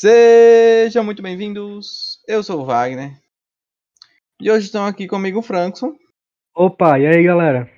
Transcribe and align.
Sejam 0.00 1.02
muito 1.02 1.20
bem-vindos. 1.20 2.20
Eu 2.28 2.40
sou 2.40 2.60
o 2.60 2.64
Wagner. 2.64 3.20
E 4.40 4.48
hoje 4.48 4.66
estão 4.66 4.86
aqui 4.86 5.08
comigo 5.08 5.40
o 5.40 5.42
Frankson 5.42 5.92
Opa, 6.54 7.00
e 7.00 7.06
aí 7.08 7.20
galera? 7.24 7.68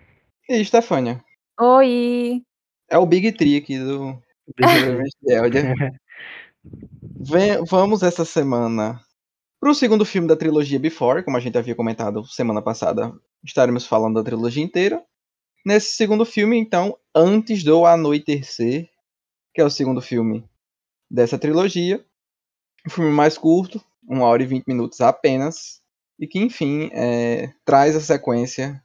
e 0.46 0.62
Stefânia. 0.62 1.24
Oi! 1.58 2.42
É 2.90 2.98
o 2.98 3.06
Big 3.06 3.32
Tree 3.32 3.56
aqui 3.56 3.78
do. 3.78 4.22
Vem- 7.22 7.64
Vamos 7.64 8.02
essa 8.02 8.26
semana 8.26 9.00
para 9.58 9.70
o 9.70 9.74
segundo 9.74 10.04
filme 10.04 10.28
da 10.28 10.36
trilogia 10.36 10.78
Before, 10.78 11.24
como 11.24 11.38
a 11.38 11.40
gente 11.40 11.56
havia 11.56 11.74
comentado 11.74 12.26
semana 12.26 12.60
passada, 12.60 13.14
estaremos 13.42 13.86
falando 13.86 14.16
da 14.16 14.24
trilogia 14.24 14.62
inteira. 14.62 15.02
Nesse 15.64 15.94
segundo 15.94 16.26
filme, 16.26 16.58
então, 16.58 16.94
Antes 17.14 17.64
do 17.64 17.86
Anoitecer, 17.86 18.90
que 19.54 19.62
é 19.62 19.64
o 19.64 19.70
segundo 19.70 20.02
filme 20.02 20.44
dessa 21.10 21.38
trilogia. 21.38 22.04
Um 22.86 22.90
filme 22.90 23.10
mais 23.10 23.36
curto, 23.36 23.82
1 24.08 24.20
hora 24.20 24.42
e 24.42 24.46
20 24.46 24.66
minutos 24.66 25.00
apenas, 25.00 25.80
e 26.18 26.26
que, 26.26 26.38
enfim, 26.38 26.90
é, 26.92 27.52
traz 27.64 27.94
a 27.96 28.00
sequência 28.00 28.82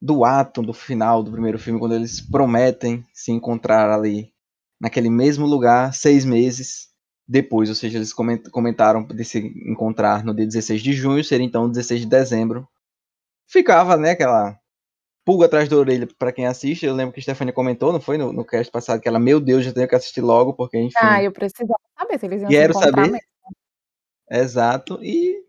do 0.00 0.24
ato 0.24 0.62
do 0.62 0.72
final 0.72 1.22
do 1.22 1.30
primeiro 1.32 1.58
filme, 1.58 1.78
quando 1.78 1.94
eles 1.94 2.20
prometem 2.20 3.04
se 3.12 3.32
encontrar 3.32 3.90
ali 3.90 4.32
naquele 4.80 5.10
mesmo 5.10 5.46
lugar 5.46 5.94
seis 5.94 6.24
meses 6.24 6.88
depois, 7.28 7.68
ou 7.68 7.74
seja, 7.74 7.98
eles 7.98 8.12
coment- 8.12 8.48
comentaram 8.50 9.04
de 9.04 9.24
se 9.24 9.38
encontrar 9.38 10.24
no 10.24 10.34
dia 10.34 10.46
16 10.46 10.82
de 10.82 10.92
junho, 10.92 11.22
seria 11.22 11.46
então 11.46 11.68
16 11.68 12.00
de 12.00 12.06
dezembro. 12.06 12.66
Ficava, 13.48 13.96
né, 13.96 14.12
aquela 14.12 14.58
pulga 15.30 15.46
atrás 15.46 15.68
da 15.68 15.76
orelha 15.76 16.08
para 16.18 16.32
quem 16.32 16.44
assiste. 16.44 16.84
Eu 16.84 16.92
lembro 16.92 17.14
que 17.14 17.20
a 17.20 17.22
Stefania 17.22 17.52
comentou, 17.52 17.92
não 17.92 18.00
foi 18.00 18.18
no, 18.18 18.32
no 18.32 18.44
cast 18.44 18.68
passado, 18.72 19.00
que 19.00 19.06
ela, 19.06 19.20
meu 19.20 19.38
Deus, 19.38 19.64
já 19.64 19.72
tenho 19.72 19.86
que 19.86 19.94
assistir 19.94 20.20
logo, 20.20 20.54
porque, 20.54 20.76
enfim. 20.76 20.96
Ah, 21.00 21.22
eu 21.22 21.30
precisava 21.30 21.78
saber 21.96 22.18
se 22.18 22.26
eles 22.26 22.42
iam 22.42 22.50
Quero 22.50 22.74
se 22.74 22.80
saber. 22.80 23.02
mesmo. 23.12 23.18
Exato. 24.28 24.98
E 25.04 25.40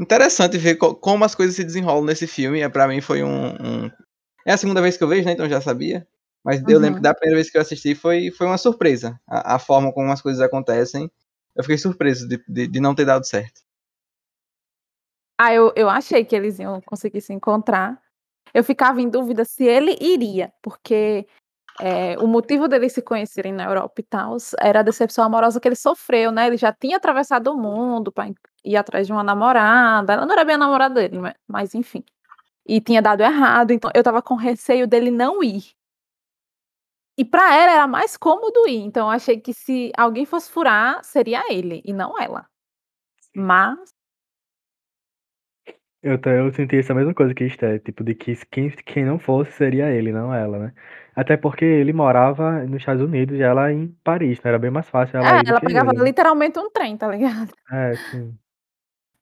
interessante 0.00 0.56
ver 0.56 0.76
co- 0.76 0.94
como 0.94 1.26
as 1.26 1.34
coisas 1.34 1.54
se 1.54 1.62
desenrolam 1.62 2.06
nesse 2.06 2.26
filme. 2.26 2.60
É, 2.60 2.70
para 2.70 2.88
mim 2.88 3.02
foi 3.02 3.22
um, 3.22 3.48
um- 3.84 3.90
É 4.46 4.54
a 4.54 4.56
segunda 4.56 4.80
vez 4.80 4.96
que 4.96 5.04
eu 5.04 5.08
vejo, 5.08 5.26
né? 5.26 5.32
Então 5.32 5.46
já 5.46 5.60
sabia. 5.60 6.08
Mas 6.42 6.62
eu 6.66 6.78
lembro 6.78 6.94
Uhum. 6.94 6.96
que 6.96 7.02
da 7.02 7.12
primeira 7.14 7.36
vez 7.36 7.50
que 7.50 7.58
eu 7.58 7.60
assisti 7.60 7.94
foi, 7.94 8.30
foi 8.30 8.46
uma 8.46 8.56
surpresa. 8.56 9.20
A, 9.28 9.56
a 9.56 9.58
forma 9.58 9.92
como 9.92 10.10
as 10.10 10.22
coisas 10.22 10.40
acontecem. 10.40 11.10
Eu 11.54 11.62
fiquei 11.62 11.76
surpreso 11.76 12.26
de, 12.26 12.42
de, 12.48 12.66
de 12.66 12.80
não 12.80 12.94
ter 12.94 13.04
dado 13.04 13.26
certo. 13.26 13.60
Ah, 15.38 15.52
eu, 15.52 15.70
eu 15.76 15.90
achei 15.90 16.24
que 16.24 16.34
eles 16.34 16.58
iam 16.58 16.80
conseguir 16.80 17.20
se 17.20 17.34
encontrar. 17.34 18.01
Eu 18.54 18.62
ficava 18.64 19.00
em 19.00 19.08
dúvida 19.08 19.44
se 19.44 19.64
ele 19.64 19.96
iria, 20.00 20.52
porque 20.62 21.26
é, 21.80 22.18
o 22.18 22.26
motivo 22.26 22.68
deles 22.68 22.92
se 22.92 23.02
conhecerem 23.02 23.52
na 23.52 23.64
Europa 23.64 24.00
e 24.00 24.04
tal 24.04 24.36
era 24.60 24.80
a 24.80 24.82
decepção 24.82 25.24
amorosa 25.24 25.60
que 25.60 25.68
ele 25.68 25.76
sofreu, 25.76 26.30
né? 26.30 26.46
Ele 26.46 26.56
já 26.56 26.72
tinha 26.72 26.96
atravessado 26.98 27.48
o 27.48 27.56
mundo 27.56 28.12
para 28.12 28.30
ir 28.64 28.76
atrás 28.76 29.06
de 29.06 29.12
uma 29.12 29.22
namorada. 29.24 30.12
Ela 30.12 30.26
não 30.26 30.32
era 30.34 30.44
bem 30.44 30.56
a 30.56 30.58
namorada 30.58 30.94
dele, 30.94 31.18
mas, 31.48 31.74
enfim. 31.74 32.04
E 32.66 32.80
tinha 32.80 33.02
dado 33.02 33.22
errado, 33.22 33.72
então 33.72 33.90
eu 33.94 34.02
tava 34.04 34.22
com 34.22 34.34
receio 34.36 34.86
dele 34.86 35.10
não 35.10 35.42
ir. 35.42 35.74
E 37.16 37.24
pra 37.24 37.54
ela 37.54 37.72
era 37.72 37.86
mais 37.86 38.16
cômodo 38.16 38.66
ir, 38.68 38.78
então 38.80 39.06
eu 39.06 39.10
achei 39.10 39.38
que 39.40 39.52
se 39.52 39.92
alguém 39.96 40.24
fosse 40.24 40.50
furar, 40.50 41.04
seria 41.04 41.44
ele 41.52 41.82
e 41.84 41.92
não 41.92 42.18
ela. 42.18 42.46
Mas 43.34 43.78
Eu, 46.02 46.20
ta- 46.20 46.30
eu 46.30 46.52
senti 46.52 46.76
essa 46.78 46.94
mesma 46.94 47.14
coisa 47.14 47.32
que 47.34 47.44
Esté, 47.44 47.78
tipo, 47.78 48.02
de 48.04 48.14
que 48.14 48.34
quem, 48.46 48.70
quem 48.70 49.04
não 49.04 49.18
fosse 49.18 49.52
seria 49.52 49.88
ele, 49.90 50.10
não 50.12 50.34
ela, 50.34 50.58
né? 50.58 50.74
Até 51.14 51.36
porque 51.36 51.64
ele 51.64 51.92
morava 51.92 52.64
nos 52.66 52.78
Estados 52.80 53.02
Unidos 53.02 53.38
e 53.38 53.42
ela 53.42 53.72
em 53.72 53.88
Paris, 54.02 54.38
né? 54.42 54.48
Era 54.50 54.58
bem 54.58 54.70
mais 54.70 54.88
fácil 54.88 55.16
ela 55.18 55.34
É, 55.34 55.38
ir 55.38 55.44
do 55.44 55.52
ela 55.52 55.60
que 55.60 55.66
pegava 55.66 55.92
ele. 55.92 55.96
né? 56.02 56.04
literalmente 56.04 56.58
um 56.58 56.70
trem, 56.70 56.96
tá 56.96 57.08
ligado? 57.08 57.52
É, 57.70 57.96
sim. 57.96 58.38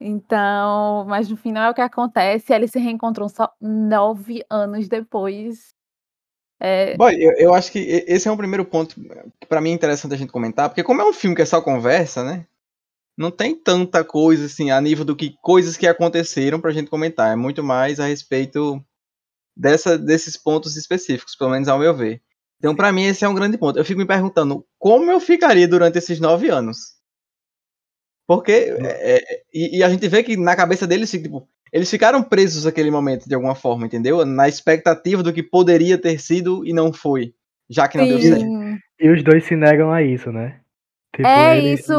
Então, 0.02 1.04
mas 1.06 1.28
no 1.28 1.36
final 1.36 1.64
é 1.64 1.70
o 1.70 1.74
que 1.74 1.80
acontece, 1.82 2.52
eles 2.54 2.70
se 2.70 2.78
reencontram 2.78 3.28
só 3.28 3.52
nove 3.60 4.42
anos 4.48 4.88
depois. 4.88 5.74
É, 6.60 6.96
Bom, 6.96 7.08
eu, 7.10 7.32
eu 7.38 7.54
acho 7.54 7.70
que 7.72 7.78
e- 7.78 8.04
esse 8.08 8.28
é 8.28 8.32
um 8.32 8.36
primeiro 8.36 8.64
ponto 8.64 8.96
que 9.40 9.46
pra 9.46 9.60
mim 9.60 9.70
é 9.70 9.74
interessante 9.74 10.14
a 10.14 10.16
gente 10.16 10.32
comentar, 10.32 10.68
porque 10.68 10.82
como 10.82 11.00
é 11.00 11.04
um 11.08 11.12
filme 11.12 11.36
que 11.36 11.42
é 11.42 11.46
só 11.46 11.60
conversa, 11.62 12.24
né? 12.24 12.46
Não 13.20 13.30
tem 13.30 13.54
tanta 13.54 14.02
coisa 14.02 14.46
assim 14.46 14.70
a 14.70 14.80
nível 14.80 15.04
do 15.04 15.14
que 15.14 15.36
coisas 15.42 15.76
que 15.76 15.86
aconteceram 15.86 16.58
pra 16.58 16.70
gente 16.70 16.88
comentar. 16.88 17.30
É 17.30 17.36
muito 17.36 17.62
mais 17.62 18.00
a 18.00 18.06
respeito 18.06 18.82
dessa, 19.54 19.98
desses 19.98 20.38
pontos 20.38 20.74
específicos, 20.74 21.36
pelo 21.36 21.50
menos 21.50 21.68
ao 21.68 21.78
meu 21.78 21.94
ver. 21.94 22.22
Então, 22.58 22.74
pra 22.74 22.90
mim, 22.90 23.04
esse 23.04 23.22
é 23.22 23.28
um 23.28 23.34
grande 23.34 23.58
ponto. 23.58 23.78
Eu 23.78 23.84
fico 23.84 24.00
me 24.00 24.06
perguntando 24.06 24.66
como 24.78 25.10
eu 25.10 25.20
ficaria 25.20 25.68
durante 25.68 25.98
esses 25.98 26.18
nove 26.18 26.48
anos. 26.48 26.78
Porque. 28.26 28.52
é, 28.52 29.16
é, 29.16 29.42
e, 29.52 29.78
e 29.78 29.84
a 29.84 29.90
gente 29.90 30.08
vê 30.08 30.22
que 30.22 30.34
na 30.38 30.56
cabeça 30.56 30.86
deles, 30.86 31.10
tipo, 31.10 31.46
eles 31.70 31.90
ficaram 31.90 32.22
presos 32.22 32.64
naquele 32.64 32.90
momento, 32.90 33.28
de 33.28 33.34
alguma 33.34 33.54
forma, 33.54 33.84
entendeu? 33.84 34.24
Na 34.24 34.48
expectativa 34.48 35.22
do 35.22 35.30
que 35.30 35.42
poderia 35.42 35.98
ter 35.98 36.18
sido 36.18 36.64
e 36.66 36.72
não 36.72 36.90
foi. 36.90 37.34
Já 37.68 37.86
que 37.86 37.98
não 37.98 38.08
deu 38.08 38.18
certo. 38.18 38.40
sim, 38.40 38.78
E 38.98 39.10
os 39.10 39.22
dois 39.22 39.44
se 39.44 39.54
negam 39.56 39.92
a 39.92 40.02
isso, 40.02 40.32
né? 40.32 40.58
Tipo, 41.14 41.28
é 41.28 41.58
ele- 41.58 41.74
isso. 41.74 41.92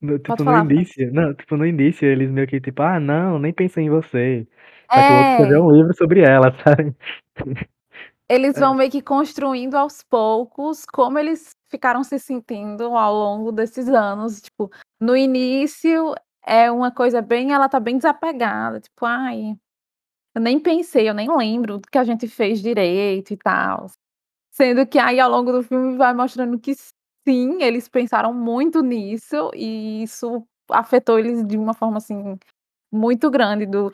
No, 0.00 0.18
tipo, 0.18 0.28
Pode 0.28 0.44
no 0.44 0.44
falar, 0.44 0.64
início, 0.64 1.12
não, 1.12 1.34
tipo, 1.34 1.56
no 1.56 1.66
início 1.66 2.06
eles 2.08 2.30
meio 2.30 2.46
que, 2.46 2.60
tipo, 2.60 2.82
ah, 2.82 2.98
não, 3.00 3.38
nem 3.38 3.52
pensei 3.52 3.84
em 3.84 3.90
você. 3.90 4.46
Só 4.94 5.02
que 5.02 5.12
o 5.12 5.16
outro 5.16 5.32
É, 5.32 5.32
escreveu 5.32 5.64
um 5.64 5.70
livro 5.72 5.94
sobre 5.96 6.20
ela, 6.22 6.52
sabe? 6.64 6.96
eles 8.28 8.56
É. 8.56 8.60
vão 8.60 8.74
meio 8.74 8.90
que 8.90 9.02
construindo 9.02 9.74
aos 9.76 10.02
poucos 10.02 10.84
como 10.86 11.18
eles 11.18 11.56
ficaram 11.68 12.02
se 12.04 12.18
sentindo 12.18 12.84
ao 12.96 13.12
longo 13.14 13.52
desses 13.52 13.88
anos. 13.88 14.40
Tipo, 14.40 14.70
no 15.00 15.16
início 15.16 16.14
é 16.46 16.70
uma 16.70 16.90
coisa 16.92 17.20
bem, 17.22 17.52
ela 17.52 17.68
tá 17.68 17.78
bem 17.80 17.96
desapegada, 17.96 18.80
tipo, 18.80 19.04
ai, 19.06 19.54
eu 20.34 20.42
nem 20.42 20.60
pensei, 20.60 21.08
eu 21.08 21.14
nem 21.14 21.28
lembro 21.36 21.78
do 21.78 21.88
que 21.90 21.98
a 21.98 22.04
gente 22.04 22.28
fez 22.28 22.62
direito 22.62 23.32
e 23.32 23.36
tal. 23.36 23.86
Sendo 24.52 24.86
que 24.86 24.98
aí 24.98 25.20
ao 25.20 25.30
longo 25.30 25.52
do 25.52 25.62
filme 25.62 25.96
vai 25.98 26.14
mostrando 26.14 26.58
que 26.60 26.74
sim, 27.26 27.62
eles 27.62 27.88
pensaram 27.88 28.32
muito 28.32 28.82
nisso 28.82 29.50
e 29.54 30.02
isso 30.02 30.46
afetou 30.70 31.18
eles 31.18 31.46
de 31.46 31.56
uma 31.56 31.74
forma 31.74 31.98
assim 31.98 32.38
muito 32.92 33.30
grande 33.30 33.66
do, 33.66 33.92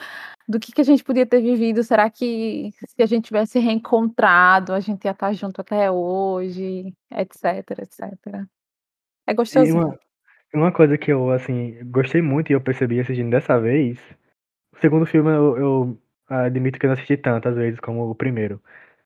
do 0.48 0.58
que, 0.58 0.72
que 0.72 0.80
a 0.80 0.84
gente 0.84 1.04
podia 1.04 1.26
ter 1.26 1.40
vivido. 1.40 1.82
Será 1.82 2.08
que 2.08 2.70
se 2.88 3.02
a 3.02 3.06
gente 3.06 3.26
tivesse 3.26 3.58
reencontrado, 3.58 4.72
a 4.72 4.80
gente 4.80 5.04
ia 5.04 5.10
estar 5.10 5.32
junto 5.32 5.60
até 5.60 5.90
hoje, 5.90 6.92
etc, 7.10 7.78
etc. 7.78 8.46
É 9.26 9.32
E 9.32 9.34
gostosinho. 9.34 9.76
uma, 9.76 9.98
uma 10.54 10.72
coisa 10.72 10.96
que 10.96 11.12
eu, 11.12 11.30
assim, 11.30 11.78
gostei 11.90 12.22
muito 12.22 12.50
e 12.50 12.54
eu 12.54 12.60
percebi 12.60 13.00
assistindo 13.00 13.30
dessa 13.30 13.60
vez, 13.60 13.98
o 14.72 14.78
segundo 14.80 15.06
filme 15.06 15.30
eu, 15.30 15.56
eu 15.58 16.02
admito 16.28 16.78
que 16.78 16.86
eu 16.86 16.88
não 16.88 16.94
assisti 16.94 17.16
tantas 17.16 17.54
vezes 17.54 17.80
como 17.80 18.08
o 18.08 18.14
primeiro. 18.14 18.62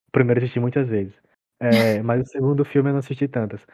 O 0.09 0.13
primeiro 0.13 0.41
eu 0.41 0.45
assisti 0.45 0.61
muitas 0.61 0.89
vezes. 0.89 1.15
É, 1.59 2.03
mas 2.03 2.23
o 2.23 2.31
segundo 2.31 2.65
filme 2.65 2.89
eu 2.91 2.93
não 2.95 3.01
assisti 3.01 3.29
tantas. 3.29 3.67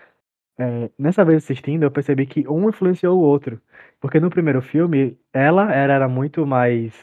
É, 0.58 0.90
nessa 0.98 1.24
vez 1.24 1.44
assistindo, 1.44 1.82
eu 1.82 1.90
percebi 1.90 2.26
que 2.26 2.48
um 2.48 2.68
influenciou 2.68 3.18
o 3.18 3.22
outro. 3.22 3.60
Porque 4.00 4.18
no 4.20 4.30
primeiro 4.30 4.62
filme, 4.62 5.18
ela 5.32 5.72
era, 5.72 5.94
era 5.94 6.08
muito 6.08 6.46
mais 6.46 6.94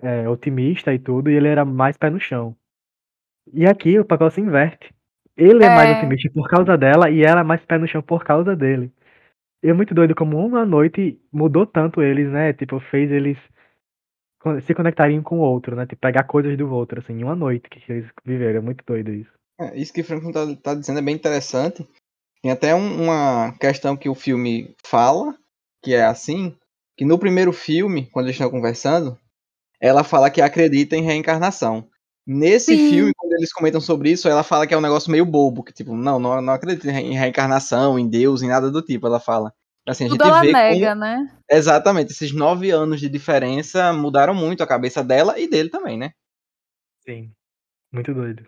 é, 0.00 0.28
otimista 0.28 0.92
e 0.92 0.98
tudo, 0.98 1.30
e 1.30 1.34
ele 1.34 1.48
era 1.48 1.64
mais 1.64 1.96
pé 1.96 2.10
no 2.10 2.20
chão. 2.20 2.56
E 3.52 3.66
aqui 3.66 3.98
o 3.98 4.04
papel 4.04 4.30
se 4.30 4.40
inverte. 4.40 4.92
Ele 5.36 5.64
é 5.64 5.68
mais 5.68 5.90
É. 5.90 5.98
otimista 5.98 6.30
por 6.32 6.48
causa 6.48 6.76
dela 6.78 7.10
e 7.10 7.22
ela 7.22 7.40
é 7.40 7.44
mais 7.44 7.64
pé 7.64 7.76
no 7.78 7.86
chão 7.86 8.00
por 8.02 8.24
causa 8.24 8.54
dele. 8.56 8.90
E 9.62 9.68
é 9.68 9.72
muito 9.72 9.94
doido 9.94 10.14
como 10.14 10.38
uma 10.38 10.64
noite 10.64 11.18
mudou 11.32 11.66
tanto 11.66 12.02
eles, 12.02 12.30
né? 12.30 12.52
Tipo, 12.52 12.78
fez 12.80 13.10
eles 13.10 13.38
se 14.62 14.74
conectarem 14.74 15.22
com 15.22 15.38
o 15.38 15.42
outro, 15.42 15.74
né? 15.74 15.86
Tipo, 15.86 16.00
pegar 16.02 16.24
coisas 16.24 16.56
do 16.56 16.70
outro, 16.70 17.00
assim, 17.00 17.14
em 17.14 17.24
uma 17.24 17.34
noite 17.34 17.68
que 17.68 17.80
eles 17.90 18.10
viveram. 18.24 18.58
É 18.58 18.62
muito 18.62 18.84
doido 18.86 19.10
isso. 19.12 19.32
É, 19.58 19.76
isso 19.76 19.92
que 19.92 20.02
o 20.02 20.04
Franklin 20.04 20.32
tá, 20.32 20.44
tá 20.62 20.74
dizendo 20.74 20.98
é 20.98 21.02
bem 21.02 21.14
interessante. 21.14 21.86
Tem 22.44 22.50
até 22.50 22.74
um- 22.74 23.04
uma 23.04 23.52
questão 23.58 23.96
que 23.96 24.06
o 24.06 24.14
filme 24.14 24.76
fala, 24.84 25.34
que 25.82 25.94
é 25.94 26.04
assim, 26.04 26.54
que 26.94 27.02
no 27.02 27.18
primeiro 27.18 27.54
filme, 27.54 28.06
quando 28.12 28.26
eles 28.26 28.34
estão 28.36 28.50
conversando, 28.50 29.18
ela 29.80 30.04
fala 30.04 30.28
que 30.28 30.42
acredita 30.42 30.94
em 30.94 31.00
reencarnação. 31.00 31.88
Nesse 32.26 32.76
Sim. 32.76 32.90
filme, 32.90 33.12
quando 33.16 33.32
eles 33.32 33.50
comentam 33.50 33.80
sobre 33.80 34.10
isso, 34.10 34.28
ela 34.28 34.42
fala 34.42 34.66
que 34.66 34.74
é 34.74 34.76
um 34.76 34.82
negócio 34.82 35.10
meio 35.10 35.24
bobo, 35.24 35.64
que 35.64 35.72
tipo, 35.72 35.96
não, 35.96 36.18
não, 36.18 36.42
não 36.42 36.52
acredita 36.52 36.86
em 36.86 36.92
re- 36.92 37.00
em 37.00 37.16
reencarnação, 37.16 37.98
em 37.98 38.06
Deus, 38.06 38.42
em 38.42 38.48
nada 38.48 38.70
do 38.70 38.82
tipo, 38.82 39.06
ela 39.06 39.18
fala. 39.18 39.50
Assim, 39.88 40.04
a 40.04 40.08
gente 40.08 40.18
Tudo 40.18 40.28
ela 40.28 40.42
vê 40.42 40.52
como- 40.52 40.58
nega, 40.58 40.94
né? 40.94 41.26
Exatamente, 41.50 42.12
esses 42.12 42.30
nove 42.34 42.70
anos 42.70 43.00
de 43.00 43.08
diferença 43.08 43.90
mudaram 43.94 44.34
muito 44.34 44.62
a 44.62 44.66
cabeça 44.66 45.02
dela 45.02 45.40
e 45.40 45.48
dele 45.48 45.70
também, 45.70 45.96
né? 45.96 46.12
Sim. 47.06 47.32
Muito 47.90 48.12
doido. 48.12 48.44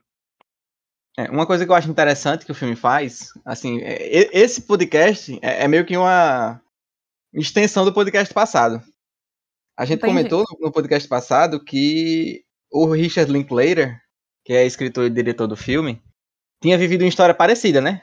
É, 1.19 1.31
uma 1.31 1.47
coisa 1.47 1.65
que 1.65 1.71
eu 1.71 1.75
acho 1.75 1.91
interessante 1.91 2.45
que 2.45 2.53
o 2.53 2.55
filme 2.55 2.77
faz, 2.77 3.31
assim, 3.45 3.81
é- 3.81 4.29
esse 4.39 4.61
podcast 4.63 5.39
é, 5.43 5.65
é 5.65 5.69
meio 5.69 5.87
que 5.87 5.97
uma 5.97 6.61
extensão 7.33 7.85
do 7.85 7.93
podcast 7.93 8.33
passado. 8.35 8.83
A 9.79 9.85
gente 9.85 9.99
Entendi. 9.99 10.13
comentou 10.13 10.45
no, 10.45 10.67
no 10.67 10.73
podcast 10.73 11.09
passado 11.09 11.63
que 11.63 12.45
o 12.71 12.91
Richard 12.93 13.33
Linklater, 13.33 13.99
que 14.45 14.53
é 14.53 14.67
escritor 14.67 15.07
e 15.07 15.11
diretor 15.11 15.47
do 15.47 15.57
filme, 15.57 16.03
tinha 16.63 16.77
vivido 16.77 17.03
uma 17.03 17.09
história 17.09 17.35
parecida, 17.35 17.81
né? 17.81 18.03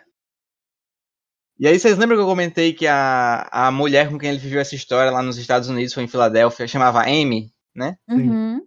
E 1.59 1.67
aí, 1.67 1.79
vocês 1.79 1.97
lembram 1.97 2.17
que 2.17 2.23
eu 2.23 2.27
comentei 2.27 2.73
que 2.73 2.87
a, 2.87 3.47
a 3.51 3.71
mulher 3.71 4.09
com 4.09 4.17
quem 4.17 4.29
ele 4.29 4.39
viveu 4.39 4.59
essa 4.59 4.75
história 4.75 5.11
lá 5.11 5.21
nos 5.21 5.37
Estados 5.37 5.69
Unidos, 5.69 5.93
foi 5.93 6.03
em 6.03 6.07
Filadélfia, 6.07 6.67
chamava 6.67 7.03
Amy, 7.03 7.53
né? 7.75 7.95
Uhum. 8.09 8.59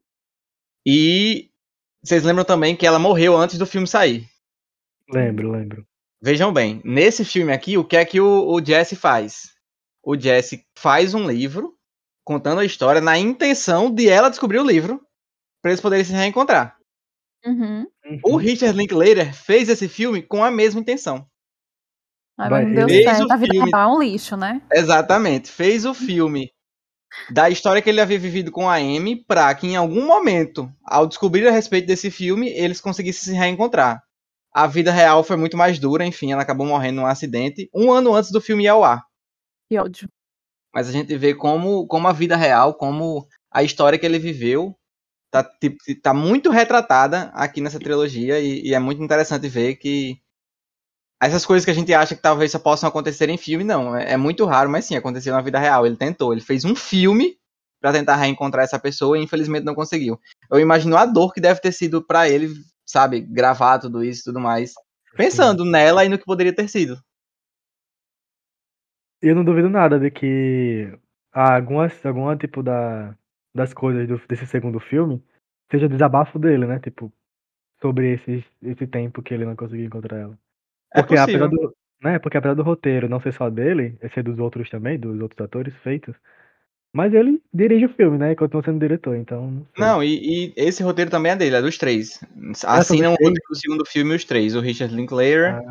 E 0.87 1.50
vocês 2.02 2.22
lembram 2.22 2.44
também 2.44 2.76
que 2.76 2.87
ela 2.87 2.99
morreu 2.99 3.37
antes 3.37 3.58
do 3.58 3.66
filme 3.66 3.88
sair. 3.88 4.28
Lembro, 5.11 5.50
lembro. 5.50 5.87
Vejam 6.23 6.53
bem, 6.53 6.81
nesse 6.85 7.25
filme 7.25 7.53
aqui, 7.53 7.76
o 7.79 7.85
que 7.85 7.97
é 7.97 8.05
que 8.05 8.20
o, 8.20 8.49
o 8.53 8.64
Jesse 8.64 8.97
faz? 8.97 9.50
O 10.03 10.19
Jesse 10.19 10.64
faz 10.76 11.14
um 11.14 11.26
livro 11.29 11.75
contando 12.25 12.61
a 12.61 12.64
história 12.64 13.00
na 13.00 13.19
intenção 13.19 13.93
de 13.93 14.08
ela 14.08 14.29
descobrir 14.29 14.58
o 14.58 14.67
livro 14.67 15.00
para 15.62 15.70
eles 15.70 15.81
poderem 15.81 16.05
se 16.05 16.12
reencontrar. 16.12 16.76
Uhum. 17.44 17.87
O 18.25 18.32
Uhum. 18.32 18.37
Richard 18.37 18.76
Linklater 18.76 19.32
fez 19.35 19.69
esse 19.69 19.88
filme 19.88 20.23
com 20.23 20.43
a 20.43 20.50
mesma 20.50 20.81
intenção. 20.81 21.26
Vai, 22.38 22.64
não 22.67 22.75
deu 22.75 22.88
fez 22.88 23.05
certo. 23.05 23.29
o 23.29 23.32
A 23.32 23.37
vida 23.37 23.52
filme. 23.52 23.70
é 23.75 23.87
um 23.87 23.99
lixo, 24.00 24.37
né? 24.37 24.61
Exatamente. 24.73 25.50
Fez 25.50 25.85
o 25.85 25.94
filme 25.94 26.50
da 27.31 27.49
história 27.50 27.81
que 27.82 27.88
ele 27.91 28.00
havia 28.00 28.19
vivido 28.19 28.50
com 28.52 28.69
a 28.69 28.76
Amy 28.76 29.25
para 29.25 29.55
que 29.55 29.67
em 29.67 29.76
algum 29.76 30.06
momento, 30.06 30.70
ao 30.85 31.06
descobrir 31.06 31.47
a 31.49 31.50
respeito 31.52 31.87
desse 31.87 32.11
filme, 32.11 32.50
eles 32.50 32.81
conseguissem 32.81 33.32
se 33.35 33.38
reencontrar. 33.38 34.02
A 34.56 34.67
vida 34.67 34.91
real 34.91 35.23
foi 35.23 35.37
muito 35.37 35.55
mais 35.55 35.79
dura, 35.79 36.03
enfim, 36.03 36.32
ela 36.32 36.41
acabou 36.41 36.67
morrendo 36.67 37.03
num 37.03 37.06
acidente 37.06 37.69
um 37.75 37.93
ano 37.93 38.14
antes 38.14 38.31
do 38.31 38.41
filme 38.41 38.64
ir 38.64 38.69
ao 38.69 38.82
ar. 38.82 39.05
Que 39.69 39.79
ódio. 39.79 40.08
Mas 40.75 40.88
a 40.88 40.93
gente 40.93 41.14
vê 41.14 41.35
como, 41.35 41.87
como 41.87 42.08
a 42.08 42.12
vida 42.12 42.37
real, 42.37 42.73
como 42.73 43.29
a 43.53 43.62
história 43.62 43.99
que 43.99 44.06
ele 44.06 44.19
viveu, 44.19 44.75
tá, 45.31 45.44
tipo, 45.44 45.76
tá 46.03 46.14
muito 46.14 46.50
retratada 46.50 47.31
aqui 47.35 47.61
nessa 47.61 47.79
trilogia 47.79 48.41
e, 48.41 48.69
e 48.69 48.73
é 48.73 48.79
muito 48.79 49.03
interessante 49.03 49.47
ver 49.47 49.76
que 49.76 50.19
essas 51.20 51.44
coisas 51.44 51.62
que 51.62 51.70
a 51.70 51.75
gente 51.75 51.93
acha 51.93 52.17
que 52.17 52.23
talvez 52.23 52.50
só 52.50 52.59
possam 52.59 52.88
acontecer 52.88 53.29
em 53.29 53.37
filme, 53.37 53.62
não. 53.62 53.94
É, 53.94 54.12
é 54.12 54.17
muito 54.17 54.47
raro, 54.47 54.70
mas 54.70 54.87
sim, 54.87 54.97
aconteceu 54.97 55.35
na 55.35 55.43
vida 55.43 55.59
real. 55.59 55.85
Ele 55.85 55.97
tentou, 55.97 56.32
ele 56.32 56.41
fez 56.41 56.64
um 56.64 56.75
filme 56.75 57.37
pra 57.79 57.93
tentar 57.93 58.17
reencontrar 58.17 58.64
essa 58.64 58.79
pessoa 58.79 59.19
e 59.19 59.23
infelizmente 59.23 59.64
não 59.64 59.75
conseguiu. 59.75 60.19
Eu 60.50 60.59
imagino 60.59 60.97
a 60.97 61.05
dor 61.05 61.35
que 61.35 61.43
deve 61.43 61.61
ter 61.61 61.73
sido 61.73 62.02
pra 62.02 62.26
ele, 62.26 62.55
sabe, 62.87 63.21
gravar 63.21 63.79
tudo 63.79 64.05
isso 64.05 64.23
e 64.23 64.25
tudo 64.25 64.41
mais. 64.41 64.73
Pensando 65.17 65.65
nela 65.65 66.05
e 66.05 66.09
no 66.09 66.19
que 66.19 66.25
poderia 66.25 66.55
ter 66.55 66.69
sido. 66.69 66.99
Eu 69.21 69.35
não 69.35 69.44
duvido 69.44 69.69
nada 69.69 69.99
de 69.99 70.11
que 70.11 70.93
algumas, 71.33 72.05
alguma 72.05 72.37
tipo 72.37 72.62
da, 72.62 73.17
das 73.55 73.73
coisas 73.75 74.06
do- 74.09 74.21
desse 74.29 74.47
segundo 74.47 74.79
filme 74.81 75.23
seja 75.71 75.88
desabafo 75.88 76.38
dele, 76.38 76.67
né? 76.67 76.79
Tipo, 76.81 77.12
sobre 77.81 78.15
esse, 78.15 78.44
esse 78.62 78.87
tempo 78.87 79.23
que 79.23 79.35
ele 79.35 79.44
não 79.47 79.56
conseguiu 79.56 79.87
encontrar 79.87 80.19
ela. 80.19 80.38
É 80.93 81.03
Porque 81.03 81.17
apesar 81.17 81.49
possível. 81.49 81.49
do, 81.49 81.77
né? 82.03 82.19
Porque 82.21 82.38
apesar 82.38 82.55
do 82.55 82.62
roteiro 82.65 83.09
não 83.09 83.21
ser 83.21 83.33
só 83.35 83.50
dele, 83.50 83.99
é 84.00 84.09
ser 84.11 84.23
dos 84.25 84.38
outros 84.41 84.71
também, 84.71 84.99
dos 85.00 85.21
outros 85.21 85.41
atores 85.44 85.75
feitos. 85.79 86.17
Mas 86.96 87.12
ele 87.12 87.43
dirige 87.52 87.84
o 87.84 87.93
filme, 87.93 88.16
né? 88.16 88.34
Continua 88.34 88.62
sendo 88.62 88.81
diretor, 88.81 89.16
então 89.16 89.66
não 89.76 90.02
e, 90.02 90.46
e 90.46 90.52
esse 90.56 90.82
roteiro 90.82 91.10
também 91.10 91.31
é 91.31 91.37
dele, 91.37 91.56
é 91.56 91.60
dos 91.60 91.76
três. 91.76 92.25
são 92.54 92.70
Assinam 92.70 93.10
o 93.10 93.12
roteiro 93.12 93.34
do 93.50 93.54
segundo 93.54 93.84
filme 93.84 94.14
os 94.14 94.25
três. 94.25 94.54
O 94.54 94.60
Richard 94.60 94.94
Linklater, 94.94 95.62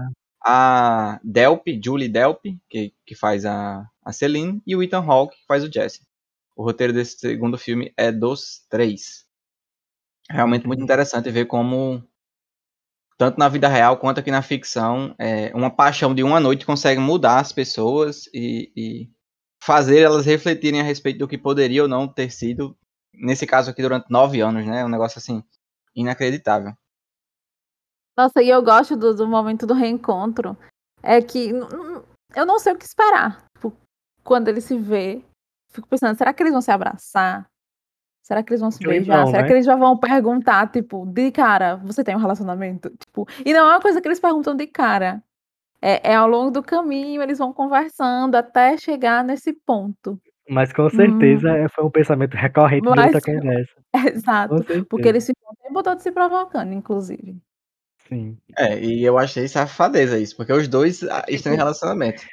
Ah, 0.46 1.16
a 1.16 1.20
Delp, 1.24 1.66
Julie 1.84 2.08
Delp, 2.08 2.46
que, 2.70 2.94
que 3.04 3.16
faz 3.16 3.44
a, 3.44 3.90
a 4.04 4.14
Celine, 4.14 4.62
e 4.68 4.76
o 4.76 4.84
Ethan 4.84 5.00
Hawke, 5.00 5.36
que 5.36 5.48
faz 5.48 5.64
o 5.64 5.72
Jesse. 5.72 6.02
O 6.56 6.64
roteiro 6.64 6.94
desse 6.94 7.18
segundo 7.18 7.58
filme 7.58 7.92
é 7.98 8.12
dos 8.12 8.64
três. 8.70 9.26
Realmente 10.30 10.68
muito 10.68 10.78
Entendi. 10.78 10.84
interessante 10.84 11.32
ver 11.32 11.46
como, 11.46 12.04
tanto 13.18 13.40
na 13.40 13.50
vida 13.50 13.68
real 13.68 13.98
quanto 13.98 14.20
aqui 14.20 14.30
na 14.30 14.44
ficção, 14.44 15.16
é, 15.18 15.52
uma 15.56 15.72
paixão 15.72 16.14
de 16.14 16.22
uma 16.22 16.40
noite 16.40 16.68
consegue 16.68 17.02
mudar 17.02 17.40
as 17.40 17.52
pessoas 17.52 18.30
e, 18.32 18.72
e 18.76 19.15
fazer 19.66 20.02
elas 20.02 20.26
refletirem 20.26 20.80
a 20.80 20.84
respeito 20.84 21.18
do 21.18 21.28
que 21.28 21.40
poderia 21.40 21.82
ou 21.82 21.90
não 21.90 22.08
ter 22.08 22.30
sido, 22.30 22.78
nesse 23.12 23.48
caso 23.48 23.72
aqui, 23.72 23.82
durante 23.82 24.12
nove 24.12 24.40
anos, 24.40 24.66
né? 24.66 24.86
Um 24.86 24.90
negócio 24.90 25.18
assim, 25.18 25.44
inacreditável. 25.96 26.72
Nossa, 28.16 28.44
e 28.44 28.50
eu 28.50 28.62
gosto 28.62 28.96
do, 28.96 29.16
do 29.16 29.28
momento 29.28 29.66
do 29.66 29.74
reencontro. 29.74 30.56
É 31.02 31.20
que 31.22 31.50
eu 32.36 32.46
não 32.46 32.60
sei 32.60 32.74
o 32.74 32.78
que 32.78 32.86
esperar. 32.86 33.44
Tipo, 33.56 33.76
quando 34.24 34.50
ele 34.50 34.62
se 34.62 34.78
vê, 34.78 35.24
fico 35.72 35.88
pensando, 35.88 36.16
será 36.16 36.32
que 36.32 36.44
eles 36.44 36.54
vão 36.54 36.62
se 36.62 36.72
abraçar? 36.72 37.48
Será 38.24 38.44
que 38.44 38.52
eles 38.52 38.62
vão 38.62 38.72
se 38.72 38.80
beijar? 38.80 39.18
vão, 39.18 39.28
será 39.28 39.42
né? 39.42 39.48
que 39.48 39.54
eles 39.54 39.66
já 39.66 39.76
vão 39.76 39.98
perguntar, 39.98 40.72
tipo, 40.72 41.06
de 41.08 41.32
cara, 41.32 41.76
você 41.78 42.04
tem 42.04 42.16
um 42.16 42.20
relacionamento? 42.20 42.90
Tipo, 42.90 43.28
e 43.44 43.54
não 43.54 43.68
é 43.68 43.74
uma 43.74 43.82
coisa 43.82 44.00
que 44.00 44.08
eles 44.08 44.20
perguntam 44.20 44.56
de 44.56 44.68
cara. 44.68 45.24
É, 45.86 46.12
é 46.12 46.16
ao 46.16 46.28
longo 46.28 46.50
do 46.50 46.64
caminho, 46.64 47.22
eles 47.22 47.38
vão 47.38 47.54
conversando 47.54 48.36
até 48.36 48.76
chegar 48.78 49.24
nesse 49.24 49.54
ponto. 49.54 50.20
Mas 50.50 50.72
com 50.74 50.90
certeza 50.90 51.50
é- 51.52 51.70
foi 51.70 51.84
um 51.84 51.90
pensamento 51.92 52.36
recorrente 52.36 52.84
durante 52.84 53.10
a 53.10 53.12
Mas- 53.14 53.24
conversa. 53.26 53.74
Exato. 54.16 54.86
Porque 54.90 55.08
eles 55.08 55.26
ficam 55.26 55.52
o 55.52 55.56
tempo 55.68 55.84
todo 55.84 56.00
se 56.00 56.12
provocando, 56.12 56.74
inclusive. 56.74 57.38
Sim. 58.08 58.38
É, 58.58 58.80
e 58.80 59.04
eu 59.04 59.18
achei 59.18 59.48
safadeza 59.48 60.20
isso, 60.20 60.36
porque 60.36 60.54
os 60.54 60.68
dois 60.68 61.04
ah, 61.04 61.24
estão 61.30 61.54
em 61.54 61.58
relacionamento. 61.58 62.24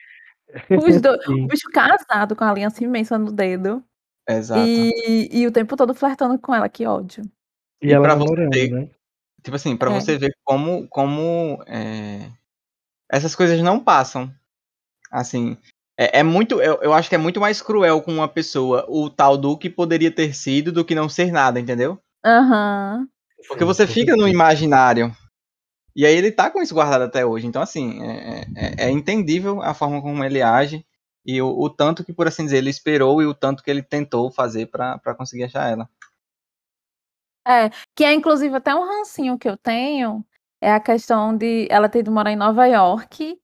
Os 0.70 1.00
dois, 1.00 1.18
Sim. 1.24 1.44
o 1.44 1.46
bicho 1.46 1.68
casado 1.72 2.36
com 2.36 2.44
a 2.44 2.50
aliança 2.50 2.82
imensa 2.84 3.18
no 3.18 3.32
dedo. 3.32 3.82
Exato. 4.28 4.60
E, 4.66 5.28
e 5.32 5.46
o 5.46 5.52
tempo 5.52 5.76
todo 5.76 5.94
flertando 5.94 6.38
com 6.38 6.54
ela, 6.54 6.68
que 6.68 6.86
ódio. 6.86 7.22
E, 7.82 7.88
E 7.88 7.92
ela 7.92 8.04
pra 8.04 8.14
você 8.14 8.24
namorando, 8.24 8.54
ver- 8.54 8.70
né? 8.70 8.88
Tipo 9.42 9.56
assim, 9.56 9.76
pra 9.76 9.90
É. 9.90 9.94
você 10.00 10.16
ver 10.18 10.32
como, 10.44 10.86
como 10.88 11.62
é, 11.66 12.30
essas 13.12 13.34
coisas 13.34 13.60
não 13.60 13.78
passam. 13.78 14.32
Assim, 15.10 15.56
é, 15.98 16.20
é 16.20 16.22
muito. 16.22 16.60
Eu, 16.60 16.80
eu 16.82 16.94
acho 16.94 17.08
que 17.10 17.14
é 17.14 17.18
muito 17.18 17.38
mais 17.38 17.60
cruel 17.60 18.00
com 18.00 18.12
uma 18.12 18.26
pessoa 18.26 18.86
o 18.88 19.10
tal 19.10 19.36
do 19.36 19.56
que 19.56 19.68
poderia 19.68 20.10
ter 20.10 20.34
sido 20.34 20.72
do 20.72 20.84
que 20.84 20.94
não 20.94 21.08
ser 21.08 21.30
nada, 21.30 21.60
entendeu? 21.60 22.00
Aham. 22.24 23.06
Porque 23.46 23.64
Sim, 23.64 23.66
você 23.66 23.86
fica 23.86 24.16
no 24.16 24.26
imaginário. 24.26 25.14
E 25.94 26.06
aí 26.06 26.16
ele 26.16 26.32
tá 26.32 26.50
com 26.50 26.62
isso 26.62 26.72
guardado 26.72 27.02
até 27.02 27.26
hoje. 27.26 27.46
Então, 27.46 27.60
assim, 27.60 28.02
é, 28.02 28.46
é- 28.56 28.86
é 28.86 28.90
entendível 28.90 29.60
a 29.60 29.74
forma 29.74 30.00
como 30.00 30.24
ele 30.24 30.40
age. 30.40 30.86
E 31.26 31.40
o, 31.42 31.48
o 31.48 31.68
tanto 31.68 32.02
que, 32.02 32.12
por 32.12 32.26
assim 32.26 32.44
dizer, 32.44 32.58
ele 32.58 32.70
esperou 32.70 33.20
e 33.20 33.26
o 33.26 33.34
tanto 33.34 33.62
que 33.62 33.70
ele 33.70 33.82
tentou 33.82 34.30
fazer 34.30 34.66
pra 34.66 34.98
conseguir 35.16 35.44
achar 35.44 35.70
ela. 35.70 35.88
É, 37.46 37.70
que 37.94 38.04
é 38.04 38.12
inclusive 38.12 38.54
até 38.56 38.74
um 38.74 38.84
rancinho 38.84 39.36
que 39.38 39.48
eu 39.48 39.56
tenho, 39.56 40.24
é 40.62 40.72
a 40.72 40.78
questão 40.78 41.36
de 41.36 41.66
ela 41.68 41.88
ter 41.88 41.98
ido 41.98 42.12
morar 42.12 42.30
em 42.30 42.36
Nova 42.36 42.64
York. 42.66 43.36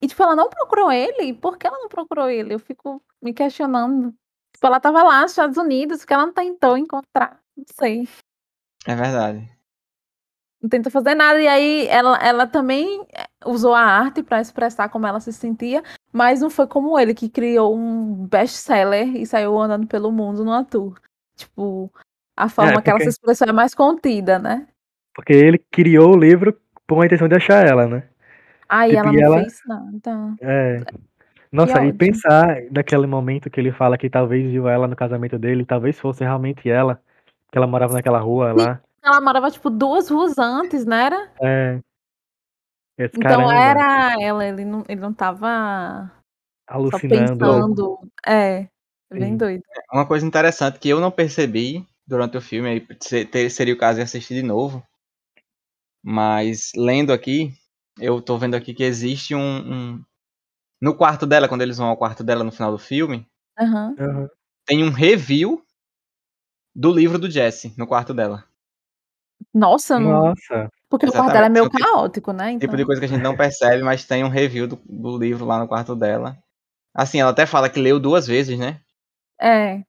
E, 0.00 0.06
tipo, 0.08 0.22
ela 0.22 0.34
não 0.34 0.48
procurou 0.48 0.90
ele? 0.90 1.34
Por 1.34 1.58
que 1.58 1.66
ela 1.66 1.78
não 1.78 1.88
procurou 1.88 2.30
ele? 2.30 2.54
Eu 2.54 2.58
fico 2.58 3.02
me 3.22 3.34
questionando. 3.34 4.14
Tipo, 4.54 4.66
ela 4.66 4.80
tava 4.80 5.02
lá 5.02 5.20
nos 5.20 5.32
Estados 5.32 5.58
Unidos, 5.58 6.02
que 6.04 6.14
ela 6.14 6.24
não 6.24 6.32
tentou 6.32 6.78
encontrar? 6.78 7.38
Não 7.54 7.64
sei. 7.78 8.08
É 8.86 8.94
verdade. 8.94 9.54
Não 10.62 10.70
tentou 10.70 10.90
fazer 10.90 11.14
nada. 11.14 11.40
E 11.42 11.46
aí 11.46 11.86
ela, 11.88 12.16
ela 12.18 12.46
também 12.46 13.06
eh, 13.12 13.26
usou 13.44 13.74
a 13.74 13.80
arte 13.82 14.22
para 14.22 14.40
expressar 14.40 14.88
como 14.88 15.06
ela 15.06 15.20
se 15.20 15.32
sentia, 15.34 15.82
mas 16.10 16.40
não 16.40 16.48
foi 16.48 16.66
como 16.66 16.98
ele 16.98 17.14
que 17.14 17.28
criou 17.28 17.76
um 17.76 18.26
best-seller 18.26 19.14
e 19.16 19.26
saiu 19.26 19.58
andando 19.58 19.86
pelo 19.86 20.10
mundo 20.10 20.42
numa 20.42 20.64
tour. 20.64 20.98
Tipo, 21.36 21.92
a 22.34 22.48
forma 22.48 22.80
que 22.80 22.88
ela 22.88 22.98
se 22.98 23.04
porque- 23.04 23.10
expressou 23.10 23.46
é 23.48 23.52
mais 23.52 23.74
contida, 23.74 24.38
né? 24.38 24.66
Porque 25.16 25.32
ele 25.32 25.58
criou 25.70 26.14
o 26.14 26.18
livro 26.18 26.54
com 26.86 27.00
a 27.00 27.06
intenção 27.06 27.26
de 27.26 27.34
achar 27.34 27.66
ela, 27.66 27.86
né? 27.88 28.06
Aí 28.68 28.90
Tipo, 28.90 29.08
ela 29.08 29.12
e 29.12 29.16
não 29.16 29.22
ela- 29.22 29.40
fez 29.40 29.60
nada. 29.66 30.36
É. 30.42 30.80
Nossa, 31.50 31.82
e 31.84 31.92
pensar 31.92 32.60
naquele 32.70 33.06
momento 33.06 33.48
que 33.48 33.58
ele 33.58 33.72
fala 33.72 33.96
que 33.96 34.10
talvez 34.10 34.44
viu 34.50 34.68
ela 34.68 34.86
no 34.86 34.94
casamento 34.94 35.38
dele, 35.38 35.64
talvez 35.64 35.98
fosse 35.98 36.22
realmente 36.22 36.68
ela, 36.68 37.00
que 37.50 37.56
ela 37.56 37.66
morava 37.66 37.94
naquela 37.94 38.18
rua 38.18 38.52
lá. 38.52 38.80
Ela 39.02 39.20
morava, 39.22 39.50
tipo, 39.50 39.70
duas 39.70 40.10
ruas 40.10 40.36
antes, 40.36 40.84
né? 40.84 41.04
Era? 41.06 41.32
É. 41.40 41.80
Esse 42.98 43.16
Então 43.16 43.48
caramba, 43.48 43.54
era 43.54 44.16
ela, 44.20 44.44
ele 44.46 44.64
não, 44.66 44.84
ele 44.86 45.00
não 45.00 45.14
tava 45.14 46.10
alucinando. 46.66 47.38
pensando. 47.38 47.98
É, 48.26 48.68
bem 49.10 49.32
Sim. 49.32 49.36
doido. 49.38 49.62
Uma 49.90 50.06
coisa 50.06 50.26
interessante 50.26 50.78
que 50.78 50.90
eu 50.90 51.00
não 51.00 51.10
percebi 51.10 51.86
durante 52.06 52.36
o 52.36 52.40
filme, 52.40 52.86
seria 53.48 53.74
o 53.74 53.78
caso 53.78 53.96
de 53.96 54.02
assistir 54.02 54.34
de 54.34 54.42
novo. 54.42 54.82
Mas 56.08 56.70
lendo 56.76 57.12
aqui, 57.12 57.52
eu 57.98 58.22
tô 58.22 58.38
vendo 58.38 58.54
aqui 58.54 58.72
que 58.72 58.84
existe 58.84 59.34
um, 59.34 59.40
um- 59.94 60.04
No 60.80 60.94
quarto 60.94 61.26
dela, 61.26 61.48
quando 61.48 61.62
eles 61.62 61.78
vão 61.78 61.88
ao 61.88 61.96
quarto 61.96 62.22
dela 62.22 62.44
no 62.44 62.52
final 62.52 62.70
do 62.70 62.78
filme. 62.78 63.26
Aham. 63.58 63.96
tem 64.64 64.84
um 64.84 64.90
review 64.90 65.64
do 66.72 66.92
livro 66.92 67.18
do 67.18 67.28
Jesse 67.28 67.74
no 67.76 67.88
quarto 67.88 68.14
dela. 68.14 68.44
Nossa, 69.52 69.98
não- 69.98 70.28
Nossa, 70.28 70.70
porque 70.88 71.06
o 71.06 71.12
quarto 71.12 71.32
dela 71.32 71.46
é 71.46 71.48
meio 71.48 71.64
Exatamente. 71.64 71.90
caótico, 71.90 72.32
né? 72.32 72.52
Tipo 72.52 72.64
Então, 72.64 72.76
de 72.76 72.84
coisa 72.84 73.00
que 73.00 73.06
a 73.06 73.08
gente 73.08 73.22
não 73.22 73.36
percebe, 73.36 73.82
mas 73.82 74.04
tem 74.04 74.22
um 74.22 74.28
review 74.28 74.68
do, 74.68 74.76
do 74.84 75.18
livro 75.18 75.44
lá 75.44 75.58
no 75.58 75.66
quarto 75.66 75.96
dela. 75.96 76.38
Assim, 76.94 77.18
ela 77.20 77.30
até 77.30 77.46
fala 77.46 77.68
que 77.68 77.80
leu 77.80 77.98
duas 77.98 78.26
vezes, 78.28 78.56
né? 78.56 78.80
é. 79.40 79.82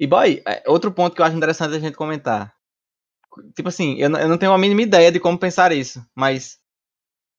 E, 0.00 0.06
boy, 0.06 0.42
é, 0.48 0.62
outro 0.66 0.90
ponto 0.90 1.14
que 1.14 1.20
eu 1.20 1.26
acho 1.26 1.36
interessante 1.36 1.76
a 1.76 1.78
gente 1.78 1.96
comentar. 1.96 2.54
Tipo 3.54 3.68
assim, 3.68 3.96
eu, 3.98 4.08
não- 4.10 4.20
eu 4.20 4.28
não 4.28 4.38
tenho 4.38 4.52
a 4.52 4.58
mínima 4.58 4.82
ideia 4.82 5.12
de 5.12 5.20
como 5.20 5.38
pensar 5.38 5.72
isso, 5.72 6.04
mas 6.14 6.58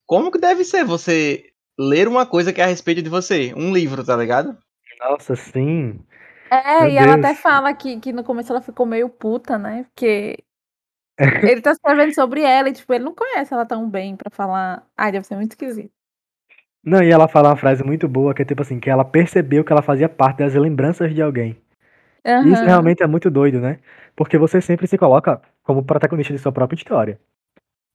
como 0.06 0.30
que 0.32 0.38
deve 0.38 0.64
ser 0.64 0.84
você 0.84 1.52
ler 1.78 2.08
uma 2.08 2.26
coisa 2.26 2.52
que 2.52 2.60
é 2.60 2.64
a 2.64 2.68
respeito 2.68 3.02
de 3.02 3.10
você. 3.10 3.54
Um 3.56 3.72
livro, 3.74 4.04
tá 4.04 4.16
ligado? 4.16 4.56
Nossa, 5.00 5.36
sim. 5.36 6.00
É, 6.50 6.86
Meu 6.86 6.90
e 6.90 6.96
ela 6.98 7.14
Deus. 7.14 7.14
até 7.14 7.34
fala 7.34 7.74
que, 7.74 7.98
que 7.98 8.12
no 8.12 8.22
começo 8.24 8.52
ela 8.52 8.60
ficou 8.60 8.84
meio 8.84 9.08
puta, 9.08 9.56
né? 9.58 9.84
Porque 9.84 10.36
ele 11.42 11.60
tá 11.62 11.72
escrevendo 11.72 12.14
sobre 12.14 12.42
ela 12.42 12.68
e, 12.68 12.72
tipo, 12.72 12.92
ele 12.92 13.04
não 13.04 13.14
conhece 13.14 13.52
ela 13.54 13.66
tão 13.66 13.88
bem 13.88 14.16
pra 14.16 14.30
falar. 14.30 14.86
Ai, 14.96 15.12
deve 15.12 15.26
ser 15.26 15.36
muito 15.36 15.52
esquisito. 15.52 15.92
Não, 16.84 17.02
e 17.02 17.10
ela 17.10 17.28
fala 17.28 17.50
uma 17.50 17.56
frase 17.56 17.84
muito 17.84 18.08
boa 18.08 18.34
que 18.34 18.42
é 18.42 18.44
tipo 18.44 18.62
assim, 18.62 18.80
que 18.80 18.90
ela 18.90 19.04
percebeu 19.04 19.64
que 19.64 19.72
ela 19.72 19.82
fazia 19.82 20.08
parte 20.08 20.38
das 20.38 20.54
lembranças 20.54 21.14
de 21.14 21.22
alguém. 21.22 21.56
E 22.40 22.52
isso 22.52 22.64
realmente 22.66 23.02
é 23.02 23.06
muito 23.08 23.30
doido, 23.30 23.60
né? 23.60 23.80
Porque 24.16 24.38
você 24.38 24.60
sempre 24.60 24.86
se 24.88 24.98
coloca 24.98 25.40
como 25.62 25.84
protagonista 25.84 26.32
de 26.32 26.38
sua 26.40 26.52
própria 26.52 26.76
história. 26.76 27.20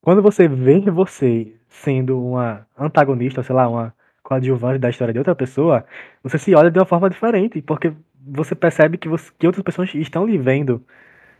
Quando 0.01 0.21
você 0.21 0.47
vê 0.47 0.79
você 0.91 1.55
sendo 1.69 2.21
uma 2.23 2.65
antagonista, 2.77 3.41
ou 3.41 3.43
sei 3.43 3.55
lá, 3.55 3.67
uma 3.69 3.93
coadjuvante 4.23 4.79
da 4.79 4.89
história 4.89 5.13
de 5.13 5.19
outra 5.19 5.35
pessoa, 5.35 5.85
você 6.23 6.37
se 6.37 6.55
olha 6.55 6.71
de 6.71 6.79
uma 6.79 6.85
forma 6.85 7.09
diferente, 7.09 7.61
porque 7.61 7.93
você 8.25 8.55
percebe 8.55 8.97
que, 8.97 9.07
você- 9.09 9.31
que 9.37 9.47
outras 9.47 9.63
pessoas 9.63 9.93
estão 9.95 10.25
lhe 10.25 10.37
vendo. 10.37 10.85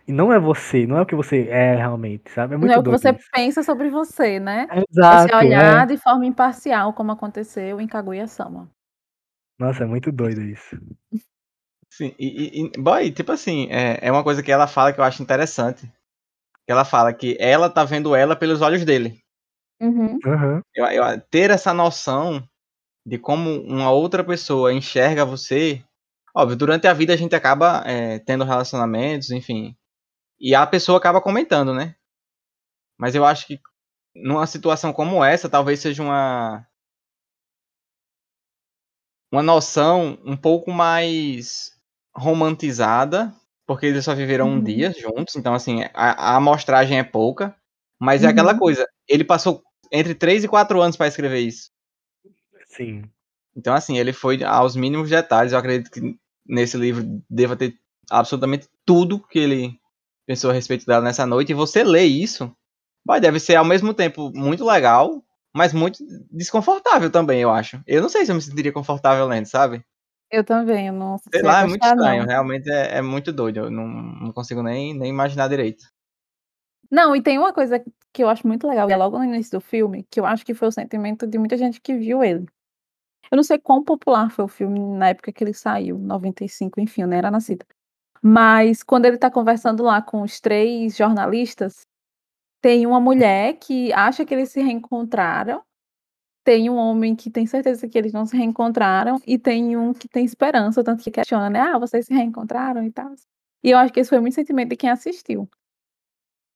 E 0.08 0.12
não 0.14 0.34
é 0.34 0.40
você, 0.40 0.88
não 0.88 0.98
é 0.98 1.02
o 1.04 1.06
que 1.06 1.16
você 1.16 1.48
é 1.50 1.76
realmente, 1.76 2.32
sabe? 2.32 2.56
É 2.56 2.58
Não 2.60 2.70
muito 2.70 2.74
é 2.74 2.78
o 2.78 2.84
que 2.84 2.90
você 2.90 3.14
isso. 3.14 3.30
pensa 3.34 3.64
sobre 3.64 3.90
você, 3.90 4.40
né? 4.40 4.72
É 5.10 5.18
Exato, 5.18 5.30
se 5.30 5.34
olhar 5.34 5.88
é. 5.88 5.88
de 5.88 5.98
forma 5.98 6.26
imparcial, 6.26 6.94
como 6.94 7.12
aconteceu 7.12 7.80
em 7.82 7.88
Kaguya-sama. 7.88 8.70
Nossa, 9.60 9.84
é 9.84 9.86
muito 9.88 10.12
doido 10.12 10.42
isso. 10.42 10.76
Sim, 11.90 12.14
e, 12.20 12.28
e, 12.62 12.66
e- 12.68 12.82
boy, 12.82 13.12
tipo 13.12 13.32
assim, 13.32 13.68
é, 13.72 14.00
é 14.08 14.12
uma 14.12 14.24
coisa 14.24 14.44
que 14.44 14.52
ela 14.52 14.68
fala 14.68 14.94
que 14.94 15.00
eu 15.00 15.04
acho 15.04 15.22
interessante. 15.24 15.90
Que 16.68 16.74
ela 16.74 16.86
fala 16.86 17.14
que 17.14 17.38
ela 17.40 17.70
tá 17.70 17.86
vendo 17.86 18.16
ela 18.16 18.36
pelos 18.36 18.62
olhos 18.62 18.86
dele. 18.86 19.22
Uhum. 19.82 20.20
Aham. 20.26 20.62
Eu, 20.76 20.86
eu- 20.88 21.22
ter 21.32 21.52
essa 21.52 21.74
noção 21.74 22.44
de 23.06 23.18
como 23.18 23.62
uma 23.64 23.92
outra 23.92 24.24
pessoa 24.24 24.74
enxerga 24.74 25.26
você. 25.26 25.84
Óbvio, 26.36 26.58
durante 26.58 26.88
a 26.88 26.94
vida 26.94 27.14
a 27.14 27.18
gente 27.18 27.36
acaba 27.36 27.84
é, 27.86 28.20
tendo 28.20 28.44
relacionamentos, 28.46 29.32
enfim. 29.32 29.76
E 30.40 30.56
a 30.56 30.68
pessoa 30.68 30.98
acaba 31.00 31.22
comentando, 31.22 31.74
né? 31.74 31.96
Mas 32.98 33.16
eu 33.16 33.26
acho 33.26 33.48
que 33.48 33.60
numa 34.16 34.48
situação 34.48 34.94
como 34.94 35.24
essa, 35.24 35.50
talvez 35.50 35.80
seja 35.80 36.04
uma. 36.04 36.68
Uma 39.32 39.44
noção 39.44 40.18
um 40.26 40.36
pouco 40.38 40.72
mais 40.72 41.72
romantizada, 42.16 43.34
porque 43.68 43.88
eles 43.88 44.06
só 44.06 44.16
viveram 44.16 44.50
um 44.50 44.56
Uhum. 44.58 44.64
dia 44.64 44.94
juntos, 44.94 45.36
então 45.36 45.54
assim, 45.54 45.84
a, 45.94 46.34
a 46.34 46.36
amostragem 46.38 47.00
é 47.00 47.04
pouca, 47.04 47.56
mas 48.00 48.24
é 48.24 48.28
aquela 48.30 48.54
Uhum. 48.54 48.60
coisa, 48.60 48.88
ele 49.08 49.26
passou 49.26 49.64
entre 49.92 50.16
3 50.16 50.44
e 50.46 50.48
4 50.50 50.82
anos 50.82 50.98
para 50.98 51.08
escrever 51.08 51.40
isso. 51.42 51.72
Sim. 52.66 53.10
Então, 53.56 53.74
assim, 53.74 53.98
ele 53.98 54.14
foi 54.14 54.44
aos 54.44 54.76
mínimos 54.76 55.10
detalhes. 55.10 55.52
Eu 55.52 55.60
acredito 55.60 55.90
que 55.92 56.18
nesse 56.46 56.78
livro 56.78 57.04
deva 57.30 57.56
ter 57.56 57.76
absolutamente 58.10 58.68
tudo 58.86 59.20
que 59.28 59.40
ele 59.40 59.80
pensou 60.26 60.52
a 60.52 60.54
respeito 60.54 60.86
dela 60.86 61.04
nessa 61.04 61.26
noite. 61.26 61.52
E 61.52 61.56
você 61.56 61.84
lê 61.84 62.04
isso, 62.04 62.56
vai, 63.06 63.20
deve 63.20 63.40
ser 63.40 63.56
ao 63.56 63.66
mesmo 63.66 63.94
tempo 63.94 64.32
muito 64.36 64.66
legal, 64.66 65.24
mas 65.56 65.74
muito 65.74 66.00
desconfortável 66.32 67.10
também, 67.10 67.42
eu 67.42 67.50
acho. 67.52 67.82
Eu 67.88 68.02
não 68.02 68.10
sei 68.10 68.26
se 68.26 68.32
eu 68.32 68.36
me 68.36 68.42
sentiria 68.42 68.72
confortável 68.72 69.26
lendo, 69.28 69.48
sabe? 69.48 69.84
Eu 70.30 70.44
também, 70.44 70.88
eu 70.88 70.94
não 70.94 71.18
Sei 71.18 71.40
sei 71.40 71.42
lá, 71.42 71.62
é 71.62 71.68
muito 71.68 71.86
estranho. 71.86 72.22
não. 72.22 72.28
Realmente 72.28 72.70
é, 72.70 72.98
é 72.98 73.02
muito 73.02 73.32
doido. 73.32 73.62
Eu 73.62 73.72
não, 73.72 73.88
não 73.88 74.34
consigo 74.34 74.62
nem, 74.62 74.94
nem 74.94 75.10
imaginar 75.10 75.48
direito. 75.48 75.86
Não, 76.92 77.16
e 77.16 77.22
tem 77.22 77.38
uma 77.38 77.54
coisa 77.54 77.84
que 78.14 78.24
eu 78.24 78.30
acho 78.30 78.48
muito 78.48 78.68
legal, 78.68 78.90
e 78.90 78.94
é 78.94 78.98
logo 78.98 79.18
no 79.18 79.26
início 79.26 79.60
do 79.60 79.62
filme, 79.62 80.06
que 80.10 80.20
eu 80.20 80.26
acho 80.26 80.46
que 80.46 80.54
foi 80.54 80.68
o 80.70 80.72
sentimento 80.72 81.28
de 81.28 81.38
muita 81.38 81.58
gente 81.58 81.82
que 81.82 81.96
viu 81.96 82.24
ele. 82.24 82.46
Eu 83.30 83.36
não 83.36 83.44
sei 83.44 83.60
quão 83.60 83.84
popular 83.84 84.32
foi 84.32 84.46
o 84.46 84.48
filme 84.48 84.80
na 84.80 85.10
época 85.10 85.32
que 85.34 85.44
ele 85.44 85.54
saiu, 85.54 85.98
95, 85.98 86.80
enfim, 86.80 87.02
eu 87.02 87.08
nem 87.08 87.20
era 87.20 87.30
nascida. 87.30 87.66
Mas 88.22 88.84
quando 88.84 89.06
ele 89.06 89.18
tá 89.18 89.30
conversando 89.30 89.84
lá 89.84 90.02
com 90.02 90.22
os 90.22 90.40
três 90.40 90.96
jornalistas, 90.96 91.86
tem 92.62 92.88
uma 92.88 93.00
mulher 93.00 93.54
que 93.60 93.94
acha 93.94 94.26
que 94.26 94.34
eles 94.34 94.52
se 94.52 94.62
reencontraram, 94.62 95.62
tem 96.48 96.70
um 96.70 96.78
homem 96.78 97.14
que 97.14 97.30
tem 97.30 97.46
certeza 97.46 97.90
que 97.90 97.98
eles 97.98 98.14
não 98.14 98.26
se 98.26 98.38
reencontraram, 98.38 99.20
e 99.28 99.38
tem 99.38 99.76
um 99.76 99.94
que 99.94 100.08
tem 100.08 100.24
esperança, 100.24 100.82
tanto 100.82 101.04
que 101.04 101.12
questiona, 101.12 101.50
né? 101.50 101.60
Ah, 101.60 101.78
vocês 101.78 102.06
se 102.06 102.14
reencontraram 102.14 102.86
e 102.86 102.90
tal. 102.90 103.14
E 103.62 103.72
eu 103.72 103.78
acho 103.78 103.92
que 103.92 104.00
esse 104.00 104.10
foi 104.10 104.22
muito 104.22 104.36
sentimento 104.36 104.70
de 104.70 104.78
quem 104.78 104.90
assistiu. 104.90 105.50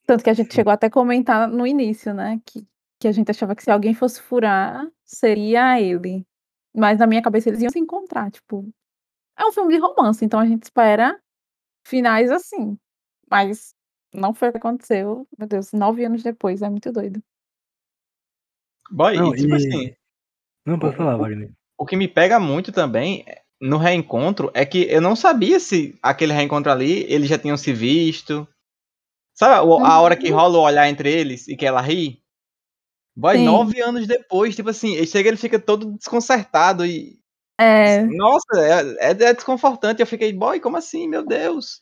Tanto 0.08 0.24
que 0.24 0.30
a 0.30 0.34
gente 0.34 0.54
chegou 0.54 0.72
até 0.72 0.88
a 0.88 0.90
comentar 0.90 1.46
no 1.50 1.68
início, 1.68 2.14
né? 2.14 2.40
Que, 2.46 2.66
que 3.02 3.06
a 3.06 3.12
gente 3.12 3.30
achava 3.32 3.54
que 3.54 3.64
se 3.64 3.70
alguém 3.70 3.94
fosse 3.94 4.22
furar, 4.22 4.90
seria 5.04 5.82
ele. 5.82 6.26
Mas 6.74 7.00
na 7.00 7.06
minha 7.06 7.22
cabeça 7.22 7.50
eles 7.50 7.62
iam 7.62 7.70
se 7.70 7.80
encontrar, 7.80 8.32
tipo. 8.32 8.66
É 9.38 9.46
um 9.46 9.52
filme 9.52 9.74
de 9.74 9.82
romance, 9.82 10.24
então 10.24 10.40
a 10.40 10.46
gente 10.46 10.64
espera 10.64 11.22
finais 11.86 12.32
assim. 12.32 12.78
Mas 13.30 13.76
não 14.14 14.34
foi 14.34 14.50
o 14.50 14.52
que 14.54 14.58
aconteceu. 14.58 15.28
Meu 15.38 15.50
Deus, 15.50 15.74
nove 15.74 16.06
anos 16.06 16.24
depois, 16.24 16.62
é 16.62 16.70
muito 16.70 16.94
doido. 16.94 17.22
Boy, 18.92 19.18
Não, 19.18 19.34
e 19.34 19.38
tipo 19.38 19.54
e. 19.54 19.56
assim, 19.56 19.94
Não, 20.66 20.78
pode 20.80 20.96
falar, 20.98 21.18
Wagner. 21.18 21.52
o 21.78 21.86
que 21.86 21.96
me 21.96 22.08
pega 22.08 22.40
muito 22.40 22.72
também 22.72 23.24
é, 23.28 23.42
no 23.62 23.78
reencontro 23.78 24.52
é 24.54 24.66
que 24.66 24.88
eu 24.90 25.02
não 25.02 25.16
sabia 25.16 25.60
se 25.60 25.98
aquele 26.02 26.34
reencontro 26.34 26.72
ali 26.72 27.06
eles 27.12 27.30
já 27.30 27.38
tinham 27.38 27.58
se 27.58 27.72
visto. 27.74 28.48
Sabe 29.34 29.66
o- 29.68 29.80
a 29.84 30.00
hora 30.02 30.16
que 30.16 30.30
Uhum. 30.30 30.36
rola 30.38 30.58
o 30.58 30.62
olhar 30.62 30.88
entre 30.90 31.12
eles 31.12 31.48
e 31.48 31.56
que 31.56 31.66
ela 31.66 31.82
ri? 31.82 32.22
Boy, 33.16 33.38
Sim. 33.38 33.46
nove 33.46 33.82
anos 33.82 34.08
depois, 34.08 34.56
tipo 34.56 34.70
assim, 34.70 34.96
ele 34.96 35.08
chega 35.08 35.30
ele 35.30 35.38
fica 35.38 35.60
todo 35.60 35.94
desconcertado 35.98 36.86
e. 36.86 37.20
É. 37.60 38.02
Nossa, 38.04 38.48
é, 38.58 39.12
é, 39.12 39.12
é 39.12 39.34
desconfortante. 39.34 40.02
Eu 40.02 40.08
fiquei, 40.08 40.34
boy, 40.34 40.60
como 40.60 40.78
assim? 40.78 41.08
Meu 41.08 41.26
Deus. 41.26 41.82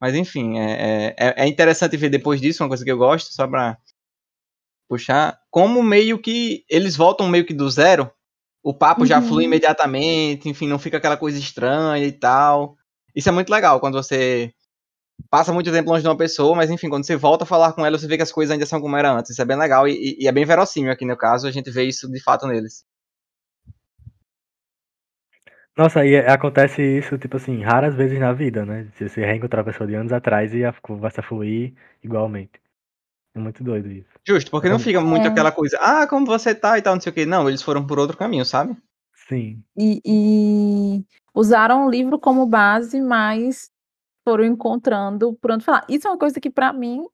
Mas 0.00 0.14
enfim, 0.14 0.58
é, 0.58 1.14
é, 1.18 1.34
é 1.44 1.46
interessante 1.48 1.96
ver 1.96 2.10
depois 2.10 2.40
disso, 2.40 2.62
uma 2.62 2.68
coisa 2.68 2.84
que 2.84 2.90
eu 2.90 2.98
gosto, 2.98 3.32
só 3.32 3.46
pra 3.46 3.78
puxar, 4.94 5.38
como 5.50 5.82
meio 5.82 6.18
que 6.20 6.64
eles 6.70 6.96
voltam 6.96 7.28
meio 7.28 7.46
que 7.46 7.54
do 7.54 7.70
zero. 7.70 8.10
O 8.62 8.74
papo 8.74 9.06
já 9.06 9.20
flui 9.22 9.44
Uhum. 9.44 9.50
imediatamente, 9.50 10.48
enfim, 10.48 10.68
não 10.68 10.78
fica 10.78 10.98
aquela 10.98 11.16
coisa 11.16 11.38
estranha 11.38 12.06
e 12.06 12.12
tal. 12.12 12.76
Isso 13.14 13.28
é 13.28 13.32
muito 13.32 13.50
legal 13.50 13.80
quando 13.80 13.94
você 13.94 14.52
passa 15.30 15.52
muito 15.52 15.72
tempo 15.72 15.90
longe 15.90 16.02
de 16.02 16.08
uma 16.08 16.16
pessoa, 16.16 16.56
mas 16.56 16.70
enfim, 16.70 16.88
quando 16.90 17.06
você 17.06 17.16
volta 17.16 17.44
a 17.44 17.46
falar 17.46 17.72
com 17.74 17.86
ela, 17.86 17.98
você 17.98 18.06
vê 18.08 18.16
que 18.16 18.22
as 18.24 18.32
coisas 18.32 18.52
ainda 18.52 18.66
são 18.66 18.80
como 18.80 18.96
eram 18.96 19.16
antes. 19.18 19.32
Isso 19.32 19.42
é 19.42 19.46
bem 19.46 19.58
legal 19.58 19.88
e, 19.88 20.16
e 20.20 20.28
é 20.28 20.32
bem 20.32 20.44
verossímil 20.46 20.92
aqui 20.92 21.04
no 21.06 21.16
caso, 21.16 21.46
a 21.48 21.52
gente 21.52 21.70
vê 21.70 21.84
isso 21.84 22.10
de 22.10 22.22
fato 22.22 22.46
neles. 22.48 22.84
Nossa, 25.76 26.04
e 26.06 26.16
acontece 26.16 26.82
isso, 26.82 27.18
tipo 27.18 27.36
assim, 27.36 27.62
raras 27.62 27.94
vezes 27.96 28.18
na 28.20 28.32
vida, 28.32 28.64
né? 28.64 28.88
Se 28.94 29.08
você 29.08 29.24
reencontrar 29.24 29.62
a 29.62 29.64
pessoa 29.64 29.86
de 29.88 29.94
anos 29.94 30.12
atrás 30.12 30.54
e 30.54 30.64
a 30.64 30.72
conversa 30.72 31.22
fluir 31.22 31.74
igualmente. 32.02 32.60
É 33.34 33.40
muito 33.40 33.64
doido 33.64 33.90
isso. 33.90 34.13
Justo, 34.26 34.50
porque 34.50 34.68
não 34.68 34.78
fica 34.78 35.00
muito 35.00 35.26
É. 35.26 35.28
aquela 35.28 35.52
coisa, 35.52 35.78
ah, 35.80 36.06
como 36.06 36.24
você 36.24 36.54
tá 36.54 36.78
e 36.78 36.82
tal, 36.82 36.94
não 36.94 37.00
sei 37.00 37.10
o 37.10 37.14
que. 37.14 37.26
Não, 37.26 37.48
eles 37.48 37.62
foram 37.62 37.86
por 37.86 37.98
outro 37.98 38.16
caminho, 38.16 38.44
sabe? 38.44 38.76
Sim. 39.28 39.62
E, 39.76 40.00
e 40.04 41.04
usaram 41.34 41.86
o 41.86 41.90
livro 41.90 42.18
como 42.18 42.46
base, 42.46 43.00
mas 43.00 43.70
foram 44.24 44.44
encontrando 44.44 45.34
por 45.34 45.52
onde 45.52 45.64
falar. 45.64 45.84
Isso 45.88 46.08
é 46.08 46.10
uma 46.10 46.18
coisa 46.18 46.40
que, 46.40 46.50
pra 46.50 46.72
mim, 46.72 47.04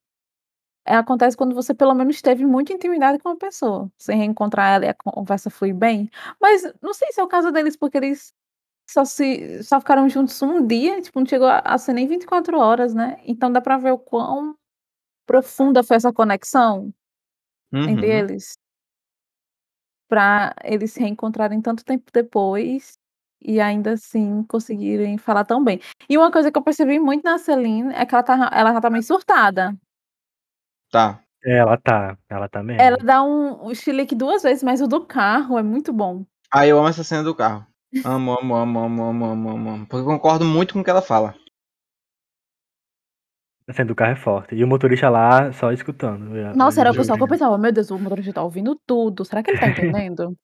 é, 0.86 0.96
acontece 0.96 1.36
quando 1.36 1.54
você 1.54 1.74
pelo 1.74 1.94
menos 1.94 2.22
teve 2.22 2.44
muita 2.46 2.72
intimidade 2.72 3.18
com 3.18 3.30
uma 3.30 3.36
pessoa. 3.38 3.90
Você 3.98 4.14
reencontrar 4.14 4.74
ela 4.74 4.86
e 4.86 4.88
a 4.88 4.94
conversa 4.94 5.50
flui 5.50 5.72
bem. 5.72 6.10
Mas 6.40 6.62
não 6.82 6.94
sei 6.94 7.12
se 7.12 7.20
é 7.20 7.24
o 7.24 7.28
caso 7.28 7.50
deles, 7.52 7.76
porque 7.76 7.98
eles 7.98 8.32
só, 8.88 9.04
se, 9.04 9.62
só 9.64 9.80
ficaram 9.80 10.08
juntos 10.08 10.40
um 10.42 10.66
dia, 10.66 11.00
tipo, 11.02 11.18
não 11.20 11.26
chegou 11.26 11.48
a, 11.48 11.60
a 11.60 11.78
ser 11.78 11.92
nem 11.92 12.06
24 12.08 12.58
horas, 12.58 12.94
né? 12.94 13.18
Então 13.24 13.52
dá 13.52 13.60
pra 13.60 13.78
ver 13.78 13.92
o 13.92 13.98
quão 13.98 14.56
profunda 15.26 15.82
foi 15.84 15.96
essa 15.96 16.12
conexão 16.12 16.92
entre 17.72 18.06
Uhum. 18.06 18.12
eles. 18.12 18.52
Pra 20.08 20.54
eles 20.64 20.92
se 20.92 21.00
reencontrarem 21.00 21.60
tanto 21.60 21.84
tempo 21.84 22.10
depois 22.12 22.94
e 23.40 23.60
ainda 23.60 23.92
assim 23.92 24.42
conseguirem 24.44 25.16
falar 25.16 25.44
tão 25.44 25.62
bem. 25.62 25.80
E 26.08 26.18
uma 26.18 26.30
coisa 26.32 26.50
que 26.50 26.58
eu 26.58 26.62
percebi 26.62 26.98
muito 26.98 27.22
na 27.22 27.38
Celine 27.38 27.92
é 27.94 28.04
que 28.04 28.14
ela, 28.14 28.22
tá, 28.24 28.50
ela 28.52 28.72
já 28.72 28.80
tá 28.80 28.90
meio 28.90 29.02
surtada. 29.04 29.72
Tá. 30.90 31.22
É, 31.42 31.56
Ela 31.56 31.78
tá, 31.78 32.18
ela 32.28 32.48
tá 32.50 32.62
mesmo. 32.62 32.82
Ela 32.82 32.98
dá 32.98 33.22
um, 33.22 33.68
um 33.68 33.74
chilique 33.74 34.14
duas 34.14 34.42
vezes, 34.42 34.62
mas 34.62 34.82
o 34.82 34.86
do 34.86 35.02
carro 35.06 35.58
é 35.58 35.62
muito 35.62 35.90
bom. 35.90 36.22
Ah, 36.52 36.66
eu 36.66 36.78
amo 36.78 36.88
essa 36.88 37.02
cena 37.02 37.22
do 37.22 37.34
carro. 37.34 37.64
Amo, 38.04 38.36
amo, 38.38 38.54
amo, 38.56 38.78
amo, 38.80 39.04
amo, 39.04 39.24
amo, 39.26 39.50
amo, 39.50 39.70
amo. 39.70 39.86
Porque 39.86 40.02
eu 40.02 40.04
concordo 40.04 40.44
muito 40.44 40.74
com 40.74 40.80
o 40.80 40.84
que 40.84 40.90
ela 40.90 41.00
fala. 41.00 41.34
A 43.70 43.72
cena 43.72 43.86
do 43.86 43.94
carro 43.94 44.12
é 44.12 44.16
forte. 44.16 44.56
E 44.56 44.64
o 44.64 44.66
motorista 44.66 45.08
lá 45.08 45.52
só 45.52 45.70
escutando. 45.70 46.36
é, 46.36 46.52
Nossa, 46.54 46.80
era 46.80 46.90
o 46.90 46.94
pessoal 46.94 47.16
que 47.16 47.22
eu 47.22 47.28
pensava, 47.28 47.56
meu 47.56 47.70
Deus, 47.70 47.88
o 47.92 47.98
motorista 48.00 48.32
tá 48.32 48.42
ouvindo 48.42 48.76
tudo. 48.84 49.24
Será 49.24 49.44
que 49.44 49.50
ele 49.52 49.60
tá 49.60 49.68
entendendo? 49.68 50.36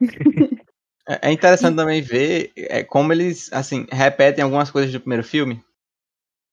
É 1.10 1.30
é 1.30 1.32
interessante 1.32 1.74
também 1.74 2.02
ver 2.02 2.52
é, 2.54 2.84
como 2.84 3.14
eles, 3.14 3.50
assim, 3.50 3.86
repetem 3.90 4.44
algumas 4.44 4.70
coisas 4.70 4.92
do 4.92 5.00
primeiro 5.00 5.24
filme. 5.24 5.64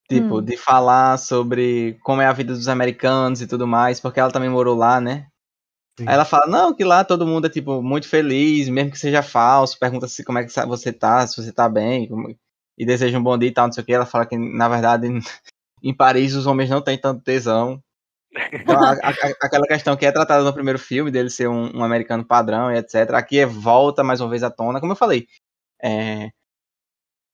Tipo, 0.10 0.38
Hum. 0.38 0.42
de 0.42 0.56
falar 0.56 1.18
sobre 1.18 1.98
como 2.02 2.22
é 2.22 2.26
a 2.26 2.32
vida 2.32 2.54
dos 2.54 2.70
americanos 2.70 3.42
e 3.42 3.48
tudo 3.48 3.68
mais, 3.68 4.00
porque 4.00 4.18
ela 4.18 4.32
também 4.32 4.50
morou 4.50 4.74
lá, 4.74 5.02
né? 5.02 5.28
Sim. 6.00 6.08
Aí 6.08 6.14
ela 6.14 6.24
fala, 6.24 6.48
não, 6.48 6.74
que 6.74 6.86
lá 6.86 7.04
todo 7.04 7.28
mundo 7.28 7.48
é, 7.48 7.50
tipo, 7.50 7.82
muito 7.84 8.08
feliz, 8.08 8.70
mesmo 8.70 8.92
que 8.92 8.98
seja 9.00 9.22
falso, 9.22 9.78
pergunta 9.78 10.08
se 10.08 10.24
como 10.24 10.38
é 10.40 10.46
que 10.46 10.52
você 10.52 10.94
tá, 10.94 11.28
se 11.28 11.36
você 11.36 11.52
tá 11.52 11.68
bem, 11.68 12.08
como... 12.08 12.30
e 12.78 12.86
deseja 12.86 13.20
um 13.20 13.24
bom 13.24 13.38
dia 13.38 13.50
e 13.50 13.54
tal, 13.54 13.66
não 13.66 13.74
sei 13.74 13.84
o 13.84 13.86
que. 13.86 13.94
Ela 13.94 14.06
fala 14.06 14.26
que, 14.26 14.38
na 14.38 14.70
verdade, 14.70 15.10
em 15.82 15.96
Paris 15.96 16.36
os 16.36 16.46
homens 16.46 16.70
não 16.70 16.82
têm 16.82 16.98
tanto 16.98 17.24
tesão. 17.24 17.82
Então, 18.52 18.76
a, 18.78 18.92
a, 18.92 19.10
aquela 19.42 19.66
questão 19.66 19.96
que 19.96 20.06
é 20.06 20.12
tratada 20.12 20.44
no 20.44 20.54
primeiro 20.54 20.78
filme, 20.78 21.10
dele 21.10 21.30
ser 21.30 21.48
um, 21.48 21.78
um, 21.78 21.84
americano 21.84 22.26
padrão 22.26 22.72
e 22.72 22.78
etc. 22.78 23.12
Aqui 23.14 23.40
é 23.40 23.46
volta 23.46 24.04
mais 24.04 24.20
uma 24.20 24.30
vez 24.30 24.44
à 24.44 24.50
tona. 24.50 24.80
Como 24.80 24.92
eu 24.92 24.98
falei, 24.98 25.28
é, 25.82 26.30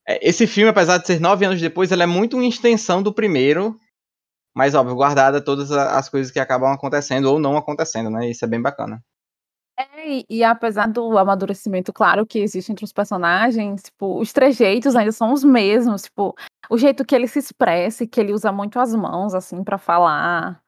é, 0.07 0.27
esse 0.27 0.48
filme, 0.48 0.69
apesar 0.69 0.98
de 0.98 1.07
ser 1.07 1.19
nove 1.19 1.45
anos 1.45 1.62
depois, 1.62 1.91
ele 1.91 2.03
é 2.03 2.07
muito 2.07 2.38
uma 2.38 2.45
extensão 2.45 3.01
do 3.01 3.13
primeiro, 3.13 3.79
mas 4.55 4.75
óbvio, 4.75 4.95
guardada 4.95 5.43
todas 5.43 5.71
as 5.71 6.10
coisas 6.10 6.31
que 6.31 6.39
acabam 6.39 6.71
acontecendo 6.71 7.25
ou 7.25 7.39
não 7.39 7.57
acontecendo, 7.57 8.10
né? 8.10 8.29
Isso 8.29 8.43
é 8.45 8.48
bem 8.48 8.62
bacana. 8.62 9.01
É, 9.79 10.10
e, 10.10 10.25
e, 10.29 10.43
apesar 10.43 10.88
do 10.88 11.17
amadurecimento, 11.17 11.93
claro, 11.93 12.25
que 12.25 12.39
existe 12.39 12.71
entre 12.71 12.83
os 12.86 12.91
personagens, 12.91 13.83
tipo, 13.83 14.19
os 14.19 14.33
trejeitos 14.33 14.95
ainda 14.95 15.12
são 15.12 15.33
os 15.33 15.43
mesmos, 15.43 16.03
tipo, 16.03 16.36
o 16.70 16.77
jeito 16.77 17.06
que 17.06 17.15
ele 17.15 17.27
se 17.27 17.39
expressa, 17.39 18.06
que 18.08 18.20
ele 18.20 18.34
usa 18.34 18.51
muito 18.51 18.80
as 18.80 18.94
mãos, 18.96 19.34
assim, 19.34 19.63
para 19.63 19.77
falar. 19.77 20.62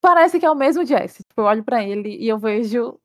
Parece 0.00 0.38
que 0.38 0.46
é 0.46 0.50
o 0.50 0.54
mesmo 0.54 0.84
Jesse. 0.84 1.24
Tipo, 1.24 1.42
eu 1.42 1.44
olho 1.44 1.64
para 1.64 1.82
ele 1.82 2.16
e 2.16 2.28
eu 2.28 2.38
vejo 2.38 2.98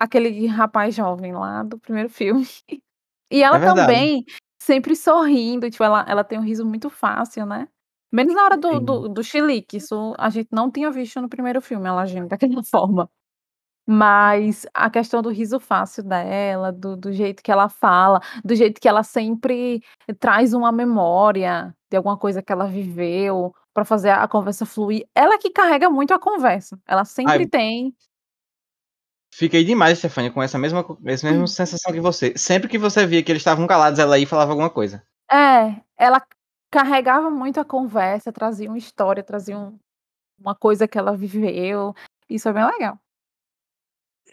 aquele 0.00 0.46
rapaz 0.46 0.94
jovem 0.94 1.32
lá 1.32 1.62
do 1.62 1.78
primeiro 1.78 2.08
filme. 2.08 2.46
E 3.34 3.42
ela 3.42 3.56
é 3.56 3.64
também, 3.64 4.26
sempre 4.60 4.94
sorrindo, 4.94 5.70
tipo, 5.70 5.82
ela, 5.82 6.04
ela 6.06 6.22
tem 6.22 6.38
um 6.38 6.42
riso 6.42 6.66
muito 6.66 6.90
fácil, 6.90 7.46
né? 7.46 7.66
Menos 8.12 8.34
na 8.34 8.44
hora 8.44 8.58
do, 8.58 8.78
do, 8.78 9.08
do 9.08 9.24
chilique, 9.24 9.78
isso 9.78 10.14
a 10.18 10.28
gente 10.28 10.50
não 10.52 10.70
tinha 10.70 10.90
visto 10.90 11.18
no 11.18 11.30
primeiro 11.30 11.62
filme, 11.62 11.88
ela 11.88 12.02
agindo 12.02 12.28
daquela 12.28 12.62
forma. 12.62 13.08
Mas 13.86 14.64
a 14.72 14.88
questão 14.88 15.20
do 15.20 15.30
riso 15.30 15.58
fácil 15.58 16.04
dela, 16.04 16.70
do, 16.70 16.96
do 16.96 17.12
jeito 17.12 17.42
que 17.42 17.50
ela 17.50 17.68
fala, 17.68 18.20
do 18.44 18.54
jeito 18.54 18.80
que 18.80 18.88
ela 18.88 19.02
sempre 19.02 19.82
traz 20.20 20.54
uma 20.54 20.70
memória 20.70 21.74
de 21.90 21.96
alguma 21.96 22.16
coisa 22.16 22.40
que 22.40 22.52
ela 22.52 22.66
viveu 22.66 23.52
para 23.74 23.84
fazer 23.84 24.10
a 24.10 24.28
conversa 24.28 24.64
fluir. 24.64 25.06
Ela 25.14 25.38
que 25.38 25.50
carrega 25.50 25.90
muito 25.90 26.14
a 26.14 26.18
conversa. 26.18 26.78
Ela 26.86 27.04
sempre 27.04 27.32
Ai, 27.42 27.46
tem. 27.46 27.94
Fiquei 29.34 29.64
demais, 29.64 29.98
Stefania, 29.98 30.30
com 30.30 30.42
essa 30.42 30.58
mesma, 30.58 30.84
essa 31.06 31.26
mesma 31.26 31.44
hum. 31.44 31.46
sensação 31.46 31.92
que 31.92 32.00
você. 32.00 32.34
Sempre 32.36 32.68
que 32.68 32.78
você 32.78 33.06
via 33.06 33.22
que 33.22 33.32
eles 33.32 33.40
estavam 33.40 33.66
calados, 33.66 33.98
ela 33.98 34.18
e 34.18 34.26
falava 34.26 34.52
alguma 34.52 34.70
coisa. 34.70 35.02
É, 35.30 35.80
ela 35.96 36.22
carregava 36.70 37.30
muito 37.30 37.58
a 37.58 37.64
conversa, 37.64 38.30
trazia 38.30 38.68
uma 38.68 38.78
história, 38.78 39.22
trazia 39.22 39.58
um, 39.58 39.78
uma 40.38 40.54
coisa 40.54 40.86
que 40.86 40.98
ela 40.98 41.16
viveu. 41.16 41.94
Isso 42.28 42.48
é 42.48 42.52
bem 42.52 42.64
legal. 42.64 43.01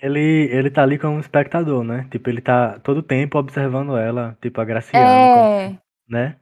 Ele, 0.01 0.49
ele 0.51 0.69
tá 0.69 0.83
ali 0.83 0.97
como 0.97 1.19
espectador, 1.19 1.83
né? 1.83 2.07
Tipo, 2.09 2.29
ele 2.29 2.41
tá 2.41 2.79
todo 2.79 3.03
tempo 3.03 3.37
observando 3.37 3.97
ela, 3.97 4.37
tipo, 4.41 4.61
agraciando, 4.61 5.05
é... 5.05 5.69
com, 5.69 5.77
né? 6.07 6.37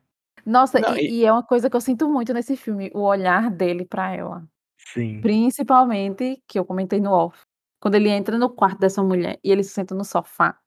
Nossa, 0.46 0.80
Não, 0.80 0.96
e, 0.96 1.02
e... 1.02 1.20
e, 1.20 1.26
é 1.26 1.32
uma 1.32 1.44
coisa 1.44 1.70
que 1.70 1.76
eu 1.76 1.82
sinto 1.82 2.08
muito 2.08 2.34
nesse 2.34 2.56
filme, 2.56 2.92
o 2.94 3.02
olhar 3.02 3.50
dele 3.50 3.84
para 3.86 4.16
ela. 4.16 4.48
Sim. 4.78 5.20
Principalmente, 5.22 6.42
que 6.48 6.58
eu 6.58 6.64
comentei 6.64 7.00
no 7.00 7.12
off, 7.12 7.40
quando 7.82 7.96
ele 7.96 8.10
entra 8.10 8.38
no 8.38 8.50
quarto 8.50 8.80
dessa 8.80 9.04
mulher 9.04 9.40
e 9.44 9.52
ele 9.52 9.64
se 9.64 9.72
senta 9.72 9.94
no 9.94 10.06
sofá. 10.06 10.58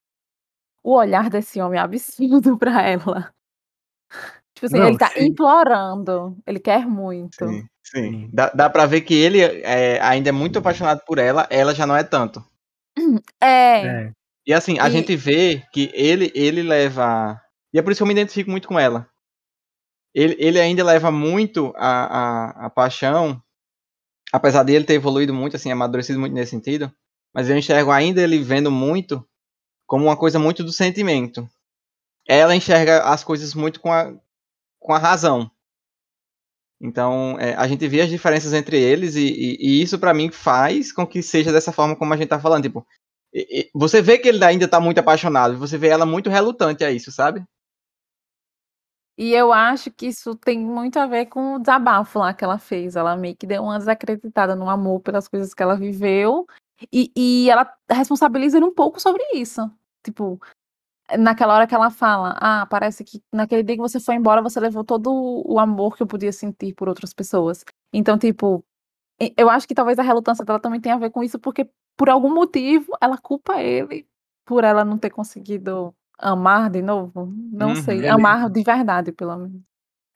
O 0.83 0.95
olhar 0.95 1.31
desse 1.31 1.61
homem 1.61 1.79
é 1.79 1.83
absurdo 1.83 2.57
para 2.59 2.83
ela. 2.83 3.33
Tipo 4.55 4.67
assim, 4.67 4.79
Não, 4.79 4.89
ele 4.89 4.99
tá 4.99 5.09
sim. 5.09 5.27
implorando, 5.27 6.37
ele 6.47 6.59
quer 6.59 6.87
muito. 6.87 7.47
Sim, 7.47 7.67
sim. 7.83 8.31
Dá, 8.33 8.51
dá 8.51 8.69
pra 8.69 8.87
ver 8.87 9.01
que 9.03 9.15
ele 9.15 9.41
é, 9.41 10.01
ainda 10.03 10.29
é 10.29 10.33
muito 10.33 10.59
apaixonado 10.59 11.01
por 11.07 11.19
ela, 11.19 11.47
ela 11.51 11.75
já 11.75 11.87
não 11.87 11.97
é 11.97 12.03
tanto. 12.03 12.45
É. 13.43 13.87
é. 13.87 14.13
E 14.47 14.53
assim, 14.53 14.79
a 14.79 14.89
e... 14.89 14.91
gente 14.91 15.17
vê 15.17 15.63
que 15.73 15.91
ele, 15.95 16.31
ele 16.35 16.63
leva. 16.63 17.41
E 17.73 17.79
é 17.79 17.83
por 17.83 17.93
isso 17.93 17.99
que 17.99 18.03
eu 18.03 18.07
me 18.07 18.13
identifico 18.13 18.51
muito 18.51 18.69
com 18.69 18.79
ela. 18.79 19.09
Ele, 20.15 20.37
ele 20.39 20.61
ainda 20.61 20.85
leva 20.85 21.11
muito 21.11 21.73
a, 21.77 22.65
a, 22.65 22.67
a 22.67 22.71
paixão, 22.71 23.41
apesar 24.33 24.65
dele 24.65 24.85
ter 24.85 24.95
evoluído 24.95 25.33
muito, 25.33 25.57
assim, 25.57 25.71
amadurecido 25.71 26.19
muito 26.19 26.33
nesse 26.33 26.51
sentido, 26.51 26.93
mas 27.33 27.49
eu 27.49 27.57
enxergo 27.57 27.93
ainda 27.93 28.21
ele 28.21 28.43
vendo 28.43 28.71
muito 28.71 29.25
como 29.87 30.07
uma 30.07 30.17
coisa 30.17 30.39
muito 30.39 30.65
do 30.65 30.73
sentimento. 30.73 31.49
Ela 32.27 32.57
enxerga 32.57 33.05
as 33.05 33.23
coisas 33.23 33.55
muito 33.55 33.81
com 33.81 33.93
a, 33.93 34.13
com 34.81 34.93
a 34.93 34.99
razão. 34.99 35.51
Então, 36.81 37.37
é, 37.39 37.55
a 37.55 37.69
gente 37.69 37.87
vê 37.87 38.01
as 38.01 38.09
diferenças 38.09 38.55
entre 38.55 38.81
eles 38.81 39.15
e, 39.15 39.27
e, 39.27 39.57
e 39.61 39.83
isso 39.83 39.99
para 39.99 40.15
mim 40.15 40.31
faz 40.31 40.91
com 40.91 41.07
que 41.07 41.23
seja 41.23 41.53
dessa 41.53 41.71
forma 41.71 41.95
como 41.95 42.15
a 42.15 42.17
gente 42.17 42.29
tá 42.29 42.41
falando. 42.41 42.63
Tipo, 42.63 42.87
e, 43.35 43.71
você 43.75 44.01
vê 44.01 44.19
que 44.19 44.29
ele 44.29 44.43
ainda 44.43 44.67
tá 44.67 44.81
muito 44.81 44.99
apaixonado, 44.99 45.59
você 45.59 45.77
vê 45.77 45.89
ela 45.89 46.07
muito 46.07 46.31
relutante 46.31 46.83
a 46.83 46.91
isso, 46.91 47.13
sabe? 47.13 47.45
E 49.19 49.35
eu 49.35 49.53
acho 49.53 49.91
que 49.91 50.07
isso 50.07 50.35
tem 50.35 50.59
muito 50.59 50.99
a 50.99 51.07
ver 51.07 51.27
com 51.27 51.57
o 51.57 51.59
desabafo 51.59 52.19
lá 52.19 52.33
que 52.33 52.43
ela 52.43 52.59
fez. 52.59 52.97
Ela 52.97 53.15
meio 53.15 53.37
que 53.37 53.47
deu 53.47 53.63
uma 53.63 53.79
desacreditada 53.79 54.57
no 54.57 54.71
amor 54.71 55.01
pelas 55.01 55.29
coisas 55.29 55.53
que 55.53 55.63
ela 55.63 55.77
viveu. 55.77 56.47
E, 56.91 57.13
e 57.15 57.51
ela 57.51 57.71
responsabiliza 57.91 58.57
ele 58.57 58.65
um 58.65 58.75
pouco 58.75 58.99
sobre 58.99 59.23
isso. 59.35 59.71
Tipo, 60.03 60.41
naquela 61.19 61.55
hora 61.55 61.67
que 61.67 61.75
ela 61.75 61.91
fala, 61.91 62.37
ah, 62.41 62.67
parece 62.67 63.05
que 63.05 63.23
naquele 63.33 63.63
dia 63.63 63.77
que 63.77 63.83
você 63.83 64.01
foi 64.01 64.15
embora, 64.15 64.43
você 64.43 64.61
levou 64.61 64.85
todo 64.85 65.11
o 65.47 65.59
amor 65.59 65.97
que 65.97 66.03
eu 66.03 66.07
podia 66.07 66.33
sentir 66.33 66.75
por 66.75 66.89
outras 66.89 67.13
pessoas. 67.13 67.65
Então, 67.93 68.19
tipo, 68.19 68.65
eu 69.37 69.51
acho 69.51 69.69
que 69.69 69.75
talvez 69.75 69.99
a 69.99 70.03
relutância 70.03 70.45
dela 70.45 70.61
também 70.61 70.81
tenha 70.81 70.95
a 70.95 70.99
ver 70.99 71.11
com 71.11 71.23
isso, 71.23 71.39
porque 71.39 71.69
por 71.97 72.09
algum 72.09 72.33
motivo 72.33 72.97
ela 73.01 73.19
culpa 73.19 73.61
ele 73.61 74.07
por 74.47 74.65
ela 74.65 74.85
não 74.85 74.99
ter 74.99 75.11
conseguido 75.11 75.95
amar 76.19 76.71
de 76.71 76.83
novo. 76.83 77.33
Não 77.53 77.69
uhum, 77.69 77.77
sei, 77.77 77.99
ele... 77.99 78.09
amar 78.09 78.51
de 78.51 78.63
verdade, 78.63 79.13
pelo 79.13 79.37
menos. 79.37 79.63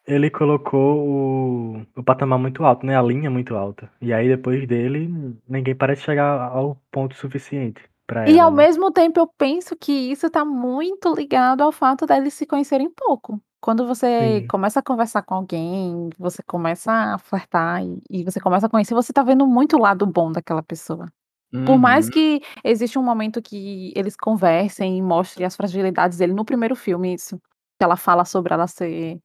Ele 0.06 0.28
colocou 0.28 0.98
o, 1.08 1.86
o 1.96 2.02
patamar 2.02 2.38
muito 2.38 2.64
alto, 2.64 2.84
né? 2.84 2.96
A 2.98 3.02
linha 3.02 3.30
muito 3.30 3.54
alta. 3.54 3.88
E 4.00 4.12
aí 4.12 4.28
depois 4.28 4.66
dele, 4.66 5.38
ninguém 5.48 5.74
parece 5.74 6.02
chegar 6.02 6.50
ao 6.50 6.76
ponto 6.90 7.14
suficiente. 7.14 7.80
Pra 8.06 8.28
e 8.28 8.32
ela, 8.32 8.44
ao 8.44 8.50
né? 8.50 8.66
mesmo 8.66 8.90
tempo 8.90 9.18
eu 9.18 9.26
penso 9.38 9.74
que 9.76 9.92
isso 9.92 10.28
tá 10.30 10.44
muito 10.44 11.14
ligado 11.14 11.62
ao 11.62 11.72
fato 11.72 12.06
deles 12.06 12.34
se 12.34 12.46
conhecerem 12.46 12.90
pouco. 12.90 13.40
Quando 13.60 13.86
você 13.86 14.40
Sim. 14.40 14.46
começa 14.46 14.80
a 14.80 14.82
conversar 14.82 15.22
com 15.22 15.34
alguém, 15.36 16.10
você 16.18 16.42
começa 16.42 16.92
a 16.92 17.18
flertar 17.18 17.82
e, 17.82 17.98
e, 18.10 18.22
você 18.22 18.38
começa 18.38 18.66
a 18.66 18.68
conhecer, 18.68 18.94
você 18.94 19.10
tá 19.10 19.22
vendo 19.22 19.46
muito 19.46 19.76
o 19.76 19.80
lado 19.80 20.04
bom 20.04 20.30
daquela 20.30 20.62
pessoa. 20.62 21.06
Uhum. 21.50 21.64
Por 21.64 21.78
mais 21.78 22.06
uhum. 22.06 22.12
que 22.12 22.42
existe 22.62 22.98
um 22.98 23.02
momento 23.02 23.40
que 23.40 23.90
eles 23.96 24.16
conversem 24.16 24.98
e 24.98 25.02
mostrem 25.02 25.46
as 25.46 25.56
fragilidades 25.56 26.18
dele 26.18 26.34
no 26.34 26.44
primeiro 26.44 26.76
filme, 26.76 27.14
isso. 27.14 27.38
Que 27.78 27.84
ela 27.84 27.96
fala 27.96 28.26
sobre 28.26 28.52
ela 28.52 28.66
ser 28.66 29.18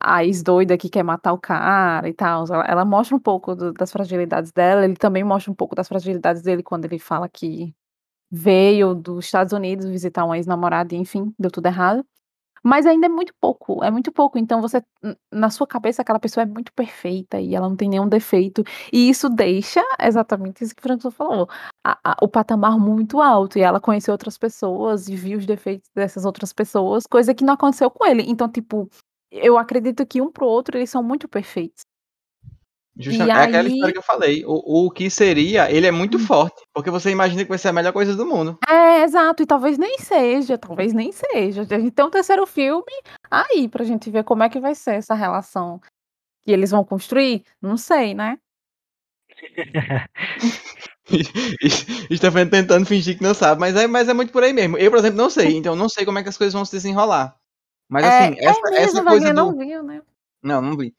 a 0.00 0.24
ex-doida 0.24 0.78
que 0.78 0.88
quer 0.88 1.02
matar 1.02 1.32
o 1.32 1.38
cara 1.38 2.08
e 2.08 2.14
tal. 2.14 2.44
Ela, 2.48 2.64
ela 2.66 2.84
mostra 2.84 3.16
um 3.16 3.20
pouco 3.20 3.56
do, 3.56 3.72
das 3.72 3.90
fragilidades 3.90 4.52
dela, 4.52 4.84
ele 4.84 4.94
também 4.96 5.24
mostra 5.24 5.50
um 5.50 5.54
pouco 5.54 5.74
das 5.74 5.88
fragilidades 5.88 6.42
dele 6.42 6.62
quando 6.62 6.84
ele 6.84 6.98
fala 6.98 7.28
que 7.28 7.74
veio 8.30 8.94
dos 8.94 9.26
Estados 9.26 9.52
Unidos 9.52 9.86
visitar 9.86 10.24
uma 10.24 10.36
ex-namorada 10.36 10.94
e 10.94 10.98
enfim, 10.98 11.32
deu 11.38 11.50
tudo 11.50 11.66
errado. 11.66 12.04
Mas 12.66 12.86
ainda 12.86 13.06
é 13.06 13.08
muito 13.10 13.34
pouco, 13.38 13.84
é 13.84 13.90
muito 13.90 14.10
pouco. 14.10 14.38
Então 14.38 14.62
você, 14.62 14.82
na 15.30 15.50
sua 15.50 15.66
cabeça, 15.66 16.00
aquela 16.00 16.18
pessoa 16.18 16.42
é 16.44 16.46
muito 16.46 16.72
perfeita 16.72 17.38
e 17.38 17.54
ela 17.54 17.68
não 17.68 17.76
tem 17.76 17.90
nenhum 17.90 18.08
defeito. 18.08 18.64
E 18.90 19.10
isso 19.10 19.28
deixa 19.28 19.82
exatamente 20.00 20.64
isso 20.64 20.74
que 20.74 20.80
o 20.80 20.82
Franco 20.82 21.10
falou, 21.10 21.46
a, 21.84 21.98
a, 22.02 22.16
o 22.22 22.28
patamar 22.28 22.78
muito 22.78 23.20
alto. 23.20 23.58
E 23.58 23.62
ela 23.62 23.80
conheceu 23.80 24.12
outras 24.12 24.38
pessoas 24.38 25.08
e 25.08 25.14
viu 25.16 25.38
os 25.38 25.44
defeitos 25.46 25.90
dessas 25.94 26.24
outras 26.24 26.54
pessoas, 26.54 27.06
coisa 27.06 27.34
que 27.34 27.44
não 27.44 27.52
aconteceu 27.54 27.90
com 27.90 28.06
ele. 28.06 28.22
Então, 28.26 28.48
tipo, 28.50 28.88
eu 29.30 29.58
acredito 29.58 30.06
que 30.06 30.22
um 30.22 30.32
pro 30.32 30.46
outro 30.46 30.78
eles 30.78 30.88
são 30.90 31.02
muito 31.02 31.28
perfeitos. 31.28 31.84
Justamente, 32.96 33.36
é 33.36 33.40
aí... 33.40 33.48
aquela 33.48 33.68
história 33.68 33.92
que 33.92 33.98
eu 33.98 34.02
falei. 34.02 34.44
O, 34.46 34.86
o 34.86 34.90
que 34.90 35.10
seria, 35.10 35.70
ele 35.70 35.86
é 35.86 35.90
muito 35.90 36.16
hum. 36.16 36.20
forte. 36.20 36.62
Porque 36.72 36.90
você 36.90 37.10
imagina 37.10 37.42
que 37.42 37.48
vai 37.48 37.58
ser 37.58 37.68
a 37.68 37.72
melhor 37.72 37.92
coisa 37.92 38.14
do 38.14 38.24
mundo. 38.24 38.58
É, 38.68 39.02
exato. 39.02 39.42
E 39.42 39.46
talvez 39.46 39.76
nem 39.76 39.98
seja, 39.98 40.56
talvez 40.56 40.92
nem 40.92 41.10
seja. 41.10 41.62
A 41.62 41.78
gente 41.78 41.90
tem 41.90 42.04
um 42.04 42.10
terceiro 42.10 42.46
filme 42.46 42.92
aí 43.30 43.68
pra 43.68 43.84
gente 43.84 44.10
ver 44.10 44.22
como 44.24 44.42
é 44.44 44.48
que 44.48 44.60
vai 44.60 44.74
ser 44.74 44.94
essa 44.94 45.14
relação 45.14 45.80
que 46.44 46.52
eles 46.52 46.70
vão 46.70 46.84
construir. 46.84 47.44
Não 47.60 47.76
sei, 47.76 48.14
né? 48.14 48.38
Stefan 52.14 52.46
tentando 52.46 52.86
fingir 52.86 53.18
que 53.18 53.22
não 53.22 53.34
sabe, 53.34 53.60
mas 53.60 53.76
é, 53.76 53.86
mas 53.86 54.08
é 54.08 54.14
muito 54.14 54.32
por 54.32 54.42
aí 54.42 54.54
mesmo. 54.54 54.78
Eu, 54.78 54.90
por 54.90 54.98
exemplo, 54.98 55.18
não 55.18 55.28
sei, 55.28 55.56
então 55.56 55.76
não 55.76 55.88
sei 55.88 56.04
como 56.04 56.18
é 56.18 56.22
que 56.22 56.28
as 56.28 56.38
coisas 56.38 56.54
vão 56.54 56.64
se 56.64 56.72
desenrolar. 56.72 57.36
Mas 57.88 58.04
é, 58.04 58.08
assim, 58.08 58.36
essa, 58.38 58.60
é 58.68 58.70
mesmo, 58.70 58.78
essa 58.78 59.04
coisa. 59.04 59.28
Do... 59.30 59.34
não 59.34 59.58
viu, 59.58 59.82
né? 59.82 60.00
Não, 60.42 60.62
não 60.62 60.76
vi 60.76 60.94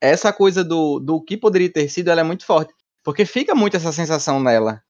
essa 0.00 0.32
coisa 0.32 0.62
do, 0.64 0.98
do 0.98 1.22
que 1.22 1.36
poderia 1.36 1.72
ter 1.72 1.88
sido, 1.88 2.10
ela 2.10 2.20
é 2.20 2.24
muito 2.24 2.44
forte. 2.44 2.72
Porque 3.04 3.24
fica 3.24 3.54
muito 3.54 3.76
essa 3.76 3.92
sensação 3.92 4.40
nela. 4.40 4.82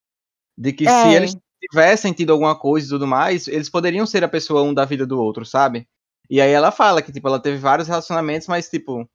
De 0.56 0.72
que 0.72 0.88
é. 0.88 1.02
se 1.02 1.08
eles 1.14 1.36
tivessem 1.60 2.12
tido 2.12 2.32
alguma 2.32 2.58
coisa 2.58 2.86
e 2.86 2.90
tudo 2.90 3.06
mais, 3.06 3.46
eles 3.48 3.68
poderiam 3.68 4.06
ser 4.06 4.24
a 4.24 4.28
pessoa 4.28 4.62
um 4.62 4.72
da 4.72 4.84
vida 4.84 5.06
do 5.06 5.20
outro, 5.20 5.44
sabe? 5.44 5.86
E 6.28 6.40
aí 6.40 6.50
ela 6.50 6.70
fala 6.70 7.02
que, 7.02 7.12
tipo, 7.12 7.28
ela 7.28 7.40
teve 7.40 7.58
vários 7.58 7.88
relacionamentos, 7.88 8.48
mas, 8.48 8.68
tipo, 8.68 9.08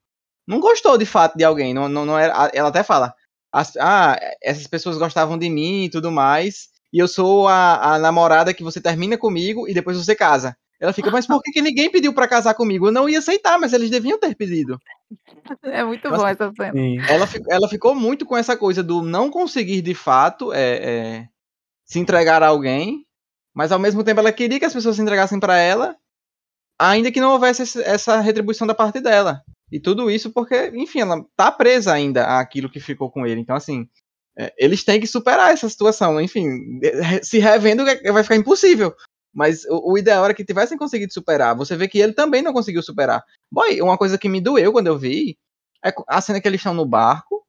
não 0.47 0.59
gostou 0.59 0.97
de 0.97 1.05
fato 1.05 1.37
de 1.37 1.43
alguém. 1.43 1.73
Não, 1.73 1.89
não, 1.89 2.05
não 2.05 2.17
era, 2.17 2.51
ela 2.53 2.69
até 2.69 2.83
fala, 2.83 3.13
ah, 3.79 4.17
essas 4.41 4.67
pessoas 4.67 4.97
gostavam 4.97 5.37
de 5.37 5.49
mim 5.49 5.85
e 5.85 5.89
tudo 5.89 6.11
mais, 6.11 6.69
e 6.93 6.99
eu 6.99 7.07
sou 7.07 7.47
a, 7.47 7.95
a 7.95 7.99
namorada 7.99 8.53
que 8.53 8.63
você 8.63 8.79
termina 8.79 9.17
comigo 9.17 9.67
e 9.67 9.73
depois 9.73 9.97
você 9.97 10.15
casa. 10.15 10.55
Ela 10.81 10.91
fica, 10.91 11.11
mas 11.11 11.27
por 11.27 11.43
que, 11.43 11.51
que 11.51 11.61
ninguém 11.61 11.91
pediu 11.91 12.11
para 12.11 12.27
casar 12.27 12.55
comigo? 12.55 12.87
Eu 12.87 12.91
não 12.91 13.07
ia 13.07 13.19
aceitar, 13.19 13.59
mas 13.59 13.71
eles 13.71 13.91
deviam 13.91 14.19
ter 14.19 14.35
pedido. 14.35 14.79
É 15.63 15.83
muito 15.83 16.09
bom 16.09 16.25
essa 16.25 16.51
cena. 16.55 16.73
Ela, 17.09 17.27
ela 17.49 17.67
ficou 17.67 17.93
muito 17.93 18.25
com 18.25 18.37
essa 18.37 18.55
coisa 18.55 18.81
do 18.81 19.01
não 19.01 19.29
conseguir 19.29 19.81
de 19.81 19.93
fato 19.93 20.53
é, 20.53 20.59
é, 20.61 21.27
se 21.83 21.99
entregar 21.99 22.41
a 22.41 22.47
alguém, 22.47 23.05
mas 23.53 23.73
ao 23.73 23.79
mesmo 23.79 24.03
tempo 24.03 24.21
ela 24.21 24.31
queria 24.31 24.57
que 24.57 24.63
as 24.63 24.73
pessoas 24.73 24.95
se 24.95 25.01
entregassem 25.01 25.37
para 25.37 25.57
ela, 25.57 25.97
ainda 26.79 27.11
que 27.11 27.19
não 27.19 27.33
houvesse 27.33 27.81
essa 27.81 28.21
retribuição 28.21 28.65
da 28.65 28.73
parte 28.73 29.01
dela. 29.01 29.41
E 29.69 29.79
tudo 29.79 30.09
isso 30.09 30.31
porque, 30.31 30.71
enfim, 30.73 31.01
ela 31.01 31.21
tá 31.35 31.51
presa 31.51 31.91
ainda 31.91 32.39
àquilo 32.39 32.71
que 32.71 32.79
ficou 32.79 33.11
com 33.11 33.27
ele. 33.27 33.41
Então, 33.41 33.55
assim, 33.55 33.89
é, 34.39 34.53
eles 34.57 34.85
têm 34.85 35.01
que 35.01 35.07
superar 35.07 35.51
essa 35.51 35.67
situação. 35.67 36.21
Enfim, 36.21 36.79
se 37.21 37.37
revendo 37.39 37.83
vai 37.85 38.23
ficar 38.23 38.37
impossível. 38.37 38.95
Mas 39.33 39.63
o, 39.65 39.93
o, 39.93 39.97
ideal 39.97 40.25
era 40.25 40.33
que 40.33 40.43
tivessem 40.43 40.77
conseguido 40.77 41.13
superar. 41.13 41.55
Você 41.55 41.75
vê 41.75 41.87
que 41.87 41.99
ele 41.99 42.13
também 42.13 42.41
não 42.41 42.51
conseguiu 42.51 42.83
superar. 42.83 43.23
Boy, 43.51 43.81
uma 43.81 43.97
coisa 43.97 44.17
que 44.17 44.27
me 44.27 44.41
doeu 44.41 44.71
quando 44.71 44.87
eu 44.87 44.97
vi 44.97 45.37
é 45.83 45.93
a 46.07 46.21
cena 46.21 46.41
que 46.41 46.47
eles 46.47 46.59
estão 46.59 46.73
no 46.73 46.85
barco. 46.85 47.41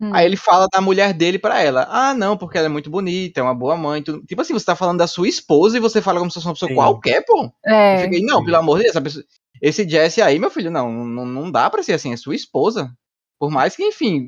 Hum. 0.00 0.14
Aí 0.14 0.24
ele 0.24 0.36
fala 0.36 0.66
da 0.72 0.80
mulher 0.80 1.12
dele 1.12 1.38
para 1.38 1.62
ela. 1.62 1.86
Ah, 1.90 2.14
não, 2.14 2.36
porque 2.36 2.56
ela 2.56 2.66
é 2.66 2.70
muito 2.70 2.88
bonita, 2.88 3.40
é 3.40 3.42
uma 3.42 3.54
boa 3.54 3.76
mãe. 3.76 4.02
Tudo. 4.02 4.24
Tipo 4.24 4.40
assim, 4.40 4.54
você 4.54 4.64
tá 4.64 4.74
falando 4.74 4.98
da 4.98 5.06
sua 5.06 5.28
esposa 5.28 5.76
e 5.76 5.80
você 5.80 6.00
fala 6.00 6.18
como 6.18 6.30
se 6.30 6.34
fosse 6.34 6.46
uma 6.46 6.54
pessoa 6.54 6.70
Sim. 6.70 6.74
qualquer, 6.74 7.22
pô. 7.24 7.52
É. 7.66 7.96
Eu 7.96 8.04
fiquei, 8.04 8.22
não, 8.22 8.42
pelo 8.42 8.56
amor 8.56 8.78
de 8.78 8.84
Deus, 8.84 8.96
essa 8.96 9.02
pessoa... 9.02 9.24
esse 9.60 9.86
Jesse 9.86 10.22
aí, 10.22 10.38
meu 10.38 10.50
filho, 10.50 10.70
não, 10.70 10.90
não, 10.90 11.26
não 11.26 11.50
dá 11.50 11.68
pra 11.68 11.82
ser 11.82 11.92
assim, 11.92 12.14
é 12.14 12.16
sua 12.16 12.34
esposa. 12.34 12.90
Por 13.38 13.50
mais 13.50 13.76
que, 13.76 13.82
enfim, 13.82 14.26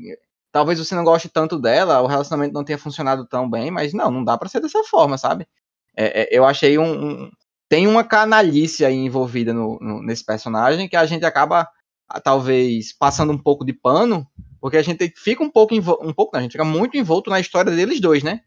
talvez 0.53 0.79
você 0.79 0.95
não 0.95 1.05
goste 1.05 1.31
tanto 1.31 1.59
dela, 1.59 2.03
o 2.03 2.07
relacionamento 2.07 2.53
não 2.53 2.65
tenha 2.65 2.79
funcionado 2.79 3.27
tão 3.27 3.49
bem, 3.49 3.71
mas 3.71 3.95
não, 3.95 4.11
não 4.11 4.23
dá 4.23 4.37
pra 4.37 4.51
ser 4.51 4.61
dessa 4.61 4.85
forma, 4.85 5.17
sabe? 5.17 5.49
É, 5.97 6.23
é, 6.23 6.29
eu 6.31 6.45
achei 6.45 6.79
um, 6.79 7.25
um, 7.25 7.31
Tem 7.69 7.87
uma 7.87 8.05
canalice 8.05 8.85
aí 8.85 8.95
envolvida 8.95 9.53
no, 9.53 9.79
no, 9.81 10.03
nesse 10.03 10.25
personagem 10.25 10.89
que 10.89 10.97
a 10.97 11.07
gente 11.07 11.25
acaba, 11.25 11.69
ah, 12.09 12.21
talvez, 12.21 12.97
passando 12.97 13.33
um 13.33 13.39
pouco 13.39 13.65
de 13.65 13.73
pano, 13.73 14.27
porque 14.61 14.77
a 14.77 14.83
gente 14.83 15.13
fica 15.17 15.43
um 15.43 15.51
pouco. 15.51 15.75
Um 15.75 16.13
pouco, 16.13 16.31
não, 16.33 16.41
a 16.41 16.43
gente 16.43 16.53
fica 16.53 16.65
muito 16.65 16.97
envolto 16.97 17.31
na 17.31 17.41
história 17.41 17.75
deles 17.75 18.01
dois, 18.01 18.23
né? 18.23 18.41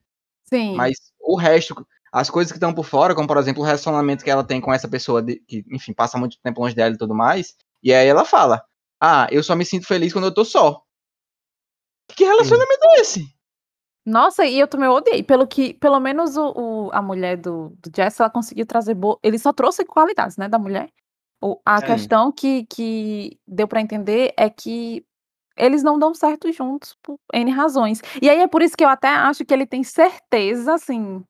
Sim. 0.46 0.76
Mas 0.76 0.96
o 1.20 1.36
resto, 1.36 1.76
as 2.12 2.30
coisas 2.30 2.52
que 2.52 2.58
estão 2.58 2.74
por 2.74 2.86
fora, 2.86 3.16
como 3.16 3.28
por 3.28 3.38
exemplo 3.38 3.62
o 3.62 3.66
relacionamento 3.66 4.24
que 4.24 4.30
ela 4.30 4.44
tem 4.44 4.62
com 4.62 4.74
essa 4.74 4.88
pessoa 4.88 5.22
de, 5.22 5.40
que, 5.48 5.66
enfim, 5.72 5.94
passa 5.94 6.18
muito 6.18 6.38
tempo 6.42 6.62
longe 6.62 6.76
dela 6.76 6.94
e 6.94 6.98
tudo 6.98 7.14
mais. 7.14 7.56
E 7.84 7.94
aí 7.94 8.08
ela 8.08 8.26
fala: 8.26 8.64
Ah, 9.02 9.28
eu 9.32 9.44
só 9.44 9.56
me 9.56 9.66
sinto 9.66 9.88
feliz 9.88 10.14
quando 10.14 10.26
eu 10.26 10.34
tô 10.34 10.46
só. 10.46 10.82
Que 12.16 12.24
relacionamento 12.24 12.82
Sim. 12.82 12.88
é 12.88 13.02
esse? 13.02 13.35
Nossa, 14.06 14.46
e 14.46 14.60
eu 14.60 14.68
também 14.68 14.88
odiei, 14.88 15.24
pelo 15.24 15.48
que, 15.48 15.74
pelo 15.74 16.00
menos 16.00 16.38
o, 16.38 16.54
o 16.56 16.90
a 16.94 17.02
mulher 17.02 17.38
do, 17.38 17.70
do 17.80 17.92
Jess, 17.96 18.20
ela 18.20 18.30
conseguiu 18.30 18.66
trazer 18.66 18.94
boa, 18.94 19.18
ele 19.24 19.40
só 19.40 19.52
trouxe 19.52 19.84
qualidades, 19.84 20.38
né, 20.38 20.48
da 20.48 20.60
mulher. 20.60 20.92
O, 21.42 21.60
a 21.66 21.80
Sim. 21.80 21.88
questão 21.88 22.32
que, 22.32 22.66
que 22.66 23.40
deu 23.48 23.68
para 23.68 23.82
entender 23.82 24.32
é 24.38 24.50
que 24.50 25.04
eles 25.58 25.82
não 25.84 25.98
dão 25.98 26.14
certo 26.14 26.52
juntos 26.52 26.96
por 27.02 27.18
N 27.34 27.50
razões. 27.50 28.02
E 28.22 28.30
aí 28.30 28.40
é 28.40 28.48
por 28.48 28.62
isso 28.62 28.78
que 28.78 28.84
eu 28.84 28.90
até 28.90 29.08
acho 29.08 29.44
que 29.44 29.54
ele 29.54 29.66
tem 29.66 29.84
certeza, 29.84 30.74
assim, 30.76 31.24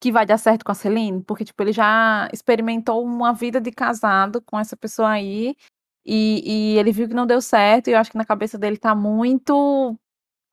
que 0.00 0.12
vai 0.12 0.26
dar 0.26 0.38
certo 0.38 0.64
com 0.64 0.72
a 0.72 0.74
Celine, 0.74 1.22
porque, 1.24 1.44
tipo, 1.44 1.62
ele 1.62 1.72
já 1.72 2.28
experimentou 2.32 3.02
uma 3.02 3.32
vida 3.32 3.60
de 3.60 3.70
casado 3.72 4.42
com 4.42 4.58
essa 4.58 4.76
pessoa 4.76 5.10
aí, 5.10 5.56
e, 6.04 6.74
e 6.74 6.78
ele 6.78 6.92
viu 6.92 7.08
que 7.08 7.14
não 7.14 7.26
deu 7.26 7.40
certo, 7.40 7.88
e 7.88 7.92
eu 7.92 7.98
acho 7.98 8.10
que 8.10 8.18
na 8.18 8.24
cabeça 8.26 8.58
dele 8.58 8.76
tá 8.76 8.94
muito 8.94 9.96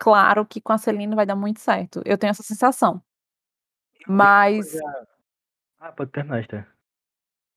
claro 0.02 0.44
que 0.48 0.60
com 0.60 0.74
a 0.74 0.80
Celina 0.80 1.16
vai 1.16 1.28
dar 1.28 1.36
muito 1.36 1.60
certo. 1.60 2.02
Eu 2.04 2.18
tenho 2.18 2.32
essa 2.32 2.42
sensação. 2.42 3.00
Mas. 4.08 4.76
Ah, 5.80 5.92
pode 5.92 6.10
terminar, 6.10 6.42
Esther. 6.42 6.68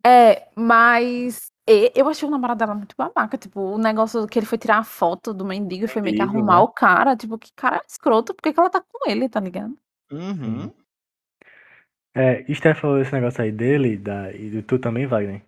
É, 0.07 0.47
mas 0.55 1.51
eu 1.67 2.07
achei 2.07 2.29
o 2.29 2.31
namorado 2.31 2.59
dela 2.59 2.75
muito 2.75 2.95
babaca. 2.95 3.39
Tipo, 3.39 3.61
o 3.61 3.79
negócio 3.79 4.27
que 4.27 4.39
ele 4.39 4.45
foi 4.45 4.59
tirar 4.59 4.77
a 4.77 4.85
foto 4.85 5.33
do 5.33 5.43
mendigo 5.43 5.87
e 5.87 5.89
foi 5.89 6.03
meio 6.03 6.17
que 6.17 6.21
arrumar 6.21 6.57
né? 6.57 6.61
o 6.61 6.69
cara. 6.69 7.17
Tipo, 7.17 7.39
que 7.39 7.51
cara 7.55 7.81
escroto, 7.89 8.35
por 8.35 8.43
que, 8.43 8.53
que 8.53 8.61
ela 8.61 8.69
tá 8.69 8.83
com 8.83 9.11
ele, 9.11 9.27
tá 9.27 9.41
ligado? 9.41 9.75
Uhum. 10.13 10.71
É, 12.15 12.45
Esther 12.47 12.77
falou 12.77 13.01
esse 13.01 13.13
negócio 13.13 13.43
aí 13.43 13.51
dele, 13.51 13.97
da, 13.97 14.31
e 14.33 14.63
tu 14.63 14.79
também, 14.79 15.07
Wagner. 15.07 15.43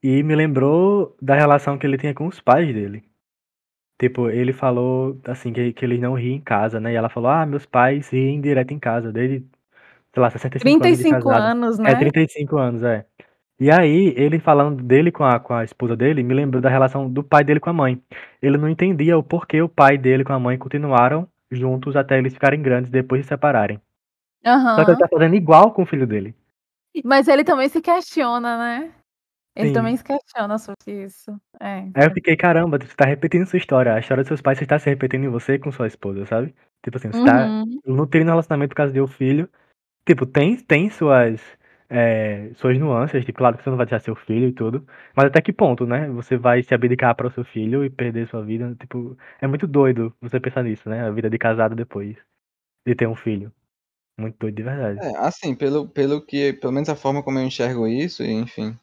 E 0.00 0.22
me 0.22 0.36
lembrou 0.36 1.16
da 1.20 1.34
relação 1.34 1.76
que 1.76 1.86
ele 1.86 1.98
tinha 1.98 2.14
com 2.14 2.28
os 2.28 2.40
pais 2.40 2.72
dele. 2.72 3.09
Tipo, 4.00 4.30
ele 4.30 4.50
falou, 4.54 5.20
assim, 5.26 5.52
que, 5.52 5.74
que 5.74 5.84
eles 5.84 6.00
não 6.00 6.14
riem 6.14 6.36
em 6.36 6.40
casa, 6.40 6.80
né? 6.80 6.90
E 6.90 6.96
ela 6.96 7.10
falou, 7.10 7.30
ah, 7.30 7.44
meus 7.44 7.66
pais 7.66 8.08
riem 8.08 8.40
direto 8.40 8.72
em 8.72 8.78
casa, 8.78 9.12
desde, 9.12 9.44
sei 10.14 10.22
lá, 10.22 10.30
65 10.30 10.80
35 10.80 11.28
anos 11.28 11.36
de 11.36 11.50
anos, 11.50 11.78
né? 11.78 11.90
É, 11.90 11.94
35 11.96 12.56
anos, 12.56 12.82
é. 12.82 13.04
E 13.60 13.70
aí, 13.70 14.14
ele 14.16 14.38
falando 14.38 14.82
dele 14.82 15.12
com 15.12 15.22
a, 15.22 15.38
com 15.38 15.52
a 15.52 15.64
esposa 15.64 15.94
dele, 15.94 16.22
me 16.22 16.32
lembrou 16.32 16.62
da 16.62 16.70
relação 16.70 17.10
do 17.10 17.22
pai 17.22 17.44
dele 17.44 17.60
com 17.60 17.68
a 17.68 17.74
mãe. 17.74 18.02
Ele 18.40 18.56
não 18.56 18.70
entendia 18.70 19.18
o 19.18 19.22
porquê 19.22 19.60
o 19.60 19.68
pai 19.68 19.98
dele 19.98 20.24
com 20.24 20.32
a 20.32 20.38
mãe 20.40 20.56
continuaram 20.56 21.28
juntos 21.50 21.94
até 21.94 22.16
eles 22.16 22.32
ficarem 22.32 22.62
grandes 22.62 22.90
depois 22.90 23.20
de 23.20 23.24
se 23.26 23.28
separarem. 23.28 23.78
Uhum. 24.46 24.76
Só 24.76 24.84
que 24.86 24.92
ele 24.92 24.98
tá 24.98 25.08
fazendo 25.08 25.34
igual 25.34 25.72
com 25.72 25.82
o 25.82 25.86
filho 25.86 26.06
dele. 26.06 26.34
Mas 27.04 27.28
ele 27.28 27.44
também 27.44 27.68
se 27.68 27.82
questiona, 27.82 28.56
né? 28.56 28.90
Ele 29.60 29.68
Sim. 29.68 29.74
também 29.74 29.96
se 29.96 30.02
questiona 30.02 30.58
sobre 30.58 31.04
isso. 31.04 31.38
É. 31.60 31.80
Aí 31.94 32.06
eu 32.06 32.14
fiquei, 32.14 32.34
caramba, 32.34 32.78
você 32.78 32.94
tá 32.96 33.04
repetindo 33.04 33.44
sua 33.46 33.58
história. 33.58 33.94
A 33.94 34.00
história 34.00 34.22
dos 34.22 34.28
seus 34.28 34.40
pais, 34.40 34.58
você 34.58 34.64
tá 34.64 34.78
se 34.78 34.88
repetindo 34.88 35.24
em 35.24 35.28
você 35.28 35.58
com 35.58 35.70
sua 35.70 35.86
esposa, 35.86 36.24
sabe? 36.24 36.54
Tipo 36.82 36.96
assim, 36.96 37.12
você 37.12 37.22
tá 37.22 37.46
uhum. 37.46 37.64
tá 37.66 37.92
nutrindo 37.92 38.30
relacionamento 38.30 38.70
por 38.70 38.76
causa 38.76 38.92
de 38.92 39.02
um 39.02 39.06
filho. 39.06 39.48
Tipo, 40.06 40.24
tem, 40.24 40.56
tem 40.56 40.88
suas, 40.88 41.42
é, 41.90 42.50
suas 42.54 42.78
nuances, 42.78 43.22
tipo, 43.22 43.36
claro 43.36 43.58
que 43.58 43.62
você 43.62 43.68
não 43.68 43.76
vai 43.76 43.84
deixar 43.84 44.00
seu 44.00 44.16
filho 44.16 44.48
e 44.48 44.52
tudo. 44.52 44.86
Mas 45.14 45.26
até 45.26 45.42
que 45.42 45.52
ponto, 45.52 45.86
né? 45.86 46.08
Você 46.08 46.38
vai 46.38 46.62
se 46.62 46.72
abdicar 46.72 47.14
para 47.14 47.26
o 47.26 47.30
seu 47.30 47.44
filho 47.44 47.84
e 47.84 47.90
perder 47.90 48.28
sua 48.28 48.42
vida. 48.42 48.74
Tipo, 48.80 49.14
é 49.42 49.46
muito 49.46 49.66
doido 49.66 50.14
você 50.22 50.40
pensar 50.40 50.62
nisso, 50.64 50.88
né? 50.88 51.06
A 51.06 51.10
vida 51.10 51.28
de 51.28 51.36
casado 51.36 51.76
depois 51.76 52.16
de 52.86 52.94
ter 52.94 53.06
um 53.06 53.14
filho. 53.14 53.52
Muito 54.18 54.38
doido 54.38 54.54
de 54.54 54.62
verdade. 54.62 55.00
É, 55.02 55.18
assim, 55.18 55.54
pelo, 55.54 55.86
pelo 55.86 56.24
que, 56.24 56.54
pelo 56.54 56.72
menos 56.72 56.88
a 56.88 56.96
forma 56.96 57.22
como 57.22 57.38
eu 57.38 57.44
enxergo 57.44 57.86
isso, 57.86 58.22
enfim, 58.22 58.78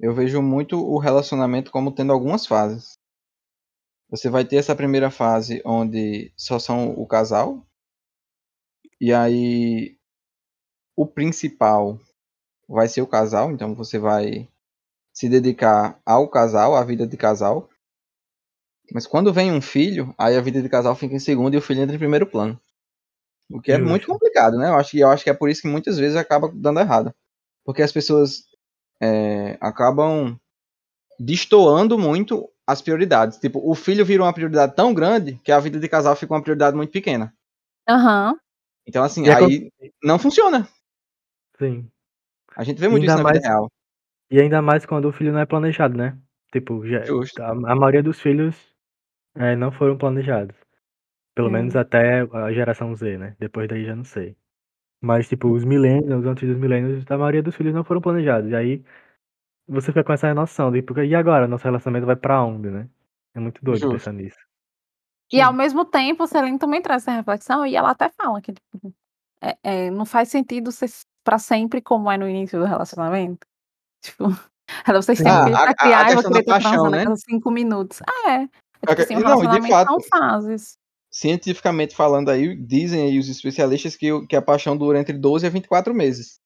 eu 0.00 0.14
vejo 0.14 0.40
muito 0.40 0.78
o 0.78 0.98
relacionamento 0.98 1.70
como 1.70 1.92
tendo 1.92 2.12
algumas 2.12 2.46
fases. 2.46 2.98
Você 4.08 4.30
vai 4.30 4.44
ter 4.44 4.56
essa 4.56 4.74
primeira 4.74 5.10
fase 5.10 5.62
onde 5.64 6.32
só 6.36 6.58
são 6.58 6.90
o 6.92 7.06
casal. 7.06 7.64
E 9.00 9.12
aí 9.12 9.96
o 10.96 11.06
principal 11.06 11.98
vai 12.68 12.88
ser 12.88 13.02
o 13.02 13.06
casal, 13.06 13.50
então 13.50 13.74
você 13.74 13.98
vai 13.98 14.48
se 15.12 15.28
dedicar 15.28 16.00
ao 16.04 16.28
casal, 16.28 16.74
à 16.74 16.82
vida 16.84 17.06
de 17.06 17.16
casal. 17.16 17.68
Mas 18.92 19.06
quando 19.06 19.32
vem 19.32 19.52
um 19.52 19.60
filho, 19.60 20.14
aí 20.18 20.36
a 20.36 20.40
vida 20.40 20.62
de 20.62 20.68
casal 20.68 20.96
fica 20.96 21.14
em 21.14 21.20
segundo 21.20 21.54
e 21.54 21.58
o 21.58 21.62
filho 21.62 21.82
entra 21.82 21.94
em 21.94 21.98
primeiro 21.98 22.26
plano. 22.26 22.60
O 23.50 23.60
que 23.60 23.72
é 23.72 23.78
muito 23.78 24.06
complicado, 24.06 24.56
né? 24.56 24.68
Eu 24.68 24.74
acho, 24.76 24.96
eu 24.96 25.08
acho 25.08 25.24
que 25.24 25.30
é 25.30 25.34
por 25.34 25.50
isso 25.50 25.62
que 25.62 25.68
muitas 25.68 25.98
vezes 25.98 26.16
acaba 26.16 26.50
dando 26.54 26.80
errado. 26.80 27.14
Porque 27.64 27.82
as 27.82 27.92
pessoas 27.92 28.44
é, 29.00 29.56
acabam 29.60 30.38
destoando 31.18 31.98
muito 31.98 32.48
as 32.66 32.80
prioridades. 32.80 33.38
Tipo, 33.38 33.60
o 33.68 33.74
filho 33.74 34.04
vira 34.04 34.22
uma 34.22 34.32
prioridade 34.32 34.74
tão 34.74 34.94
grande 34.94 35.40
que 35.44 35.52
a 35.52 35.60
vida 35.60 35.78
de 35.78 35.88
casal 35.88 36.14
fica 36.16 36.32
uma 36.32 36.42
prioridade 36.42 36.76
muito 36.76 36.90
pequena. 36.90 37.34
Aham. 37.88 38.32
Uhum. 38.32 38.38
Então, 38.86 39.04
assim, 39.04 39.26
e 39.26 39.30
aí 39.30 39.70
é 39.80 39.90
não 40.02 40.18
funciona. 40.18 40.66
Sim. 41.58 41.88
A 42.56 42.64
gente 42.64 42.80
vê 42.80 42.88
muito 42.88 43.06
isso 43.06 43.16
na 43.16 43.22
mais, 43.22 43.38
vida 43.38 43.48
real. 43.48 43.70
E 44.30 44.40
ainda 44.40 44.62
mais 44.62 44.86
quando 44.86 45.06
o 45.06 45.12
filho 45.12 45.32
não 45.32 45.40
é 45.40 45.46
planejado, 45.46 45.96
né? 45.96 46.18
Tipo, 46.52 46.84
já, 46.86 47.02
a, 47.40 47.50
a, 47.50 47.74
maioria 47.76 48.02
dos 48.02 48.20
filhos 48.20 48.56
é, 49.36 49.54
não 49.54 49.70
foram 49.70 49.96
planejados. 49.96 50.56
Pelo 51.34 51.48
hum. 51.48 51.52
menos 51.52 51.76
até 51.76 52.22
a 52.32 52.52
geração 52.52 52.94
Z, 52.94 53.18
né? 53.18 53.36
Depois 53.38 53.68
daí 53.68 53.84
já 53.84 53.94
não 53.94 54.04
sei. 54.04 54.36
Mas, 55.00 55.28
tipo, 55.28 55.48
os 55.48 55.64
milênios, 55.64 56.26
antes 56.26 56.46
dos 56.46 56.58
milênios, 56.58 57.04
a 57.10 57.16
maioria 57.16 57.42
dos 57.42 57.54
filhos 57.54 57.74
não 57.74 57.82
foram 57.82 58.02
planejados. 58.02 58.50
E 58.50 58.54
aí 58.54 58.84
você 59.66 59.86
fica 59.86 60.04
com 60.04 60.12
essa 60.12 60.34
noção 60.34 60.70
de, 60.70 60.82
porque, 60.82 61.04
e 61.04 61.14
agora? 61.14 61.48
Nosso 61.48 61.64
relacionamento 61.64 62.06
vai 62.06 62.16
pra 62.16 62.44
onde, 62.44 62.68
né? 62.68 62.88
É 63.34 63.40
muito 63.40 63.64
doido 63.64 63.80
Justo. 63.80 63.96
pensar 63.96 64.12
nisso. 64.12 64.38
E 65.32 65.36
Sim. 65.36 65.42
ao 65.42 65.52
mesmo 65.52 65.84
tempo, 65.84 66.26
Celine 66.26 66.58
também 66.58 66.82
traz 66.82 67.02
essa 67.02 67.12
reflexão 67.12 67.64
e 67.64 67.76
ela 67.76 67.90
até 67.90 68.10
fala 68.10 68.42
que 68.42 68.52
tipo, 68.52 68.92
é, 69.40 69.56
é, 69.62 69.90
não 69.90 70.04
faz 70.04 70.28
sentido 70.28 70.72
ser 70.72 70.90
pra 71.24 71.38
sempre 71.38 71.80
como 71.80 72.10
é 72.10 72.18
no 72.18 72.28
início 72.28 72.58
do 72.58 72.66
relacionamento. 72.66 73.46
Tipo, 74.02 74.24
vocês 75.02 75.18
têm 75.18 75.30
ah, 75.30 75.68
que 75.68 75.74
criar 75.76 76.10
e 76.10 76.14
eu 76.14 76.22
queria 76.22 76.42
ter 76.42 76.44
paixão, 76.44 76.90
né? 76.90 77.04
cinco 77.16 77.50
minutos. 77.50 78.02
Ah, 78.02 78.30
é. 78.30 78.42
é 78.42 78.46
tipo 78.88 79.02
assim, 79.02 79.14
o 79.14 79.18
relacionamento 79.18 79.62
não, 79.62 79.70
fato, 79.70 79.88
são 79.88 80.00
fases 80.18 80.79
cientificamente 81.10 81.94
falando 81.94 82.30
aí, 82.30 82.54
dizem 82.54 83.02
aí 83.02 83.18
os 83.18 83.28
especialistas 83.28 83.96
que, 83.96 84.26
que 84.26 84.36
a 84.36 84.42
paixão 84.42 84.76
dura 84.76 85.00
entre 85.00 85.16
12 85.16 85.46
a 85.46 85.50
24 85.50 85.92
meses. 85.92 86.38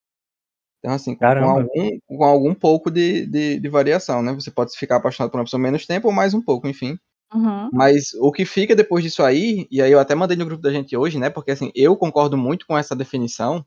Então, 0.78 0.94
assim, 0.94 1.14
com 1.14 1.24
algum, 1.24 1.98
com 2.06 2.24
algum 2.24 2.54
pouco 2.54 2.90
de, 2.90 3.26
de, 3.26 3.58
de, 3.58 3.68
variação, 3.68 4.22
né? 4.22 4.34
Você 4.34 4.50
pode 4.50 4.76
ficar 4.76 4.96
apaixonado 4.96 5.30
por 5.30 5.38
uma 5.38 5.44
pessoa 5.44 5.60
menos 5.60 5.86
tempo 5.86 6.08
ou 6.08 6.12
mais 6.12 6.34
um 6.34 6.42
pouco, 6.42 6.68
enfim. 6.68 6.98
Uhum. 7.32 7.70
Mas 7.72 8.12
o 8.20 8.30
que 8.30 8.44
fica 8.44 8.76
depois 8.76 9.02
disso 9.02 9.22
aí, 9.22 9.66
e 9.70 9.80
aí 9.80 9.90
eu 9.90 9.98
até 9.98 10.14
mandei 10.14 10.36
no 10.36 10.44
grupo 10.44 10.62
da 10.62 10.70
gente 10.70 10.94
hoje, 10.96 11.18
né? 11.18 11.30
Porque 11.30 11.50
assim, 11.50 11.72
eu 11.74 11.96
concordo 11.96 12.36
muito 12.36 12.66
com 12.66 12.76
essa 12.76 12.94
definição 12.94 13.64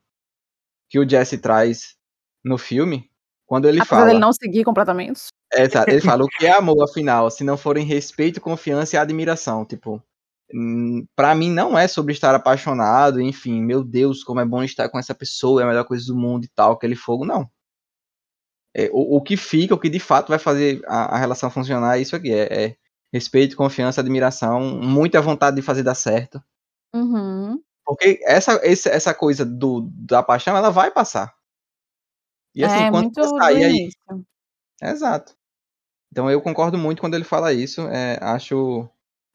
que 0.89 0.99
o 0.99 1.09
Jesse 1.09 1.39
traz 1.39 1.95
no 2.45 2.57
filme, 2.57 3.09
quando 3.45 3.67
ele 3.67 3.79
Apesar 3.79 3.95
fala. 3.95 4.07
dele 4.07 4.19
não 4.19 4.31
seguir 4.31 4.63
comportamentos. 4.63 5.27
É, 5.51 5.63
exato, 5.63 5.89
ele 5.89 6.01
fala 6.01 6.23
o 6.23 6.27
que 6.27 6.45
é 6.45 6.51
amor, 6.51 6.83
afinal, 6.83 7.29
se 7.31 7.43
não 7.43 7.57
forem 7.57 7.85
respeito, 7.85 8.39
confiança 8.39 8.95
e 8.95 8.99
admiração. 8.99 9.65
Tipo, 9.65 10.01
hum, 10.53 11.05
pra 11.15 11.35
mim 11.35 11.51
não 11.51 11.77
é 11.77 11.87
sobre 11.87 12.13
estar 12.13 12.33
apaixonado, 12.35 13.21
enfim, 13.21 13.61
meu 13.61 13.83
Deus, 13.83 14.23
como 14.23 14.39
é 14.39 14.45
bom 14.45 14.63
estar 14.63 14.89
com 14.89 14.99
essa 14.99 15.15
pessoa, 15.15 15.61
é 15.61 15.63
a 15.63 15.67
melhor 15.67 15.85
coisa 15.85 16.05
do 16.05 16.15
mundo 16.15 16.45
e 16.45 16.49
tal, 16.49 16.73
aquele 16.73 16.95
fogo, 16.95 17.25
não. 17.25 17.49
É, 18.75 18.89
o, 18.91 19.17
o 19.17 19.21
que 19.21 19.35
fica, 19.35 19.73
o 19.73 19.79
que 19.79 19.89
de 19.89 19.99
fato 19.99 20.29
vai 20.29 20.39
fazer 20.39 20.81
a, 20.85 21.15
a 21.15 21.17
relação 21.17 21.49
funcionar 21.49 21.97
é 21.97 22.01
isso 22.01 22.15
aqui, 22.15 22.31
é, 22.31 22.65
é 22.65 22.75
respeito, 23.11 23.55
confiança, 23.55 24.01
admiração, 24.01 24.61
muita 24.61 25.21
vontade 25.21 25.55
de 25.55 25.61
fazer 25.61 25.83
dar 25.83 25.95
certo. 25.95 26.41
Uhum. 26.93 27.61
Porque 27.85 28.19
essa, 28.23 28.59
essa 28.63 29.13
coisa 29.13 29.45
do, 29.45 29.89
da 29.93 30.21
paixão, 30.21 30.57
ela 30.57 30.69
vai 30.69 30.91
passar. 30.91 31.33
E 32.53 32.63
assim, 32.63 32.83
é 32.83 32.91
quando 32.91 33.13
você 33.13 33.29
sair 33.29 33.63
aí. 33.63 33.89
Exato. 34.81 35.35
Então 36.11 36.29
eu 36.29 36.41
concordo 36.41 36.77
muito 36.77 36.99
quando 37.01 37.13
ele 37.13 37.23
fala 37.23 37.53
isso. 37.53 37.81
é, 37.87 38.17
acho 38.21 38.89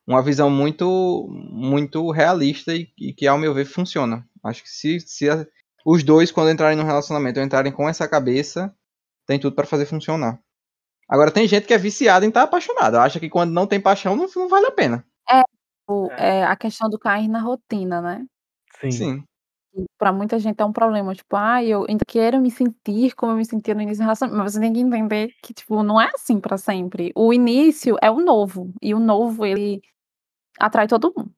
uma 0.07 0.23
visão 0.23 0.51
muito 0.51 1.29
muito 1.51 2.11
realista 2.11 2.75
e, 2.75 2.89
e 2.99 3.13
que, 3.13 3.27
ao 3.27 3.39
meu 3.39 3.55
ver, 3.55 3.65
funciona. 3.65 4.27
Acho 4.45 4.63
que 4.63 4.71
se, 4.71 5.01
se 5.01 5.29
a- 5.31 5.47
os 5.85 6.03
dois, 6.03 6.31
quando 6.31 6.51
entrarem 6.51 6.77
no 6.79 6.85
relacionamento, 6.85 7.41
entrarem 7.41 7.73
com 7.73 7.89
essa 7.89 8.07
cabeça, 8.09 8.75
tem 9.27 9.39
tudo 9.39 9.55
para 9.55 9.67
fazer 9.67 9.87
funcionar. 9.87 10.39
Agora, 11.09 11.31
tem 11.31 11.47
gente 11.47 11.67
que 11.67 11.75
é 11.75 11.79
viciada 11.79 12.25
em 12.25 12.29
estar 12.29 12.43
apaixonada. 12.43 13.03
Acha 13.03 13.21
que 13.21 13.29
quando 13.29 13.53
não 13.53 13.67
tem 13.67 13.81
paixão, 13.81 14.17
não, 14.17 14.27
não 14.35 14.49
vale 14.49 14.67
a 14.67 14.73
pena. 14.73 15.05
O- 15.89 16.09
é, 16.13 16.45
a 16.45 16.57
questão 16.57 16.89
do 16.89 16.99
cair 16.99 17.29
na 17.29 17.41
rotina, 17.41 18.01
né? 18.01 18.25
Sim. 18.81 18.91
Sim. 18.91 19.25
Pra 19.99 20.13
muita 20.13 20.39
gente 20.39 20.61
é 20.61 20.65
um 20.65 20.73
problema, 20.73 21.15
tipo, 21.15 21.35
ah, 21.35 21.65
eu 21.65 21.87
ainda 21.89 22.05
quero 22.07 22.39
me 22.41 22.51
sentir 22.51 23.15
como 23.15 23.33
eu 23.33 23.37
me 23.37 23.45
sentia 23.47 23.75
no 23.75 23.81
início 23.81 23.99
da 24.01 24.05
relação, 24.05 24.29
mas 24.31 24.53
você 24.53 24.61
tem 24.61 24.73
que 24.73 24.81
entender 24.81 25.33
que, 25.43 25.55
tipo, 25.55 25.83
não 25.83 25.99
é 26.01 26.11
assim 26.15 26.39
pra 26.41 26.59
sempre. 26.59 27.11
O 27.17 27.33
início 27.33 27.97
é 28.03 28.11
o 28.11 28.21
novo, 28.21 28.71
e 28.83 28.95
o 28.95 28.99
novo, 28.99 29.47
ele 29.47 29.81
atrai 30.61 30.89
todo 30.89 31.13
mundo. 31.17 31.33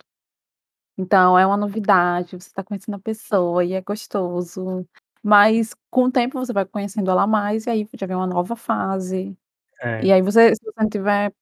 Então, 0.99 1.39
é 1.39 1.47
uma 1.47 1.57
novidade, 1.57 2.37
você 2.41 2.51
tá 2.53 2.63
conhecendo 2.65 2.97
a 2.97 3.01
pessoa 3.01 3.65
e 3.65 3.73
é 3.75 3.81
gostoso, 3.83 4.87
mas 5.23 5.75
com 5.91 6.05
o 6.05 6.13
tempo 6.13 6.39
você 6.39 6.53
vai 6.53 6.65
conhecendo 6.67 7.11
ela 7.11 7.27
mais, 7.27 7.67
e 7.67 7.71
aí 7.71 7.89
já 7.95 8.07
vem 8.07 8.17
uma 8.17 8.27
nova 8.29 8.57
fase. 8.57 9.37
É. 9.83 10.05
E 10.05 10.13
aí 10.13 10.23
você, 10.23 10.55
se 10.55 10.63
você 10.65 10.73
não 10.79 10.87
estiver 10.87 11.33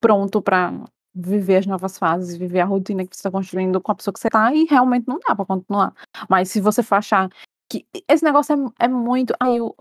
pronto 0.00 0.42
pra 0.42 0.72
viver 1.14 1.56
as 1.58 1.66
novas 1.66 1.98
fases, 1.98 2.36
viver 2.36 2.60
a 2.60 2.64
rotina 2.64 3.04
que 3.06 3.14
você 3.16 3.20
está 3.20 3.30
construindo 3.30 3.80
com 3.80 3.92
a 3.92 3.94
pessoa 3.94 4.12
que 4.14 4.20
você 4.20 4.30
tá, 4.30 4.46
aí 4.46 4.66
realmente 4.68 5.06
não 5.08 5.18
dá 5.26 5.34
pra 5.34 5.44
continuar. 5.44 5.92
Mas 6.28 6.50
se 6.50 6.60
você 6.60 6.82
for 6.82 6.96
achar 6.96 7.28
que 7.68 7.86
esse 8.08 8.24
negócio 8.24 8.54
é, 8.80 8.84
é 8.86 8.88
muito. 8.88 9.34
Ai, 9.40 9.56
eu- 9.58 9.74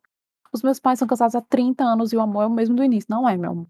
os 0.54 0.64
meus 0.64 0.80
pais 0.80 0.98
são 1.00 1.08
casados 1.08 1.36
há 1.36 1.42
30 1.42 1.84
anos 1.84 2.12
e 2.14 2.18
o 2.18 2.22
amor 2.22 2.44
é 2.44 2.48
o 2.48 2.50
mesmo 2.52 2.76
do 2.76 2.84
início. 2.84 3.08
Não 3.10 3.28
é, 3.30 3.38
meu 3.38 3.52
amor. 3.52 3.68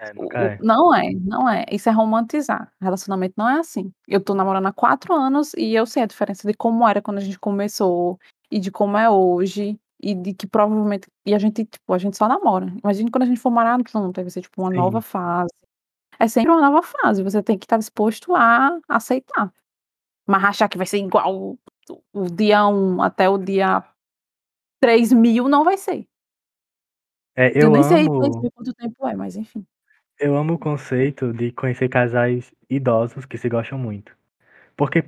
É, 0.00 0.10
O- 0.12 0.22
nunca 0.22 0.38
o- 0.38 0.42
é. 0.42 0.58
Não 0.62 0.94
é, 0.94 1.10
não 1.12 1.48
é. 1.48 1.64
Isso 1.70 1.88
é 1.88 1.92
romantizar. 1.92 2.70
Relacionamento 2.80 3.34
não 3.36 3.48
é 3.48 3.60
assim. 3.60 3.92
Eu 4.08 4.20
tô 4.20 4.34
namorando 4.34 4.66
há 4.66 4.72
quatro 4.72 5.14
anos 5.14 5.54
e 5.54 5.74
eu 5.74 5.86
sei 5.86 6.02
a 6.02 6.06
diferença 6.06 6.46
de 6.46 6.54
como 6.54 6.86
era 6.88 7.00
quando 7.00 7.18
a 7.18 7.20
gente 7.20 7.38
começou 7.38 8.18
e 8.50 8.58
de 8.58 8.70
como 8.70 8.96
é 8.98 9.08
hoje. 9.08 9.78
E 10.02 10.14
de 10.14 10.34
que 10.34 10.46
provavelmente. 10.46 11.08
E 11.24 11.34
a 11.34 11.38
gente, 11.38 11.64
tipo, 11.64 11.94
a 11.94 11.98
gente 11.98 12.16
só 12.18 12.28
namora. 12.28 12.66
Imagina 12.84 13.10
quando 13.10 13.22
a 13.22 13.26
gente 13.26 13.40
for 13.40 13.50
morar 13.50 13.78
junto, 13.88 14.18
aí 14.18 14.24
vai 14.24 14.30
ser 14.30 14.42
tipo 14.42 14.60
uma 14.60 14.70
Sim. 14.70 14.76
nova 14.76 15.00
fase. 15.00 15.50
É 16.18 16.28
sempre 16.28 16.50
uma 16.50 16.60
nova 16.60 16.82
fase. 16.82 17.22
Você 17.22 17.42
tem 17.42 17.58
que 17.58 17.64
estar 17.64 17.78
disposto 17.78 18.34
a 18.34 18.78
aceitar. 18.88 19.52
Mas 20.26 20.44
achar 20.44 20.68
que 20.68 20.76
vai 20.76 20.86
ser 20.86 20.98
igual 20.98 21.56
o, 22.12 22.28
dia 22.30 22.66
1 22.66 23.02
até 23.02 23.28
o 23.28 23.38
dia 23.38 23.84
3 24.80 25.12
mil, 25.12 25.48
não 25.48 25.64
vai 25.64 25.76
ser. 25.76 26.06
É, 27.36 27.50
Eu, 27.56 27.62
eu 27.62 27.70
nem 27.70 27.82
amo, 27.82 27.88
sei 27.88 28.50
quanto 28.50 28.74
tempo 28.74 29.06
é, 29.06 29.14
mas 29.14 29.36
enfim. 29.36 29.64
eu 30.18 30.36
amo 30.36 30.54
o 30.54 30.58
conceito 30.58 31.32
de 31.32 31.52
conhecer 31.52 31.88
casais 31.88 32.52
idosos 32.68 33.26
que 33.26 33.36
se 33.36 33.48
gostam 33.48 33.78
muito. 33.78 34.16
Porque 34.76 35.04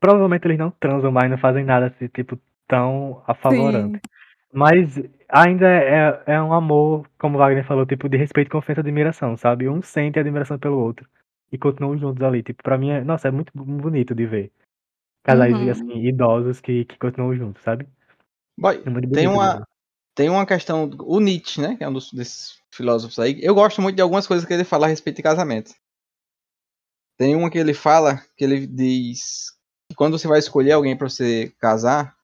provavelmente 0.00 0.46
eles 0.46 0.58
não 0.58 0.70
transam 0.70 1.10
mais, 1.10 1.30
não 1.30 1.38
fazem 1.38 1.64
nada 1.64 1.86
assim, 1.86 2.08
tipo, 2.08 2.38
tão 2.66 3.22
apavorante. 3.26 3.96
Sim. 3.96 4.14
Mas 4.54 4.96
ainda 5.28 5.66
é, 5.66 6.22
é 6.26 6.40
um 6.40 6.52
amor, 6.52 7.10
como 7.18 7.36
o 7.36 7.38
Wagner 7.38 7.66
falou, 7.66 7.84
tipo, 7.84 8.08
de 8.08 8.16
respeito, 8.16 8.50
confiança 8.50 8.80
e 8.80 8.82
admiração, 8.82 9.36
sabe? 9.36 9.68
Um 9.68 9.82
sente 9.82 10.18
admiração 10.18 10.56
pelo 10.56 10.78
outro. 10.78 11.08
E 11.50 11.58
continuam 11.58 11.98
juntos 11.98 12.22
ali. 12.22 12.40
Tipo, 12.40 12.62
pra 12.62 12.78
mim, 12.78 12.90
é, 12.90 13.02
nossa, 13.02 13.26
é 13.26 13.30
muito 13.32 13.50
bonito 13.52 14.14
de 14.14 14.26
ver. 14.26 14.52
Casais, 15.24 15.54
Uhum. 15.54 15.70
assim, 15.70 16.06
idosos 16.06 16.60
que, 16.60 16.84
que 16.84 16.96
continuam 16.98 17.34
juntos, 17.34 17.62
sabe? 17.64 17.88
Boy, 18.56 18.80
É 18.86 18.90
muito 18.90 19.10
tem 19.10 19.26
uma, 19.26 19.66
tem 20.14 20.30
uma 20.30 20.46
questão. 20.46 20.88
O 21.00 21.18
Nietzsche, 21.18 21.60
né? 21.60 21.76
Que 21.76 21.82
é 21.82 21.88
um 21.88 21.92
dos, 21.92 22.12
desses 22.12 22.56
filósofos 22.70 23.18
aí. 23.18 23.40
Eu 23.42 23.54
gosto 23.56 23.82
muito 23.82 23.96
de 23.96 24.02
algumas 24.02 24.26
coisas 24.26 24.46
que 24.46 24.52
ele 24.54 24.64
fala 24.64 24.86
a 24.86 24.88
respeito 24.88 25.16
de 25.16 25.22
casamento. 25.22 25.74
Tem 27.18 27.34
uma 27.34 27.50
que 27.50 27.58
ele 27.58 27.74
fala, 27.74 28.22
que 28.36 28.44
ele 28.44 28.66
diz 28.66 29.50
que 29.88 29.96
quando 29.96 30.16
você 30.18 30.28
vai 30.28 30.38
escolher 30.38 30.72
alguém 30.72 30.96
para 30.96 31.08
você 31.08 31.52
casar, 31.58 32.14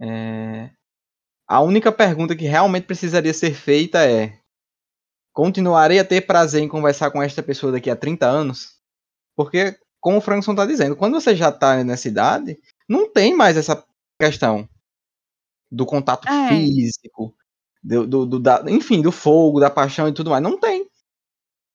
é, 0.00 0.70
a 1.52 1.60
única 1.60 1.92
pergunta 1.92 2.34
que 2.36 2.44
realmente 2.44 2.86
precisaria 2.86 3.34
ser 3.34 3.54
feita 3.54 3.98
é: 4.04 4.38
continuarei 5.32 5.98
a 5.98 6.04
ter 6.04 6.22
prazer 6.22 6.62
em 6.62 6.68
conversar 6.68 7.10
com 7.10 7.22
esta 7.22 7.42
pessoa 7.42 7.72
daqui 7.72 7.90
a 7.90 7.96
30 7.96 8.26
anos? 8.26 8.76
Porque, 9.36 9.76
como 10.00 10.18
o 10.18 10.20
Frankson 10.20 10.52
está 10.52 10.66
dizendo, 10.66 10.96
quando 10.96 11.14
você 11.20 11.34
já 11.36 11.48
está 11.50 11.82
nessa 11.84 12.08
idade, 12.08 12.58
não 12.88 13.10
tem 13.10 13.34
mais 13.34 13.56
essa 13.56 13.84
questão 14.20 14.68
do 15.70 15.86
contato 15.86 16.28
É. 16.28 16.48
físico, 16.48 17.34
do, 17.82 18.06
do, 18.06 18.26
do- 18.26 18.40
da, 18.40 18.62
enfim, 18.68 19.00
do 19.00 19.10
fogo, 19.10 19.60
da 19.60 19.70
paixão 19.70 20.08
e 20.08 20.12
tudo 20.12 20.30
mais. 20.30 20.42
Não 20.42 20.58
tem. 20.58 20.86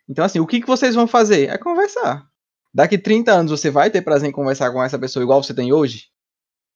Então, 0.09 0.23
assim, 0.23 0.39
o 0.39 0.47
que, 0.47 0.61
que 0.61 0.67
vocês 0.67 0.95
vão 0.95 1.07
fazer? 1.07 1.49
É 1.49 1.57
conversar. 1.57 2.27
Daqui 2.73 2.97
30 2.97 3.31
anos 3.31 3.51
você 3.51 3.71
vai 3.71 3.89
ter 3.89 4.01
prazer 4.03 4.29
em 4.29 4.33
conversar 4.33 4.71
com 4.71 4.83
essa 4.83 4.99
pessoa 4.99 5.23
igual 5.23 5.41
você 5.41 5.53
tem 5.53 5.73
hoje? 5.73 6.07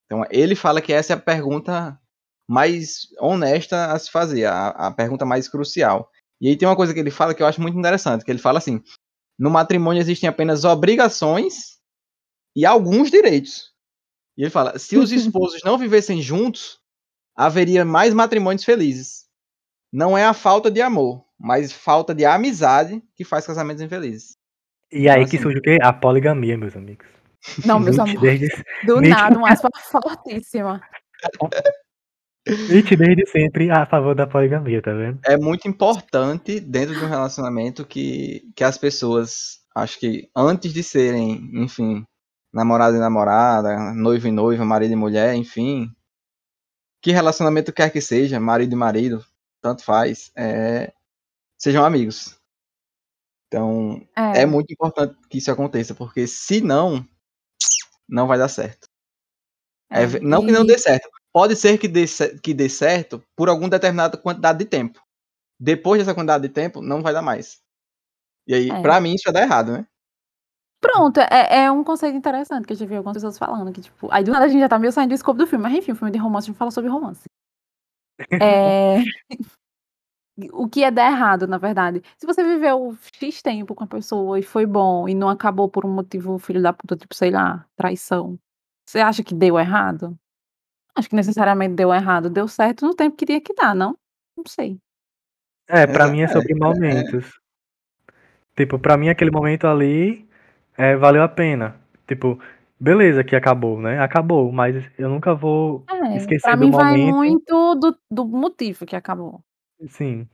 Então, 0.06 0.26
ele 0.32 0.56
fala 0.56 0.82
que 0.82 0.92
essa 0.92 1.14
é 1.14 1.16
a 1.16 1.20
pergunta 1.20 1.98
mais 2.52 3.08
honesta 3.18 3.94
a 3.94 3.98
se 3.98 4.12
fazer, 4.12 4.44
a, 4.44 4.68
a 4.72 4.92
pergunta 4.92 5.26
mais 5.26 5.48
crucial. 5.48 6.12
E 6.42 6.50
aí 6.50 6.58
tem 6.58 6.68
uma 6.68 6.76
coisa 6.76 6.94
que 6.94 7.00
ele 7.00 7.10
fala 7.10 7.34
que 7.34 7.42
eu 7.42 7.48
acho 7.48 7.62
muito 7.62 7.80
interessante, 7.80 8.26
que 8.26 8.30
ele 8.30 8.40
fala 8.40 8.58
assim, 8.58 8.84
no 9.40 9.50
matrimônio 9.50 10.02
existem 10.02 10.28
apenas 10.28 10.66
obrigações 10.66 11.78
e 12.54 12.66
alguns 12.66 13.10
direitos. 13.10 13.72
E 14.38 14.42
ele 14.44 14.50
fala, 14.50 14.78
se 14.78 14.98
os 14.98 15.14
esposos 15.14 15.62
não 15.64 15.78
vivessem 15.78 16.22
juntos, 16.22 16.78
haveria 17.34 17.86
mais 17.86 18.14
matrimônios 18.14 18.66
felizes. 18.66 19.28
Não 19.90 20.18
é 20.18 20.26
a 20.26 20.34
falta 20.34 20.70
de 20.70 20.82
amor, 20.82 21.24
mas 21.40 21.72
falta 21.72 22.14
de 22.14 22.26
amizade 22.26 23.02
que 23.16 23.24
faz 23.24 23.48
casamentos 23.48 23.82
infelizes. 23.82 24.36
E 24.92 25.08
aí 25.08 25.22
Então, 25.22 25.30
que 25.30 25.38
assim- 25.38 25.44
surge 25.44 25.60
o 25.60 25.62
quê? 25.62 25.78
A 25.82 25.94
poligamia, 25.94 26.58
meus 26.58 26.76
amigos. 26.76 27.08
Não, 27.66 27.80
meus 27.80 27.96
desde, 28.20 28.50
Do 28.86 29.00
nada, 29.00 29.38
uma 29.38 29.50
aspa 29.50 29.70
fortíssima. 29.90 30.82
Nietzsche 32.48 32.96
desde 32.96 33.26
sempre 33.28 33.70
a 33.70 33.86
favor 33.86 34.16
da 34.16 34.26
poligamia, 34.26 34.82
tá 34.82 34.92
vendo? 34.94 35.20
É 35.26 35.38
muito 35.38 35.68
importante 35.68 36.60
dentro 36.60 36.96
de 36.96 37.04
um 37.06 37.08
relacionamento 37.10 37.86
que, 37.86 38.50
que 38.56 38.64
as 38.64 38.78
pessoas, 38.78 39.60
acho 39.76 40.00
que 40.00 40.30
antes 40.36 40.74
de 40.74 40.82
serem, 40.82 41.50
enfim, 41.54 42.04
namorado 42.52 42.96
e 42.96 43.00
namorada, 43.00 43.94
noivo 43.94 44.28
e 44.28 44.32
noiva, 44.32 44.66
marido 44.66 44.94
e 44.94 44.96
mulher, 44.96 45.36
enfim, 45.36 45.92
que 47.02 47.12
relacionamento 47.12 47.72
quer 47.74 47.92
que 47.92 48.02
seja, 48.02 48.40
marido 48.40 48.74
e 48.74 48.76
marido, 48.76 49.26
tanto 49.62 49.84
faz, 49.84 50.32
é, 50.36 50.92
sejam 51.58 51.86
amigos. 51.86 52.40
Então, 53.48 54.02
É, 54.16 54.42
é 54.42 54.46
muito 54.46 54.72
importante 54.72 55.16
que 55.30 55.38
isso 55.38 55.52
aconteça, 55.52 55.94
porque 55.94 56.26
se 56.26 56.62
não, 56.62 57.06
não 58.08 58.28
vai 58.28 58.38
dar 58.38 58.48
certo. 58.50 58.88
É, 59.90 60.06
ve- 60.06 60.20
não 60.22 60.46
que 60.46 60.52
não 60.52 60.66
dê 60.66 60.78
certo. 60.78 61.10
Pode 61.34 61.56
ser 61.56 61.78
que 61.78 61.88
dê, 61.88 62.06
que 62.44 62.54
dê 62.54 62.68
certo 62.68 63.24
por 63.36 63.48
alguma 63.48 63.70
determinada 63.70 64.18
quantidade 64.18 64.60
de 64.60 64.66
tempo. 64.66 65.02
Depois 65.60 66.00
dessa 66.00 66.14
quantidade 66.14 66.48
de 66.48 66.54
tempo, 66.54 66.82
não 66.82 67.02
vai 67.02 67.14
dar 67.14 67.22
mais. 67.22 67.62
E 68.48 68.54
aí, 68.54 68.70
É. 68.70 68.82
pra 68.82 69.00
mim, 69.00 69.14
isso 69.16 69.24
já 69.26 69.32
dá 69.32 69.42
errado, 69.42 69.74
né? 69.74 69.86
Pronto, 70.82 71.20
é, 71.20 71.66
é 71.66 71.72
um 71.72 71.84
conceito 71.84 72.18
interessante 72.18 72.66
que 72.66 72.74
eu 72.74 72.78
já 72.78 72.86
vi 72.88 72.96
algumas 72.96 73.16
pessoas 73.16 73.38
falando, 73.38 73.72
que 73.72 73.82
tipo, 73.82 74.08
aí 74.12 74.24
do 74.24 74.32
nada 74.32 74.46
a 74.46 74.48
gente 74.48 74.62
já 74.62 74.68
tá 74.68 74.80
meio 74.80 74.92
saindo 74.92 75.10
do 75.10 75.16
escopo 75.16 75.38
do 75.38 75.46
filme, 75.46 75.62
mas 75.64 75.76
enfim, 75.76 75.92
o 75.92 75.96
filme 75.96 76.12
de 76.12 76.18
romance, 76.18 76.46
a 76.46 76.50
gente 76.50 76.58
fala 76.58 76.72
sobre 76.72 76.90
romance. 76.90 77.24
É... 78.42 79.04
o 80.54 80.68
que 80.70 80.84
é 80.84 80.92
dar 80.92 81.12
errado, 81.12 81.48
na 81.48 81.58
verdade. 81.58 82.02
Se 82.18 82.26
você 82.28 82.44
viveu 82.44 82.98
X 83.14 83.42
tempo 83.42 83.76
com 83.76 83.84
a 83.84 83.88
pessoa 83.88 84.40
e 84.40 84.44
foi 84.44 84.66
bom 84.66 85.08
e 85.10 85.16
não 85.16 85.30
acabou 85.30 85.70
por 85.70 85.86
um 85.86 85.90
motivo 85.94 86.38
filho 86.40 86.62
da 86.62 86.74
puta, 86.74 86.96
tipo, 86.98 87.16
sei 87.16 87.32
lá, 87.32 87.66
traição, 87.76 88.40
você 88.88 89.00
acha 89.00 89.24
que 89.24 89.36
deu 89.36 89.60
errado? 89.60 90.18
Acho 90.96 91.10
que 91.10 91.16
necessariamente 91.16 91.76
deu 91.76 91.94
errado. 91.94 92.30
Deu 92.30 92.48
certo 92.48 92.86
no 92.86 92.96
tempo 92.96 93.16
que 93.16 93.26
queria 93.26 93.42
que 93.42 93.54
dá, 93.54 93.74
não? 93.74 93.98
Não 94.36 94.44
sei. 94.48 94.78
É, 95.68 95.88
pra 95.88 96.04
Exa- 96.06 96.12
mim 96.12 96.22
é 96.22 96.24
é, 96.24 96.28
sobre 96.28 96.54
é. 96.54 96.56
momentos. 96.56 97.32
Tipo, 98.56 98.78
pra 98.78 98.98
mim 98.98 99.10
aquele 99.10 99.32
momento 99.32 99.66
ali 99.68 100.28
é, 100.78 100.96
valeu 100.96 101.24
a 101.24 101.30
pena. 101.30 101.80
Tipo, 102.08 102.40
beleza 102.80 103.24
que 103.24 103.36
acabou, 103.36 103.80
né? 103.80 104.00
Acabou, 104.00 104.52
mas 104.52 104.76
eu 104.98 105.10
nunca 105.10 105.34
vou 105.34 105.86
É, 105.90 106.18
esquecer 106.18 106.42
pra 106.42 106.56
do 106.56 106.66
mim 106.66 106.72
vai 106.72 106.98
muito 106.98 107.76
do, 107.76 107.98
do 108.10 108.26
motivo 108.28 108.86
que 108.86 108.96
acabou. 108.96 109.42
Sim. 109.88 110.28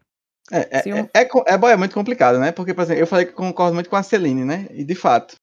É, 0.51 0.59
é, 0.59 0.89
é, 0.89 0.99
é, 1.13 1.23
é, 1.23 1.71
é 1.73 1.77
muito 1.77 1.93
complicado, 1.93 2.39
né? 2.39 2.51
Porque, 2.51 2.73
por 2.73 2.81
exemplo, 2.81 3.01
eu 3.03 3.07
falei 3.07 3.25
que 3.25 3.33
concordo 3.33 3.75
muito 3.75 3.89
com 3.89 3.97
a 3.97 4.03
Celine, 4.03 4.45
né? 4.45 4.67
E 4.71 4.83
de 4.83 4.95
fato. 4.95 5.35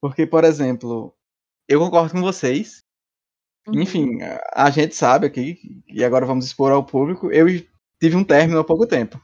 Porque, 0.00 0.26
por 0.26 0.44
exemplo, 0.44 1.14
eu 1.68 1.80
concordo 1.80 2.12
com 2.12 2.20
vocês. 2.20 2.84
Uhum. 3.66 3.80
Enfim, 3.80 4.18
a, 4.54 4.70
gente 4.70 4.94
sabe 4.94 5.26
aqui, 5.26 5.82
e 5.88 6.04
agora 6.04 6.24
vamos 6.24 6.46
expor 6.46 6.70
ao 6.70 6.84
público, 6.84 7.30
eu 7.32 7.46
tive 8.00 8.16
um 8.16 8.24
término 8.24 8.60
há 8.60 8.64
pouco 8.64 8.86
tempo. 8.86 9.20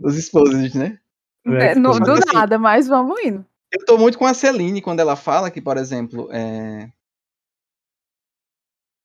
Os 0.00 0.16
esposos, 0.16 0.74
né? 0.74 0.98
É, 1.44 1.74
no- 1.74 1.98
do 2.00 2.12
assim- 2.12 2.34
nada, 2.34 2.58
mas 2.58 2.86
vamos 2.86 3.20
indo. 3.20 3.44
Eu 3.70 3.84
tô 3.84 3.98
muito 3.98 4.18
com 4.18 4.24
a 4.26 4.32
Celine 4.32 4.80
quando 4.80 5.00
ela 5.00 5.14
fala 5.14 5.50
que, 5.50 5.60
por 5.60 5.76
exemplo, 5.76 6.28
é... 6.32 6.90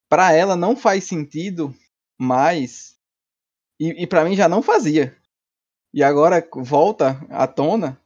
para 0.09 0.31
ela 0.31 0.55
não 0.55 0.75
faz 0.75 1.03
sentido 1.03 1.75
mais, 2.17 2.97
e, 3.79 4.03
e 4.03 4.07
para 4.07 4.23
mim 4.23 4.35
já 4.35 4.47
não 4.47 4.61
fazia. 4.61 5.17
E 5.93 6.01
agora 6.01 6.47
volta 6.55 7.25
à 7.29 7.45
tona, 7.45 7.99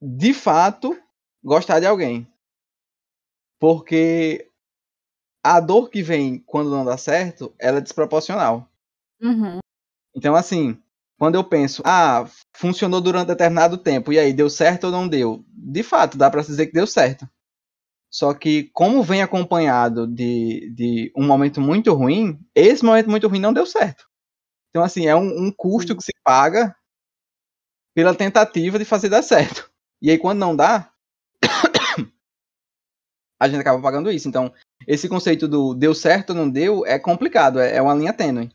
de 0.00 0.34
fato, 0.34 1.00
gostar 1.42 1.80
de 1.80 1.86
alguém. 1.86 2.26
Porque 3.58 4.51
a 5.42 5.60
dor 5.60 5.90
que 5.90 6.02
vem 6.02 6.38
quando 6.38 6.70
não 6.70 6.84
dá 6.84 6.96
certo, 6.96 7.54
ela 7.58 7.78
é 7.78 7.80
desproporcional. 7.80 8.68
Uhum. 9.20 9.58
Então, 10.14 10.34
assim, 10.34 10.80
quando 11.18 11.36
eu 11.36 11.44
penso, 11.44 11.82
ah, 11.84 12.28
funcionou 12.52 13.00
durante 13.00 13.28
determinado 13.28 13.78
tempo, 13.78 14.12
e 14.12 14.18
aí, 14.18 14.32
deu 14.32 14.50
certo 14.50 14.84
ou 14.84 14.90
não 14.90 15.06
deu? 15.06 15.44
De 15.48 15.82
fato, 15.82 16.18
dá 16.18 16.30
pra 16.30 16.42
dizer 16.42 16.66
que 16.66 16.72
deu 16.72 16.86
certo. 16.86 17.28
Só 18.10 18.34
que, 18.34 18.64
como 18.74 19.02
vem 19.02 19.22
acompanhado 19.22 20.06
de, 20.06 20.70
de 20.74 21.12
um 21.16 21.24
momento 21.26 21.60
muito 21.60 21.94
ruim, 21.94 22.38
esse 22.54 22.84
momento 22.84 23.08
muito 23.08 23.26
ruim 23.26 23.40
não 23.40 23.52
deu 23.52 23.64
certo. 23.64 24.06
Então, 24.70 24.82
assim, 24.82 25.06
é 25.06 25.16
um, 25.16 25.46
um 25.46 25.52
custo 25.52 25.96
que 25.96 26.02
se 26.02 26.12
paga 26.22 26.74
pela 27.94 28.14
tentativa 28.14 28.78
de 28.78 28.84
fazer 28.84 29.08
dar 29.08 29.22
certo. 29.22 29.70
E 30.00 30.10
aí, 30.10 30.18
quando 30.18 30.40
não 30.40 30.56
dá, 30.56 30.90
a 33.40 33.48
gente 33.48 33.60
acaba 33.60 33.80
pagando 33.80 34.10
isso. 34.10 34.28
Então, 34.28 34.52
esse 34.86 35.08
conceito 35.08 35.48
do 35.48 35.74
deu 35.74 35.94
certo 35.94 36.30
ou 36.30 36.36
não 36.36 36.50
deu 36.50 36.86
é 36.86 36.98
complicado, 36.98 37.60
é, 37.60 37.76
é 37.76 37.82
uma 37.82 37.94
linha 37.94 38.12
tênue. 38.12 38.50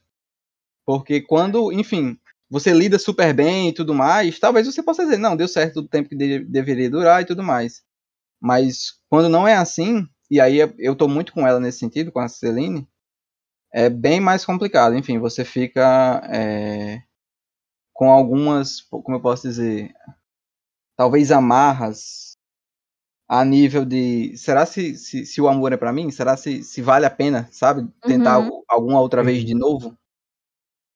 Porque 0.85 1.21
quando, 1.21 1.71
enfim, 1.71 2.17
você 2.49 2.71
lida 2.73 2.97
super 2.99 3.33
bem 3.33 3.69
e 3.69 3.73
tudo 3.73 3.93
mais, 3.93 4.39
talvez 4.39 4.65
você 4.67 4.81
possa 4.83 5.03
dizer, 5.03 5.17
não, 5.17 5.35
deu 5.35 5.47
certo 5.47 5.81
o 5.81 5.87
tempo 5.87 6.09
que 6.09 6.15
de- 6.15 6.45
deveria 6.45 6.89
durar 6.89 7.21
e 7.21 7.25
tudo 7.25 7.43
mais. 7.43 7.83
Mas 8.41 8.95
quando 9.09 9.29
não 9.29 9.47
é 9.47 9.55
assim, 9.55 10.07
e 10.31 10.41
aí 10.41 10.59
eu 10.79 10.95
tô 10.95 11.07
muito 11.07 11.33
com 11.33 11.47
ela 11.47 11.59
nesse 11.59 11.79
sentido, 11.79 12.11
com 12.11 12.19
a 12.19 12.29
Celine, 12.29 12.87
é 13.73 13.89
bem 13.89 14.19
mais 14.19 14.45
complicado. 14.45 14.95
Enfim, 14.95 15.19
você 15.19 15.45
fica 15.45 16.21
é, 16.31 17.01
com 17.93 18.11
algumas, 18.11 18.81
como 18.81 19.17
eu 19.17 19.21
posso 19.21 19.43
dizer, 19.47 19.93
talvez 20.95 21.31
amarras 21.31 22.36
a 23.27 23.43
nível 23.45 23.85
de, 23.85 24.37
será 24.37 24.65
se, 24.65 24.95
se, 24.97 25.25
se 25.25 25.41
o 25.41 25.47
amor 25.49 25.73
é 25.73 25.77
pra 25.77 25.93
mim? 25.93 26.11
Será 26.11 26.37
se, 26.37 26.63
se 26.63 26.81
vale 26.81 27.05
a 27.05 27.09
pena, 27.09 27.47
sabe? 27.51 27.87
Tentar 28.05 28.35
Uhum. 28.35 28.63
alguma 28.69 29.01
outra 29.01 29.23
vez 29.23 29.43
Uhum. 29.43 29.45
de 29.45 29.53
novo? 29.55 29.97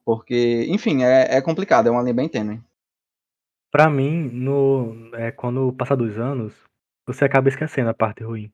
Porque, 0.06 0.66
enfim, 0.70 1.04
é, 1.04 1.36
é 1.38 1.42
complicado, 1.42 1.88
é 1.88 1.92
uma 1.92 2.02
linha 2.02 2.14
bem 2.14 2.28
tênue. 2.30 2.62
Pra 3.74 3.90
mim, 3.90 4.30
no, 4.34 5.16
é, 5.16 5.32
quando 5.32 5.72
passar 5.72 5.96
dos 5.96 6.18
anos, 6.20 6.54
você 7.08 7.24
acaba 7.24 7.48
esquecendo 7.48 7.90
a 7.90 7.94
parte 7.94 8.22
ruim. 8.22 8.52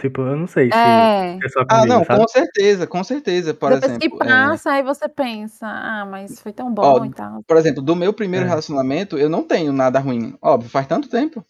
Tipo, 0.00 0.22
eu 0.22 0.36
não 0.36 0.46
sei 0.46 0.72
se 0.72 1.10
É. 1.12 1.44
é 1.44 1.48
só 1.50 1.64
Ah, 1.68 1.86
comigo, 1.86 1.86
não, 1.86 2.04
sabe? 2.04 2.24
com 2.24 2.26
certeza, 2.28 2.86
com 2.86 3.02
certeza. 3.04 3.54
Por 3.54 3.72
Depois 3.72 3.96
que 3.98 4.08
exemplo, 4.08 4.22
é, 4.22 4.56
passa, 4.56 4.72
aí 4.72 4.82
você 4.82 5.08
pensa, 5.08 5.66
ah, 5.66 6.04
mas 6.06 6.40
foi 6.40 6.52
tão 6.52 6.72
bom 6.72 6.84
Ó, 6.84 7.04
e 7.04 7.10
tal. 7.12 7.44
por 7.46 7.56
exemplo, 7.56 7.82
do 7.82 7.96
meu 7.96 8.12
primeiro 8.12 8.44
É. 8.44 8.46
relacionamento, 8.46 9.18
eu 9.18 9.28
não 9.30 9.42
tenho 9.46 9.72
nada 9.72 9.98
ruim. 9.98 10.36
Óbvio, 10.42 10.68
faz 10.70 10.86
tanto 10.86 11.08
tempo. 11.08 11.44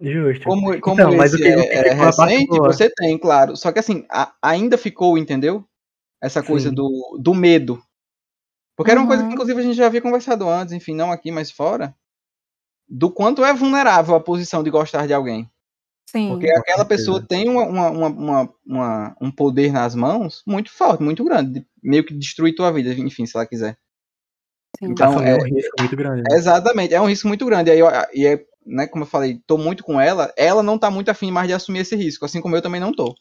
Justo. 0.00 0.44
Como, 0.44 0.80
como 0.80 0.94
Então, 1.00 1.16
mas 1.16 1.34
o 1.34 1.36
que, 1.36 1.42
o 1.42 1.46
é, 1.60 1.66
que 1.66 1.72
é 1.74 1.90
ficou 1.90 2.08
a 2.08 2.12
parte 2.12 2.32
recente, 2.34 2.58
você 2.58 2.90
tem, 2.90 3.18
claro. 3.18 3.56
Só 3.56 3.72
que 3.72 3.78
assim, 3.80 4.06
a- 4.10 4.32
ainda 4.40 4.78
ficou, 4.78 5.18
entendeu? 5.18 5.64
Essa 6.22 6.42
coisa 6.42 6.68
Sim. 6.68 6.74
do, 6.74 7.18
do 7.20 7.34
medo. 7.34 7.82
Porque 8.76 8.92
era 8.92 9.00
uma 9.00 9.08
coisa 9.08 9.26
que, 9.26 9.32
inclusive, 9.32 9.60
a 9.60 9.64
gente 9.64 9.76
já 9.76 9.86
havia 9.86 10.00
conversado 10.00 10.48
antes, 10.48 10.72
enfim, 10.72 10.94
não 10.94 11.10
aqui, 11.10 11.32
mas 11.32 11.50
fora. 11.50 11.94
Do 12.88 13.10
quanto 13.10 13.44
é 13.44 13.52
vulnerável 13.52 14.14
a 14.14 14.20
posição 14.20 14.62
de 14.62 14.70
gostar 14.70 15.06
de 15.06 15.12
alguém. 15.12 15.50
Sim. 16.08 16.28
Porque 16.30 16.48
aquela 16.50 16.84
pessoa 16.84 17.20
tem 17.20 17.48
uma, 17.48 17.64
uma, 17.64 17.90
uma, 17.90 18.08
uma- 18.08 18.54
uma- 18.64 19.16
um 19.20 19.30
poder 19.30 19.72
nas 19.72 19.94
mãos 19.94 20.42
muito 20.46 20.70
forte, 20.72 21.02
muito 21.02 21.24
grande. 21.24 21.60
de 21.60 21.66
meio 21.82 22.04
que 22.04 22.14
destruir 22.14 22.54
tua 22.54 22.72
vida, 22.72 22.92
enfim, 22.94 23.26
se 23.26 23.36
ela 23.36 23.44
quiser. 23.46 23.76
sim. 24.78 24.86
Então, 24.92 25.10
Assumir 25.10 25.28
é, 25.28 25.34
um 25.36 25.42
risco 25.42 25.74
muito 25.80 25.96
grande, 25.96 26.22
né? 26.22 26.36
Exatamente, 26.36 26.94
é 26.94 27.00
um 27.00 27.06
risco 27.08 27.28
muito 27.28 27.44
grande. 27.44 27.70
Aí, 27.70 27.78
eu- 27.78 27.88
e 28.14 28.26
é, 28.26 28.44
né, 28.68 28.86
como 28.86 29.04
eu 29.04 29.08
falei, 29.08 29.40
tô 29.46 29.56
muito 29.58 29.82
com 29.82 30.00
ela, 30.00 30.32
ela 30.36 30.62
não 30.62 30.78
tá 30.78 30.90
muito 30.90 31.10
afim 31.10 31.30
mais 31.30 31.48
de 31.48 31.54
assumir 31.54 31.80
esse 31.80 31.96
risco, 31.96 32.24
assim 32.24 32.40
como 32.40 32.56
eu 32.56 32.62
também 32.62 32.80
não 32.80 32.92
tô. 32.92 33.14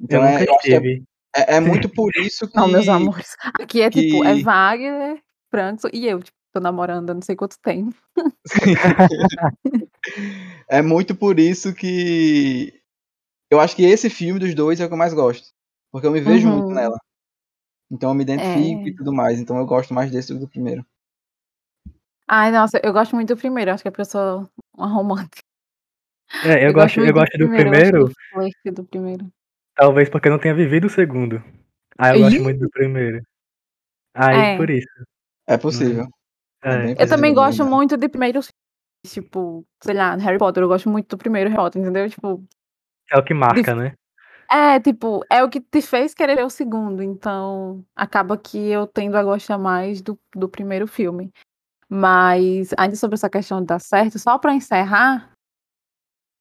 Então 0.00 0.24
é, 0.24 0.44
que 0.60 0.74
é, 0.74 0.78
é- 1.36 1.56
é 1.56 1.60
muito 1.60 1.88
por 1.94 2.10
isso 2.16 2.48
que. 2.48 2.56
Não, 2.56 2.68
meus 2.68 2.88
amores. 2.88 3.34
Aqui 3.60 3.82
é 3.82 3.90
tipo, 3.90 4.24
é 4.24 4.34
que- 4.34 4.42
Wagner, 4.42 5.22
Franco 5.50 5.88
e 5.92 6.06
eu, 6.06 6.22
tipo, 6.22 6.36
tô 6.52 6.60
namorando 6.60 7.10
há 7.10 7.14
não 7.14 7.22
sei 7.22 7.36
quanto 7.36 7.56
tempo. 7.62 7.94
é 10.68 10.82
muito 10.82 11.14
por 11.14 11.38
isso 11.38 11.74
que. 11.74 12.80
Eu 13.50 13.60
acho 13.60 13.76
que 13.76 13.84
esse 13.84 14.08
filme 14.10 14.40
dos 14.40 14.54
dois 14.54 14.80
é 14.80 14.84
o 14.84 14.88
que 14.88 14.94
eu 14.94 14.98
mais 14.98 15.14
gosto. 15.14 15.48
Porque 15.90 16.06
eu 16.06 16.10
me 16.12 16.20
vejo 16.20 16.48
muito 16.48 16.68
Uhum. 16.68 16.74
nela. 16.74 16.98
Então 17.90 18.10
eu 18.10 18.14
me 18.14 18.22
identifico 18.22 18.80
É. 18.80 18.88
e 18.88 18.94
tudo 18.94 19.12
mais. 19.12 19.38
Então 19.38 19.58
eu 19.58 19.66
gosto 19.66 19.92
mais 19.92 20.10
desse 20.10 20.28
do 20.32 20.38
que 20.38 20.46
do 20.46 20.48
primeiro. 20.48 20.84
Ai, 22.34 22.50
nossa, 22.50 22.80
eu 22.82 22.94
gosto 22.94 23.14
muito 23.14 23.34
do 23.34 23.36
primeiro, 23.38 23.70
acho 23.72 23.82
que 23.82 23.88
é 23.88 23.90
porque 23.90 24.00
eu 24.00 24.06
sou 24.06 24.48
uma 24.74 24.86
romântica. 24.86 25.42
É, 26.42 26.66
eu, 26.66 26.72
gosto, 26.72 26.96
eu 26.98 27.04
muito 27.04 27.14
gosto 27.14 27.36
do 27.36 27.44
eu 27.44 27.48
primeiro, 27.50 28.00
gosto 28.00 28.14
do 28.14 28.14
flerte 28.32 28.70
do 28.70 28.84
primeiro. 28.84 29.26
talvez 29.76 30.08
porque 30.08 30.28
eu 30.28 30.32
não 30.32 30.38
tenha 30.38 30.54
vivido 30.54 30.86
o 30.86 30.90
segundo. 30.90 31.44
Aí 31.98 32.12
eu 32.12 32.16
Ih! 32.16 32.22
gosto 32.22 32.42
muito 32.42 32.60
do 32.60 32.70
primeiro. 32.70 33.20
Aí, 34.14 34.54
É. 34.54 34.56
por 34.56 34.70
isso. 34.70 34.88
É 35.46 35.58
possível. 35.58 36.06
É 36.62 36.70
É. 36.70 36.76
bem 36.78 36.90
Eu 36.92 36.94
possível, 36.96 37.08
também 37.16 37.32
é 37.32 37.34
gosto 37.34 37.58
verdade. 37.58 37.70
muito 37.70 37.96
de 37.98 38.08
primeiros 38.08 38.48
filmes, 39.04 39.12
tipo, 39.14 39.66
sei 39.84 39.94
lá, 39.94 40.14
Harry 40.16 40.38
Potter, 40.38 40.62
eu 40.62 40.68
gosto 40.68 40.88
muito 40.88 41.08
do 41.10 41.18
primeiro 41.18 41.50
Harry 41.50 41.60
Potter, 41.62 41.82
entendeu? 41.82 42.08
Tipo, 42.08 42.42
É 43.10 43.18
o 43.18 43.22
que 43.22 43.34
marca, 43.34 43.74
né? 43.74 43.92
é, 44.50 44.80
tipo, 44.80 45.22
é 45.30 45.44
o 45.44 45.50
que 45.50 45.60
te 45.60 45.82
fez 45.82 46.14
querer 46.14 46.36
ver 46.36 46.44
o 46.46 46.50
segundo, 46.50 47.02
então 47.02 47.84
acaba 47.94 48.38
que 48.38 48.56
eu 48.70 48.86
tendo 48.86 49.16
a 49.18 49.22
gostar 49.22 49.58
mais 49.58 50.00
do, 50.00 50.18
do 50.34 50.48
primeiro 50.48 50.86
filme. 50.86 51.30
Mas, 51.94 52.70
ainda 52.78 52.96
sobre 52.96 53.16
essa 53.16 53.28
questão 53.28 53.60
de 53.60 53.66
dar 53.66 53.78
certo, 53.78 54.18
só 54.18 54.38
pra 54.38 54.54
encerrar, 54.54 55.30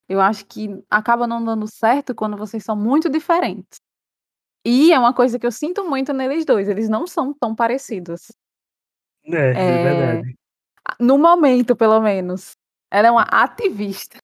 eu 0.07 0.21
acho 0.21 0.45
que 0.45 0.69
acaba 0.89 1.27
não 1.27 1.43
dando 1.43 1.67
certo 1.67 2.15
quando 2.15 2.37
vocês 2.37 2.63
são 2.63 2.73
muito 2.73 3.09
diferentes. 3.09 3.79
E 4.65 4.93
é 4.93 4.99
uma 4.99 5.13
coisa 5.13 5.39
que 5.39 5.45
eu 5.47 5.51
sinto 5.51 5.83
muito 5.89 6.13
neles 6.13 6.45
dois, 6.45 6.69
eles 6.69 6.89
não 6.89 7.07
são 7.07 7.33
tão 7.33 7.55
parecidos. 7.55 8.31
É, 9.25 9.51
é 9.51 9.79
É, 9.79 9.83
verdade. 9.83 10.35
no 10.99 11.17
momento, 11.17 11.75
pelo 11.75 12.01
menos. 12.01 12.53
Ela 12.91 13.09
é 13.09 13.11
uma 13.11 13.23
ativista. 13.23 14.17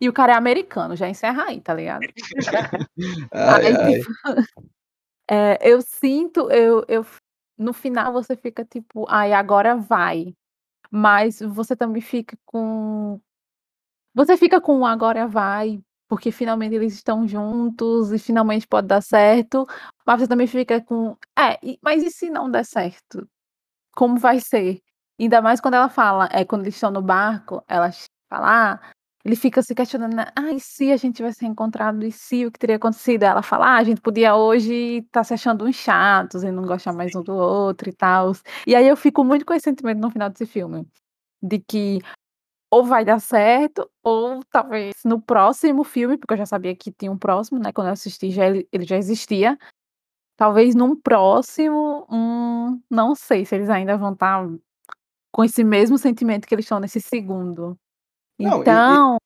E 0.00 0.08
o 0.08 0.12
cara 0.12 0.34
é 0.34 0.36
americano, 0.36 0.96
já 0.96 1.08
encerra 1.08 1.44
aí, 1.48 1.60
tá 1.60 1.74
ligado? 1.74 2.02
Ai, 3.32 3.66
Aí, 3.66 3.74
ai. 3.76 4.00
tipo, 4.00 4.10
é, 5.30 5.58
eu 5.62 5.82
sinto, 5.82 6.50
eu, 6.50 6.84
eu, 6.88 7.04
no 7.58 7.72
final 7.72 8.12
você 8.12 8.36
fica 8.36 8.64
tipo, 8.64 9.06
ai, 9.08 9.32
agora 9.32 9.76
vai. 9.76 10.34
Mas 10.90 11.40
você 11.40 11.76
também 11.76 12.02
fica 12.02 12.38
com. 12.46 13.20
Você 14.14 14.36
fica 14.36 14.60
com 14.60 14.84
agora 14.86 15.26
vai, 15.28 15.80
porque 16.08 16.32
finalmente 16.32 16.74
eles 16.74 16.94
estão 16.94 17.26
juntos 17.28 18.12
e 18.12 18.18
finalmente 18.18 18.66
pode 18.68 18.88
dar 18.88 19.02
certo. 19.02 19.66
Mas 20.06 20.20
você 20.22 20.28
também 20.28 20.46
fica 20.46 20.80
com. 20.82 21.16
É, 21.38 21.58
mas 21.82 22.02
e 22.04 22.10
se 22.10 22.30
não 22.30 22.50
der 22.50 22.64
certo? 22.64 23.28
Como 23.94 24.18
vai 24.18 24.40
ser? 24.40 24.80
Ainda 25.20 25.42
mais 25.42 25.60
quando 25.60 25.74
ela 25.74 25.88
fala, 25.88 26.28
é 26.32 26.44
quando 26.44 26.62
eles 26.62 26.74
estão 26.76 26.90
no 26.90 27.02
barco, 27.02 27.62
ela 27.68 27.90
fala, 28.30 28.74
ah, 28.74 28.80
ele 29.24 29.36
fica 29.36 29.62
se 29.62 29.74
questionando, 29.74 30.14
né? 30.14 30.26
Ah, 30.36 30.52
e 30.52 30.60
se 30.60 30.92
a 30.92 30.96
gente 30.96 31.16
tivesse 31.16 31.42
reencontrado? 31.42 32.04
E 32.06 32.12
se 32.12 32.46
o 32.46 32.52
que 32.52 32.58
teria 32.58 32.76
acontecido? 32.76 33.24
Ela 33.24 33.42
fala, 33.42 33.66
ah, 33.66 33.78
a 33.78 33.84
gente 33.84 34.00
podia 34.00 34.36
hoje 34.36 34.72
estar 35.06 35.24
se 35.24 35.34
achando 35.34 35.64
uns 35.64 35.76
chatos 35.76 36.42
e 36.44 36.50
não 36.50 36.64
gostar 36.64 36.92
mais 36.92 37.14
um 37.14 37.22
do 37.22 37.34
outro 37.34 37.88
e 37.88 37.92
tal. 37.92 38.32
E 38.66 38.74
aí 38.76 38.86
eu 38.88 38.96
fico 38.96 39.24
muito 39.24 39.44
com 39.44 39.52
esse 39.54 39.64
sentimento 39.64 39.98
no 40.00 40.10
final 40.10 40.30
desse 40.30 40.46
filme. 40.46 40.86
De 41.42 41.58
que 41.60 42.00
ou 42.70 42.84
vai 42.84 43.04
dar 43.04 43.20
certo, 43.20 43.88
ou 44.02 44.40
talvez 44.50 44.94
no 45.04 45.20
próximo 45.22 45.84
filme, 45.84 46.18
porque 46.18 46.34
eu 46.34 46.38
já 46.38 46.46
sabia 46.46 46.76
que 46.76 46.92
tinha 46.92 47.10
um 47.12 47.18
próximo, 47.18 47.58
né? 47.60 47.72
Quando 47.72 47.88
eu 47.88 47.94
assisti, 47.94 48.30
já, 48.30 48.46
ele 48.46 48.68
ele 48.72 48.84
já 48.86 48.96
existia. 48.98 49.58
Talvez 50.36 50.74
num 50.74 50.96
próximo, 50.96 52.06
hum, 52.10 52.80
não 52.90 53.14
sei 53.14 53.44
se 53.44 53.54
eles 53.56 53.70
ainda 53.70 53.96
vão 53.98 54.12
estar 54.14 54.46
com 55.32 55.44
esse 55.44 55.64
mesmo 55.64 55.98
sentimento 55.98 56.46
que 56.46 56.54
eles 56.54 56.64
estão 56.66 56.80
nesse 56.80 57.00
segundo. 57.00 57.78
Não, 58.38 58.58
e- 58.58 58.60
e- 58.60 58.62
Então, 58.62 59.18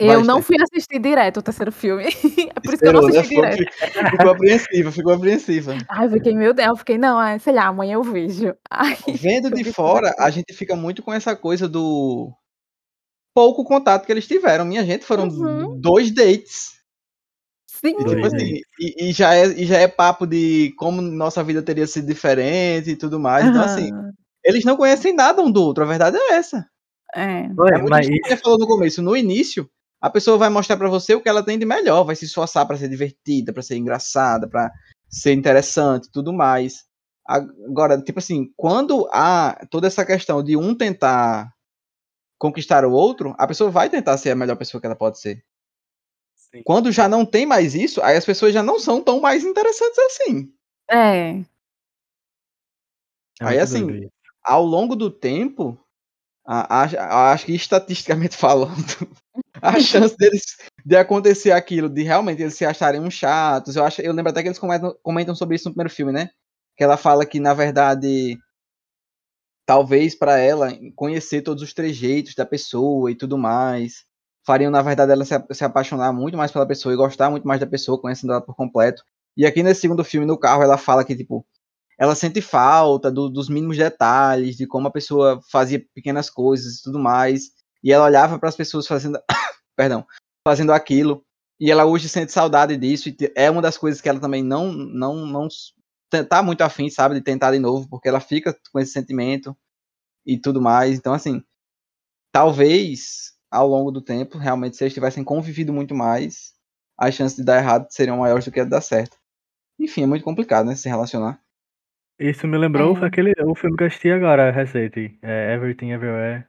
eu 0.00 0.24
não 0.24 0.40
fui 0.40 0.56
assistir 0.60 0.98
direto 1.00 1.38
o 1.38 1.42
terceiro 1.42 1.72
filme. 1.72 2.04
É 2.56 2.60
por 2.60 2.72
isso 2.74 2.82
que 2.82 2.88
eu 2.88 2.92
não 2.92 3.00
né? 3.02 3.08
assisti 3.08 3.28
Ficou, 3.28 3.44
direto. 3.44 4.10
ficou 4.10 4.30
apreensiva, 4.30 4.92
ficou 4.92 5.12
apreensiva. 5.12 5.76
Ai, 5.88 6.06
eu 6.06 6.10
fiquei, 6.10 6.34
meu 6.36 6.54
Deus, 6.54 6.68
eu 6.68 6.76
fiquei, 6.76 6.98
não, 6.98 7.20
é, 7.20 7.38
sei 7.38 7.52
lá, 7.52 7.66
amanhã 7.66 7.94
eu 7.94 8.02
vejo. 8.02 8.54
Ai, 8.70 8.96
Vendo 9.14 9.50
de 9.50 9.64
fora, 9.72 10.14
a 10.18 10.30
gente 10.30 10.52
fica 10.52 10.74
muito 10.76 11.02
com 11.02 11.12
essa 11.12 11.34
coisa 11.36 11.68
do 11.68 12.32
pouco 13.34 13.64
contato 13.64 14.04
que 14.06 14.12
eles 14.12 14.26
tiveram. 14.26 14.64
Minha 14.64 14.84
gente, 14.84 15.04
foram 15.04 15.28
Uhum. 15.28 15.80
dois 15.80 16.10
dates. 16.12 16.78
Sim, 17.66 17.94
E, 17.98 18.04
tipo 18.04 18.26
assim, 18.26 18.60
e, 18.80 19.08
e 19.08 19.12
já 19.12 19.34
é, 19.34 19.46
e 19.46 19.64
já 19.64 19.78
é 19.78 19.86
papo 19.88 20.26
de 20.26 20.72
como 20.76 21.00
nossa 21.00 21.42
vida 21.44 21.62
teria 21.62 21.86
sido 21.86 22.06
diferente 22.06 22.90
e 22.90 22.96
tudo 22.96 23.20
mais. 23.20 23.46
Então, 23.46 23.62
assim, 23.62 23.90
eles 24.44 24.64
não 24.64 24.76
conhecem 24.76 25.12
nada 25.14 25.42
um 25.42 25.50
do 25.50 25.62
outro. 25.62 25.84
A 25.84 25.86
verdade 25.86 26.16
é 26.16 26.34
essa. 26.34 26.66
É. 27.14 27.40
É 27.40 27.82
mas 27.88 28.06
você 28.06 28.36
falou 28.36 28.58
no 28.58 28.66
começo. 28.66 29.02
No 29.02 29.16
início, 29.16 29.68
a 30.00 30.10
pessoa 30.10 30.38
vai 30.38 30.48
mostrar 30.48 30.76
pra 30.76 30.88
você 30.88 31.14
o 31.14 31.20
que 31.20 31.28
ela 31.28 31.42
tem 31.42 31.58
de 31.58 31.64
melhor, 31.64 32.04
vai 32.04 32.14
se 32.16 32.24
esforçar 32.24 32.66
pra 32.66 32.76
ser 32.76 32.88
divertida, 32.88 33.52
pra 33.52 33.62
ser 33.62 33.76
engraçada, 33.76 34.48
pra 34.48 34.70
ser 35.08 35.32
interessante, 35.32 36.06
e 36.06 36.12
tudo 36.12 36.32
mais. 36.32 36.84
Agora, 37.26 38.00
tipo 38.00 38.18
assim, 38.20 38.52
quando 38.56 39.08
há 39.12 39.66
toda 39.70 39.86
essa 39.86 40.04
questão 40.04 40.42
de 40.42 40.56
um 40.56 40.74
tentar 40.74 41.52
conquistar 42.38 42.84
o 42.84 42.92
outro, 42.92 43.34
a 43.38 43.46
pessoa 43.46 43.70
vai 43.70 43.90
tentar 43.90 44.16
ser 44.16 44.30
a 44.30 44.36
melhor 44.36 44.56
pessoa 44.56 44.80
que 44.80 44.86
ela 44.86 44.96
pode 44.96 45.20
ser. 45.20 45.44
Sim. 46.34 46.62
Quando 46.64 46.90
já 46.90 47.08
não 47.08 47.26
tem 47.26 47.44
mais 47.44 47.74
isso, 47.74 48.00
aí 48.02 48.16
as 48.16 48.24
pessoas 48.24 48.54
já 48.54 48.62
não 48.62 48.78
são 48.78 49.02
tão 49.02 49.20
mais 49.20 49.44
interessantes 49.44 49.98
assim. 49.98 50.50
É, 50.90 51.44
aí, 53.40 53.58
muito 53.58 53.60
assim. 53.60 54.08
Ao 54.42 54.64
longo 54.64 54.96
do 54.96 55.10
tempo, 55.10 55.78
a- 56.48 56.84
a- 56.84 56.86
a- 57.30 57.32
acho 57.32 57.46
que 57.46 57.54
estatisticamente 57.54 58.36
falando, 58.38 59.08
a 59.62 59.80
chance 59.80 60.16
deles 60.16 60.44
de 60.84 60.96
acontecer 60.96 61.52
aquilo, 61.52 61.88
de 61.90 62.02
realmente 62.02 62.42
eles 62.42 62.54
se 62.56 62.64
acharem 62.66 63.10
chatos, 63.10 63.76
eu 63.76 63.84
acho, 63.84 64.00
eu 64.02 64.12
lembro 64.12 64.30
até 64.32 64.42
que 64.42 64.48
eles 64.48 64.58
comentam, 64.60 64.96
comentam 65.02 65.34
sobre 65.34 65.56
isso 65.56 65.68
no 65.68 65.74
primeiro 65.74 65.94
filme, 65.94 66.12
né? 66.12 66.30
Que 66.76 66.84
ela 66.84 66.96
fala 66.96 67.26
que 67.26 67.40
na 67.40 67.54
verdade 67.54 68.38
talvez 69.66 70.14
pra 70.14 70.38
ela 70.38 70.68
conhecer 70.96 71.42
todos 71.42 71.62
os 71.62 71.74
trejeitos 71.74 72.34
da 72.34 72.46
pessoa 72.46 73.10
e 73.10 73.14
tudo 73.14 73.36
mais, 73.36 74.04
fariam 74.46 74.70
na 74.70 74.80
verdade 74.82 75.12
ela 75.12 75.24
se 75.24 75.64
apaixonar 75.64 76.12
muito 76.12 76.36
mais 76.38 76.50
pela 76.50 76.66
pessoa 76.66 76.92
e 76.92 76.96
gostar 76.96 77.30
muito 77.30 77.46
mais 77.46 77.60
da 77.60 77.66
pessoa, 77.66 78.00
conhecendo 78.00 78.32
ela 78.32 78.40
por 78.40 78.54
completo. 78.56 79.02
E 79.36 79.44
aqui 79.46 79.62
nesse 79.62 79.82
segundo 79.82 80.02
filme 80.04 80.26
no 80.26 80.38
carro 80.38 80.62
ela 80.62 80.78
fala 80.78 81.04
que 81.04 81.14
tipo 81.14 81.46
ela 81.98 82.14
sente 82.14 82.40
falta 82.40 83.10
do- 83.10 83.28
dos 83.28 83.48
mínimos 83.48 83.76
detalhes, 83.76 84.56
de 84.56 84.66
como 84.66 84.88
a 84.88 84.92
pessoa 84.92 85.40
fazia 85.50 85.84
pequenas 85.94 86.30
coisas 86.30 86.76
e 86.78 86.82
tudo 86.82 86.98
mais. 86.98 87.50
E 87.82 87.92
ela 87.92 88.04
olhava 88.06 88.38
para 88.38 88.48
as 88.48 88.56
pessoas 88.56 88.86
fazendo, 88.86 89.18
perdão, 89.76 90.06
fazendo 90.46 90.72
aquilo. 90.72 91.24
E 91.60 91.70
ela 91.70 91.84
hoje 91.84 92.08
sente 92.08 92.32
saudade 92.32 92.76
disso. 92.76 93.08
E 93.08 93.16
é 93.34 93.50
uma 93.50 93.62
das 93.62 93.76
coisas 93.78 94.00
que 94.00 94.08
ela 94.08 94.20
também 94.20 94.42
não, 94.42 94.72
não, 94.72 95.26
não 95.26 95.48
tá 96.28 96.42
muito 96.42 96.62
afim, 96.62 96.88
sabe, 96.88 97.16
de 97.16 97.20
tentar 97.20 97.52
de 97.52 97.58
novo, 97.58 97.88
porque 97.88 98.08
ela 98.08 98.20
fica 98.20 98.56
com 98.72 98.78
esse 98.78 98.92
sentimento 98.92 99.56
e 100.26 100.38
tudo 100.38 100.60
mais. 100.60 100.98
Então, 100.98 101.14
assim, 101.14 101.42
talvez 102.32 103.32
ao 103.50 103.66
longo 103.68 103.90
do 103.90 104.00
tempo, 104.02 104.38
realmente, 104.38 104.76
se 104.76 104.84
eles 104.84 104.94
tivessem 104.94 105.24
convivido 105.24 105.72
muito 105.72 105.94
mais, 105.94 106.52
as 106.98 107.14
chances 107.14 107.36
de 107.36 107.44
dar 107.44 107.58
errado 107.58 107.86
seriam 107.90 108.18
maiores 108.18 108.44
do 108.44 108.52
que 108.52 108.62
de 108.62 108.70
dar 108.70 108.80
certo. 108.80 109.16
Enfim, 109.78 110.04
é 110.04 110.06
muito 110.06 110.24
complicado, 110.24 110.66
né, 110.66 110.76
se 110.76 110.88
relacionar. 110.88 111.40
Isso 112.18 112.46
me 112.48 112.58
lembrou 112.58 112.96
É. 112.98 113.06
aquele, 113.06 113.32
o 113.44 113.54
filme 113.54 113.76
que 113.76 113.84
eu 113.84 113.86
assisti 113.86 114.10
agora, 114.10 114.50
recente. 114.50 115.16
É 115.22 115.54
Everything 115.54 115.90
Everywhere. 115.92 116.44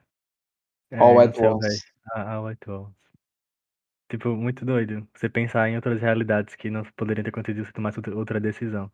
É, 0.90 0.98
All 0.98 1.14
no 1.14 1.20
at 1.20 1.36
céu, 1.36 1.54
once. 1.56 1.84
Ah, 2.12 2.32
All 2.34 2.48
at 2.48 2.58
Once. 2.66 2.92
Tipo, 4.10 4.30
muito 4.30 4.64
doido. 4.64 5.06
Você 5.14 5.28
pensar 5.28 5.68
em 5.68 5.76
outras 5.76 6.00
realidades 6.00 6.56
que 6.56 6.68
não 6.68 6.82
poderiam 6.96 7.22
ter 7.22 7.30
acontecido 7.30 7.64
se 7.64 7.72
tomasse 7.72 7.98
outra- 7.98 8.16
outra 8.16 8.40
decisão. 8.40 8.90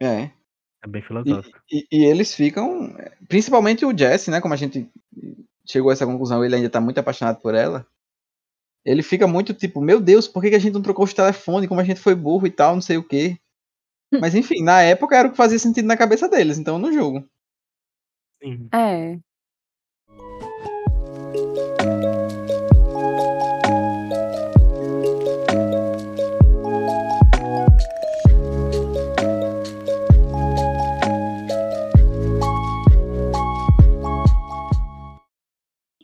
É. 0.00 0.30
É 0.82 0.86
bem 0.88 1.00
E, 1.00 1.04
filosófico. 1.04 1.60
e- 1.70 1.86
e 1.90 2.04
eles 2.04 2.34
ficam. 2.34 2.96
Principalmente 3.28 3.84
o 3.86 3.96
Jesse, 3.96 4.30
né? 4.30 4.40
Como 4.40 4.54
a 4.54 4.56
gente 4.56 4.90
chegou 5.64 5.90
a 5.90 5.92
essa 5.92 6.06
conclusão, 6.06 6.44
ele 6.44 6.56
ainda 6.56 6.70
tá 6.70 6.80
muito 6.80 6.98
apaixonado 6.98 7.40
por 7.40 7.54
ela. 7.54 7.86
Ele 8.84 9.02
fica 9.02 9.26
muito 9.28 9.54
tipo, 9.54 9.80
meu 9.80 10.00
Deus, 10.00 10.26
por 10.26 10.42
que 10.42 10.50
que 10.50 10.56
a 10.56 10.58
gente 10.58 10.72
não 10.74 10.82
trocou 10.82 11.04
os 11.04 11.14
telefones? 11.14 11.68
Como 11.68 11.80
a 11.80 11.84
gente 11.84 12.00
foi 12.00 12.14
burro 12.16 12.46
e 12.46 12.50
tal, 12.50 12.74
não 12.74 12.80
sei 12.82 12.96
o 12.96 13.04
quê. 13.04 13.38
Mas 14.20 14.34
enfim, 14.34 14.62
na 14.62 14.82
época 14.82 15.16
era 15.16 15.28
o 15.28 15.30
que 15.30 15.36
fazia 15.36 15.58
sentido 15.58 15.86
na 15.86 15.96
cabeça 15.96 16.28
deles, 16.28 16.58
então 16.58 16.76
eu 16.76 16.78
não 16.80 16.92
julgo. 16.92 17.28
Sim. 18.42 18.68
é. 18.72 19.18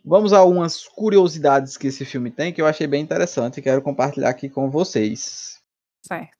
Vamos 0.07 0.33
a 0.33 0.37
algumas 0.37 0.87
curiosidades 0.87 1.75
que 1.75 1.87
esse 1.87 2.05
filme 2.05 2.29
tem 2.29 2.53
que 2.53 2.61
eu 2.61 2.67
achei 2.67 2.85
bem 2.85 3.01
interessante 3.01 3.57
e 3.57 3.61
quero 3.61 3.81
compartilhar 3.81 4.29
aqui 4.29 4.47
com 4.47 4.69
vocês. 4.69 5.59
Certo. 6.07 6.34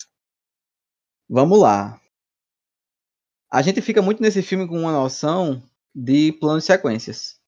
Vamos 1.29 1.59
lá. 1.59 1.99
A 3.51 3.61
gente 3.63 3.81
fica 3.81 4.01
muito 4.03 4.21
nesse 4.21 4.41
filme 4.43 4.67
com 4.67 4.77
uma 4.79 4.91
noção 4.91 5.61
de 5.95 6.31
plano 6.33 6.59
de 6.59 6.65
sequências. 6.65 7.39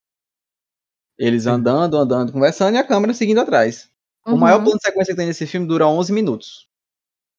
Eles 1.17 1.43
Sim. 1.43 1.49
andando, 1.49 1.97
andando, 1.97 2.31
conversando 2.31 2.75
e 2.75 2.77
a 2.77 2.83
câmera 2.87 3.13
seguindo 3.13 3.39
atrás. 3.41 3.89
O 4.25 4.37
maior 4.37 4.57
Uhum. 4.57 4.63
plano 4.65 4.77
de 4.79 4.83
sequência 4.85 5.13
que 5.13 5.17
tem 5.17 5.27
nesse 5.27 5.47
filme 5.47 5.67
dura 5.67 5.87
11 5.87 6.11
minutos. 6.13 6.67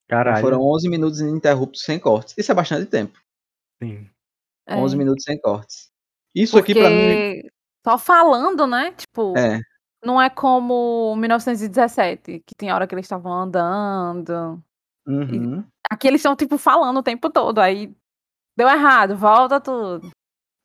Caralho. 0.08 0.40
foram 0.40 0.60
11 0.62 0.88
minutos 0.88 1.20
ininterruptos 1.20 1.82
sem 1.82 1.98
cortes. 1.98 2.34
Isso 2.38 2.50
é 2.50 2.54
bastante 2.54 2.86
tempo. 2.86 3.18
Sim. 3.82 4.08
É. 4.66 4.76
11 4.76 4.96
minutos 4.96 5.24
sem 5.24 5.40
cortes. 5.40 5.90
Isso 6.34 6.58
aqui 6.58 6.74
pra 6.74 6.90
mim 6.90 6.96
Porque 6.96 7.50
só 7.86 7.98
falando, 7.98 8.66
né? 8.66 8.92
Tipo, 8.92 9.36
é, 9.36 9.60
não 10.04 10.20
é 10.20 10.30
como 10.30 11.16
1917, 11.16 12.40
que 12.46 12.54
tem 12.56 12.72
hora 12.72 12.86
que 12.86 12.94
eles 12.94 13.06
estavam 13.06 13.32
andando. 13.32 14.62
uhum, 15.06 15.64
Aqui 15.90 16.06
eles 16.08 16.20
estão, 16.20 16.36
tipo, 16.36 16.58
falando 16.58 16.98
o 16.98 17.02
tempo 17.02 17.30
todo. 17.30 17.58
Aí 17.60 17.92
deu 18.56 18.68
errado, 18.68 19.16
volta 19.16 19.60
tudo. 19.60 20.10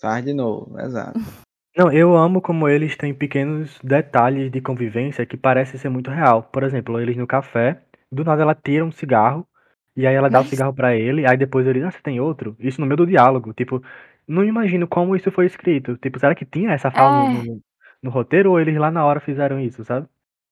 faz 0.02 0.24
de 0.26 0.34
novo, 0.34 0.80
exato. 0.80 1.14
Não, 1.76 1.92
eu 1.92 2.16
amo 2.16 2.40
como 2.40 2.70
eles 2.70 2.96
têm 2.96 3.16
pequenos 3.16 3.80
detalhes 3.84 4.52
de 4.52 4.62
convivência 4.62 5.26
que 5.26 5.36
parecem 5.36 5.80
ser 5.80 5.90
muito 5.90 6.12
real. 6.12 6.44
Por 6.44 6.62
exemplo, 6.62 7.00
eles 7.00 7.18
no 7.18 7.26
café, 7.26 7.82
do 8.12 8.24
nada 8.24 8.44
ela 8.44 8.54
tira 8.54 8.86
um 8.86 8.92
cigarro, 8.92 9.48
e 9.96 10.06
aí 10.06 10.14
ela 10.14 10.30
dá 10.30 10.40
o 10.40 10.42
Mas- 10.44 10.50
cigarro 10.52 10.72
pra 10.74 10.96
ele, 10.96 11.26
aí 11.26 11.36
depois 11.36 11.66
ele, 11.66 11.82
ah, 11.84 11.90
você 11.90 12.00
tem 12.00 12.20
outro? 12.20 12.56
Isso 12.60 12.80
no 12.80 12.86
meio 12.86 12.98
do 12.98 13.08
diálogo. 13.08 13.54
Tipo, 13.54 13.82
não 14.28 14.44
imagino 14.44 14.88
como 14.88 15.16
isso 15.16 15.32
foi 15.32 15.48
escrito. 15.48 15.98
Tipo, 15.98 16.20
será 16.20 16.36
que 16.36 16.46
tinha 16.46 16.72
essa 16.74 16.92
fala 16.92 17.30
no, 17.32 17.40
É. 17.40 17.44
no- 17.46 17.62
no 18.04 18.12
roteiro 18.12 18.52
ou 18.52 18.60
eles 18.60 18.78
lá 18.78 18.92
na 18.92 19.04
hora 19.04 19.20
fizeram 19.20 19.60
isso, 19.60 19.84
sabe? 19.84 20.06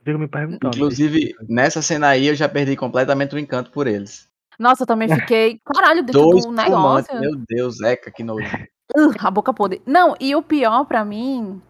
Fico 0.03 0.17
me 0.17 0.27
perguntando. 0.27 0.75
Inclusive, 0.75 1.35
nessa 1.47 1.83
cena 1.83 2.07
aí 2.07 2.25
eu 2.27 2.35
já 2.35 2.49
perdi 2.49 2.75
completamente 2.75 3.35
o 3.35 3.39
encanto 3.39 3.69
por 3.69 3.85
eles. 3.85 4.27
Nossa, 4.59 4.83
eu 4.83 4.87
também 4.87 5.07
fiquei. 5.19 5.59
Caralho, 5.65 6.03
dentro 6.03 6.21
Dois 6.21 6.45
do 6.45 6.49
fumantes, 6.49 6.71
negócio. 6.71 7.19
meu 7.19 7.35
Deus, 7.47 7.81
Eca, 7.81 8.11
que 8.11 8.23
nojo. 8.23 8.47
Uh, 8.95 9.13
a 9.19 9.31
boca 9.31 9.53
podre. 9.53 9.81
Não, 9.85 10.15
e 10.19 10.35
o 10.35 10.41
pior 10.41 10.85
pra 10.85 11.05
mim 11.05 11.61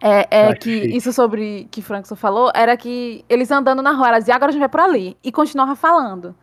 é, 0.00 0.26
é 0.30 0.54
que 0.54 0.70
isso 0.70 1.12
sobre 1.12 1.66
que 1.70 1.82
Frankson 1.82 2.14
falou 2.14 2.52
era 2.54 2.76
que 2.76 3.24
eles 3.28 3.50
andando 3.50 3.82
na 3.82 3.92
rua, 3.92 4.08
elas 4.08 4.20
diziam, 4.20 4.36
agora 4.36 4.50
a 4.50 4.52
gente 4.52 4.60
vai 4.60 4.68
por 4.68 4.80
ali. 4.80 5.16
E 5.22 5.32
continuava 5.32 5.74
falando. 5.74 6.34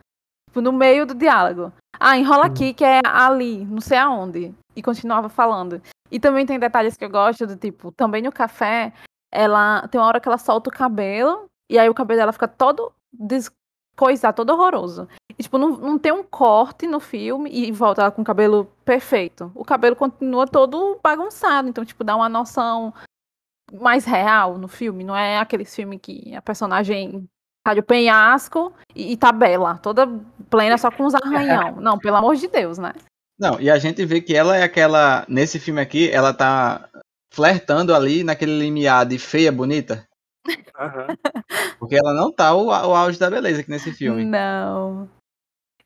Tipo, 0.49 0.61
no 0.61 0.73
meio 0.73 1.05
do 1.05 1.13
diálogo. 1.15 1.71
Ah, 1.99 2.17
enrola 2.17 2.45
aqui, 2.45 2.73
que 2.73 2.83
é 2.83 2.99
ali, 3.05 3.65
não 3.65 3.79
sei 3.79 3.97
aonde. 3.97 4.53
E 4.75 4.81
continuava 4.81 5.29
falando. 5.29 5.81
E 6.11 6.19
também 6.19 6.45
tem 6.45 6.59
detalhes 6.59 6.97
que 6.97 7.05
eu 7.05 7.09
gosto, 7.09 7.47
do 7.47 7.55
tipo, 7.55 7.91
também 7.91 8.21
no 8.21 8.31
café, 8.31 8.93
ela 9.31 9.87
tem 9.87 9.99
uma 9.99 10.07
hora 10.07 10.19
que 10.19 10.27
ela 10.27 10.37
solta 10.37 10.69
o 10.69 10.73
cabelo, 10.73 11.45
e 11.69 11.79
aí 11.79 11.89
o 11.89 11.93
cabelo 11.93 12.19
dela 12.19 12.31
fica 12.31 12.47
todo 12.47 12.91
descoisado, 13.95 14.35
todo 14.35 14.51
horroroso. 14.51 15.07
E, 15.37 15.43
tipo, 15.43 15.57
não, 15.57 15.71
não 15.77 15.97
tem 15.97 16.11
um 16.11 16.23
corte 16.23 16.85
no 16.85 16.99
filme 16.99 17.49
e 17.49 17.71
volta 17.71 18.01
ela 18.01 18.11
com 18.11 18.21
o 18.21 18.25
cabelo 18.25 18.65
perfeito. 18.83 19.51
O 19.55 19.63
cabelo 19.63 19.95
continua 19.95 20.45
todo 20.45 20.99
bagunçado. 21.01 21.69
Então, 21.69 21.85
tipo, 21.85 22.03
dá 22.03 22.15
uma 22.15 22.29
noção 22.29 22.93
mais 23.73 24.05
real 24.05 24.57
no 24.57 24.67
filme. 24.67 25.03
Não 25.03 25.15
é 25.15 25.39
aquele 25.39 25.65
filme 25.65 25.97
que 25.97 26.35
a 26.35 26.41
personagem 26.41 27.27
tá 27.65 27.73
de 27.73 27.81
penhasco 27.81 28.73
e, 28.93 29.13
e 29.13 29.17
tá 29.17 29.31
bela, 29.31 29.77
toda 29.77 30.07
plena, 30.49 30.77
só 30.77 30.91
com 30.91 31.05
os 31.05 31.15
arranhão. 31.15 31.77
Não, 31.81 31.97
pelo 31.97 32.17
amor 32.17 32.35
de 32.35 32.47
Deus, 32.47 32.77
né? 32.77 32.93
Não, 33.39 33.59
e 33.59 33.69
a 33.69 33.77
gente 33.77 34.05
vê 34.05 34.21
que 34.21 34.35
ela 34.35 34.55
é 34.55 34.63
aquela. 34.63 35.25
Nesse 35.27 35.59
filme 35.59 35.81
aqui, 35.81 36.09
ela 36.09 36.33
tá 36.33 36.87
flertando 37.33 37.93
ali 37.93 38.23
naquele 38.23 38.57
limiar 38.57 39.05
de 39.05 39.19
feia 39.19 39.51
bonita. 39.51 40.07
Aham. 40.77 41.07
Porque 41.79 41.95
ela 41.95 42.13
não 42.13 42.31
tá 42.31 42.53
o, 42.53 42.67
o 42.67 42.71
auge 42.71 43.17
da 43.19 43.29
beleza 43.29 43.61
aqui 43.61 43.69
nesse 43.69 43.91
filme. 43.91 44.23
Não. 44.25 45.09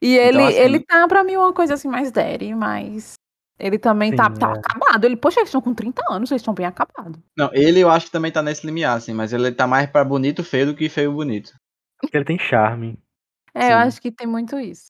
E 0.01 0.15
ele, 0.17 0.41
assim- 0.41 0.57
ele 0.57 0.79
tá, 0.79 1.07
pra 1.07 1.23
mim, 1.23 1.35
uma 1.35 1.53
coisa 1.53 1.73
assim 1.73 1.87
mais 1.87 2.11
daddy, 2.11 2.53
mais 2.55 3.13
Ele 3.59 3.77
também 3.77 4.15
tá, 4.15 4.25
Sim, 4.25 4.39
tá 4.39 4.49
é. 4.49 4.57
acabado. 4.57 5.03
Ele, 5.03 5.17
poxa, 5.17 5.39
eles 5.41 5.49
estão 5.49 5.61
com 5.61 5.73
30 5.73 6.01
anos, 6.09 6.31
eles 6.31 6.41
estão 6.41 6.53
bem 6.53 6.65
acabados. 6.65 7.19
Não, 7.37 7.49
ele 7.53 7.79
eu 7.81 7.89
acho 7.89 8.05
que 8.05 8.11
também 8.11 8.31
tá 8.31 8.41
nesse 8.41 8.65
limiar, 8.65 8.95
assim, 8.97 9.13
mas 9.13 9.33
ele 9.33 9.51
tá 9.51 9.67
mais 9.67 9.89
pra 9.89 10.03
bonito 10.05 10.43
feio 10.43 10.67
do 10.67 10.75
que 10.75 10.87
feio 10.87 11.11
bonito. 11.11 11.53
Porque 11.99 12.15
ele 12.15 12.25
tem 12.25 12.39
charme. 12.39 12.97
É, 13.53 13.63
Sim. 13.67 13.71
eu 13.71 13.77
acho 13.79 14.01
que 14.01 14.11
tem 14.11 14.25
muito 14.27 14.57
isso. 14.57 14.87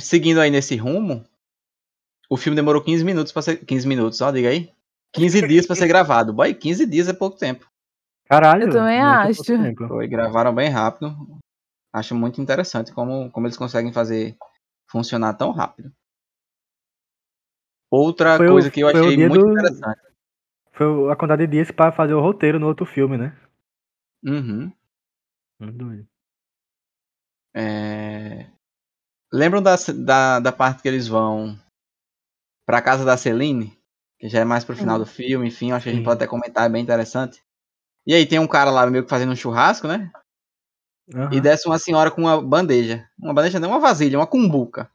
Seguindo 0.00 0.40
aí 0.40 0.50
nesse 0.50 0.76
rumo, 0.76 1.24
o 2.30 2.36
filme 2.36 2.56
demorou 2.56 2.82
15 2.82 3.04
minutos 3.04 3.32
pra 3.32 3.42
ser. 3.42 3.58
15 3.66 3.86
minutos, 3.86 4.20
ó, 4.22 4.30
diga 4.30 4.48
aí. 4.48 4.72
15 5.12 5.46
dias 5.46 5.66
pra 5.66 5.76
ser 5.76 5.86
gravado. 5.88 6.32
Boy, 6.32 6.54
15 6.54 6.86
dias 6.86 7.08
é 7.08 7.12
pouco 7.12 7.36
tempo. 7.38 7.70
Caralho. 8.28 8.64
Eu 8.68 8.72
também 8.72 9.00
acho. 9.00 9.42
Foi, 9.88 10.08
gravaram 10.08 10.54
bem 10.54 10.68
rápido. 10.68 11.14
Acho 11.92 12.14
muito 12.14 12.40
interessante 12.40 12.92
como, 12.92 13.30
como 13.30 13.46
eles 13.46 13.56
conseguem 13.56 13.92
fazer 13.92 14.36
funcionar 14.90 15.34
tão 15.34 15.50
rápido. 15.50 15.92
Outra 17.90 18.38
Foi 18.38 18.46
o- 18.48 18.52
coisa 18.52 18.70
que 18.70 18.80
eu 18.80 18.86
o 18.86 18.90
achei 18.90 19.16
muito 19.18 19.44
do- 19.44 19.52
interessante. 19.52 20.00
Foi 20.72 21.12
a 21.12 21.16
quantidade 21.16 21.46
de 21.46 21.52
dias 21.52 21.70
pra 21.70 21.92
fazer 21.92 22.14
o 22.14 22.20
roteiro 22.22 22.58
no 22.58 22.66
outro 22.66 22.86
filme, 22.86 23.18
né? 23.18 23.38
Uhum. 24.24 24.72
Muito 25.60 25.76
doido. 25.76 26.08
É, 27.54 28.46
Lembram 29.30 29.62
da, 29.62 29.76
da, 30.04 30.40
da 30.40 30.52
parte 30.52 30.82
que 30.82 30.88
eles 30.88 31.06
vão 31.08 31.58
pra 32.66 32.80
casa 32.82 33.04
da 33.04 33.16
Celine? 33.16 33.78
Que 34.22 34.28
já 34.28 34.38
é 34.38 34.44
mais 34.44 34.64
pro 34.64 34.76
final 34.76 34.98
Sim. 34.98 35.02
do 35.02 35.10
filme, 35.10 35.48
enfim, 35.48 35.70
eu 35.70 35.76
acho 35.76 35.82
que 35.82 35.90
a 35.90 35.92
gente 35.92 36.04
pode 36.04 36.14
até 36.14 36.28
comentar, 36.28 36.64
é 36.64 36.68
bem 36.68 36.80
interessante. 36.80 37.42
E 38.06 38.14
aí 38.14 38.24
tem 38.24 38.38
um 38.38 38.46
cara 38.46 38.70
lá 38.70 38.86
meio 38.86 39.02
que 39.02 39.10
fazendo 39.10 39.32
um 39.32 39.36
churrasco, 39.36 39.88
né? 39.88 40.12
Aham. 41.12 41.34
E 41.34 41.40
desce 41.40 41.66
uma 41.66 41.76
senhora 41.76 42.08
com 42.08 42.20
uma 42.20 42.40
bandeja. 42.40 43.04
Uma 43.18 43.34
bandeja 43.34 43.58
não, 43.58 43.70
uma 43.70 43.80
vasilha, 43.80 44.16
uma 44.16 44.26
cumbuca. 44.28 44.88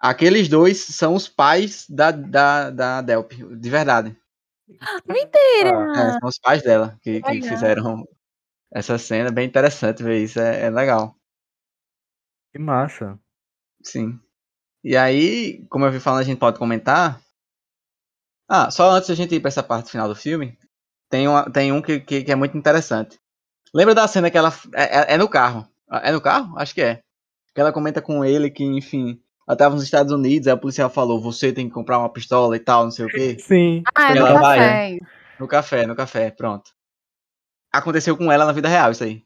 Aqueles 0.00 0.48
dois 0.48 0.84
são 0.86 1.14
os 1.14 1.28
pais 1.28 1.86
da, 1.88 2.10
da, 2.10 2.70
da 2.70 3.00
Delp, 3.00 3.30
de 3.30 3.70
verdade. 3.70 4.16
Mentira! 5.06 5.70
É, 5.94 6.18
são 6.18 6.28
os 6.28 6.40
pais 6.40 6.64
dela 6.64 6.98
que, 7.00 7.22
que 7.22 7.42
fizeram 7.42 8.04
essa 8.72 8.98
cena. 8.98 9.30
Bem 9.30 9.46
interessante 9.46 10.02
ver 10.02 10.20
isso, 10.20 10.40
é, 10.40 10.62
é 10.64 10.68
legal. 10.68 11.14
Que 12.50 12.58
massa. 12.58 13.16
Sim. 13.84 14.18
E 14.82 14.96
aí, 14.96 15.64
como 15.68 15.84
eu 15.84 15.92
vi 15.92 16.00
falando, 16.00 16.22
a 16.22 16.24
gente 16.24 16.40
pode 16.40 16.58
comentar. 16.58 17.22
Ah, 18.54 18.70
só 18.70 18.90
antes 18.90 19.08
da 19.08 19.14
gente 19.14 19.34
ir 19.34 19.40
pra 19.40 19.48
essa 19.48 19.62
parte 19.62 19.90
final 19.90 20.06
do 20.06 20.14
filme, 20.14 20.58
tem, 21.08 21.26
uma, 21.26 21.50
tem 21.50 21.72
um 21.72 21.80
que, 21.80 22.00
que, 22.00 22.22
que 22.22 22.30
é 22.30 22.34
muito 22.34 22.54
interessante. 22.54 23.18
Lembra 23.72 23.94
da 23.94 24.06
cena 24.06 24.30
que 24.30 24.36
ela. 24.36 24.52
É, 24.74 24.82
é- 24.98 25.14
é 25.14 25.16
no 25.16 25.26
carro. 25.26 25.66
É 25.90 26.12
no 26.12 26.20
carro? 26.20 26.58
Acho 26.58 26.74
que 26.74 26.82
é. 26.82 27.00
Que 27.54 27.62
ela 27.62 27.72
comenta 27.72 28.02
com 28.02 28.22
ele 28.22 28.50
que, 28.50 28.62
enfim, 28.62 29.18
ela 29.48 29.56
tava 29.56 29.74
nos 29.74 29.82
Estados 29.84 30.12
Unidos, 30.12 30.46
aí 30.46 30.52
a 30.52 30.56
policial 30.58 30.90
falou: 30.90 31.18
você 31.18 31.50
tem 31.50 31.66
que 31.66 31.72
comprar 31.72 31.98
uma 31.98 32.12
pistola 32.12 32.54
e 32.54 32.60
tal, 32.60 32.84
não 32.84 32.90
sei 32.90 33.06
o 33.06 33.08
quê. 33.08 33.38
Sim. 33.40 33.82
Ah, 33.94 34.12
é 34.12 34.18
Ela 34.18 34.34
no 34.34 34.40
vai, 34.40 34.58
café. 34.58 34.98
No 35.40 35.48
café, 35.48 35.86
no 35.86 35.96
café, 35.96 36.30
pronto. 36.30 36.72
Aconteceu 37.72 38.18
com 38.18 38.30
ela 38.30 38.44
na 38.44 38.52
vida 38.52 38.68
real, 38.68 38.90
isso 38.90 39.04
aí. 39.04 39.24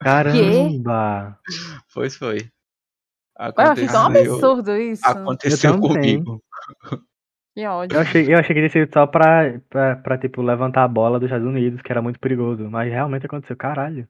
Caramba. 0.00 1.38
Pois 1.94 2.16
foi. 2.16 2.38
Ué, 2.38 3.52
eu 3.56 3.62
achei 3.70 3.86
tão 3.86 4.06
Aconteceu, 4.06 4.32
absurdo 4.34 4.76
isso. 4.76 5.06
aconteceu 5.06 5.80
comigo. 5.80 6.42
Que 7.54 7.66
ódio. 7.66 7.96
Eu 7.96 8.00
achei, 8.00 8.34
eu 8.34 8.38
achei 8.38 8.54
que 8.54 8.60
ia 8.62 8.68
ser 8.70 8.90
só 8.92 9.06
pra, 9.06 9.60
pra, 9.68 9.96
pra, 9.96 10.18
tipo, 10.18 10.42
levantar 10.42 10.84
a 10.84 10.88
bola 10.88 11.20
dos 11.20 11.26
Estados 11.26 11.46
Unidos, 11.46 11.80
que 11.82 11.92
era 11.92 12.02
muito 12.02 12.18
perigoso. 12.18 12.68
Mas 12.68 12.90
realmente 12.90 13.26
aconteceu, 13.26 13.56
caralho. 13.56 14.08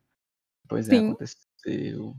Pois 0.68 0.88
é, 0.88 0.92
Sim. 0.92 1.09
aconteceu. 1.11 2.16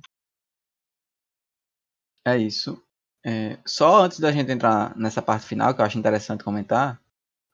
É 2.26 2.38
isso. 2.38 2.82
É, 3.26 3.58
só 3.66 4.04
antes 4.04 4.20
da 4.20 4.32
gente 4.32 4.52
entrar 4.52 4.96
nessa 4.96 5.22
parte 5.22 5.48
final, 5.48 5.74
que 5.74 5.82
eu 5.82 5.86
acho 5.86 5.98
interessante 5.98 6.44
comentar. 6.44 7.02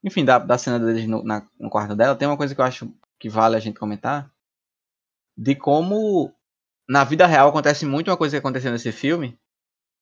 Enfim, 0.03 0.25
da, 0.25 0.37
da 0.39 0.57
cena 0.57 0.79
deles 0.79 1.07
no, 1.07 1.23
na- 1.23 1.47
no 1.59 1.69
quarto 1.69 1.95
dela, 1.95 2.15
tem 2.15 2.27
uma 2.27 2.37
coisa 2.37 2.53
que 2.53 2.59
eu 2.59 2.65
acho 2.65 2.93
que 3.19 3.29
vale 3.29 3.55
a 3.55 3.59
gente 3.59 3.79
comentar. 3.79 4.29
De 5.37 5.55
como 5.55 6.33
na 6.89 7.03
vida 7.05 7.25
real 7.25 7.49
acontece 7.49 7.85
muito 7.85 8.09
uma 8.11 8.17
coisa 8.17 8.35
que 8.35 8.39
aconteceu 8.39 8.71
nesse 8.71 8.91
filme, 8.91 9.39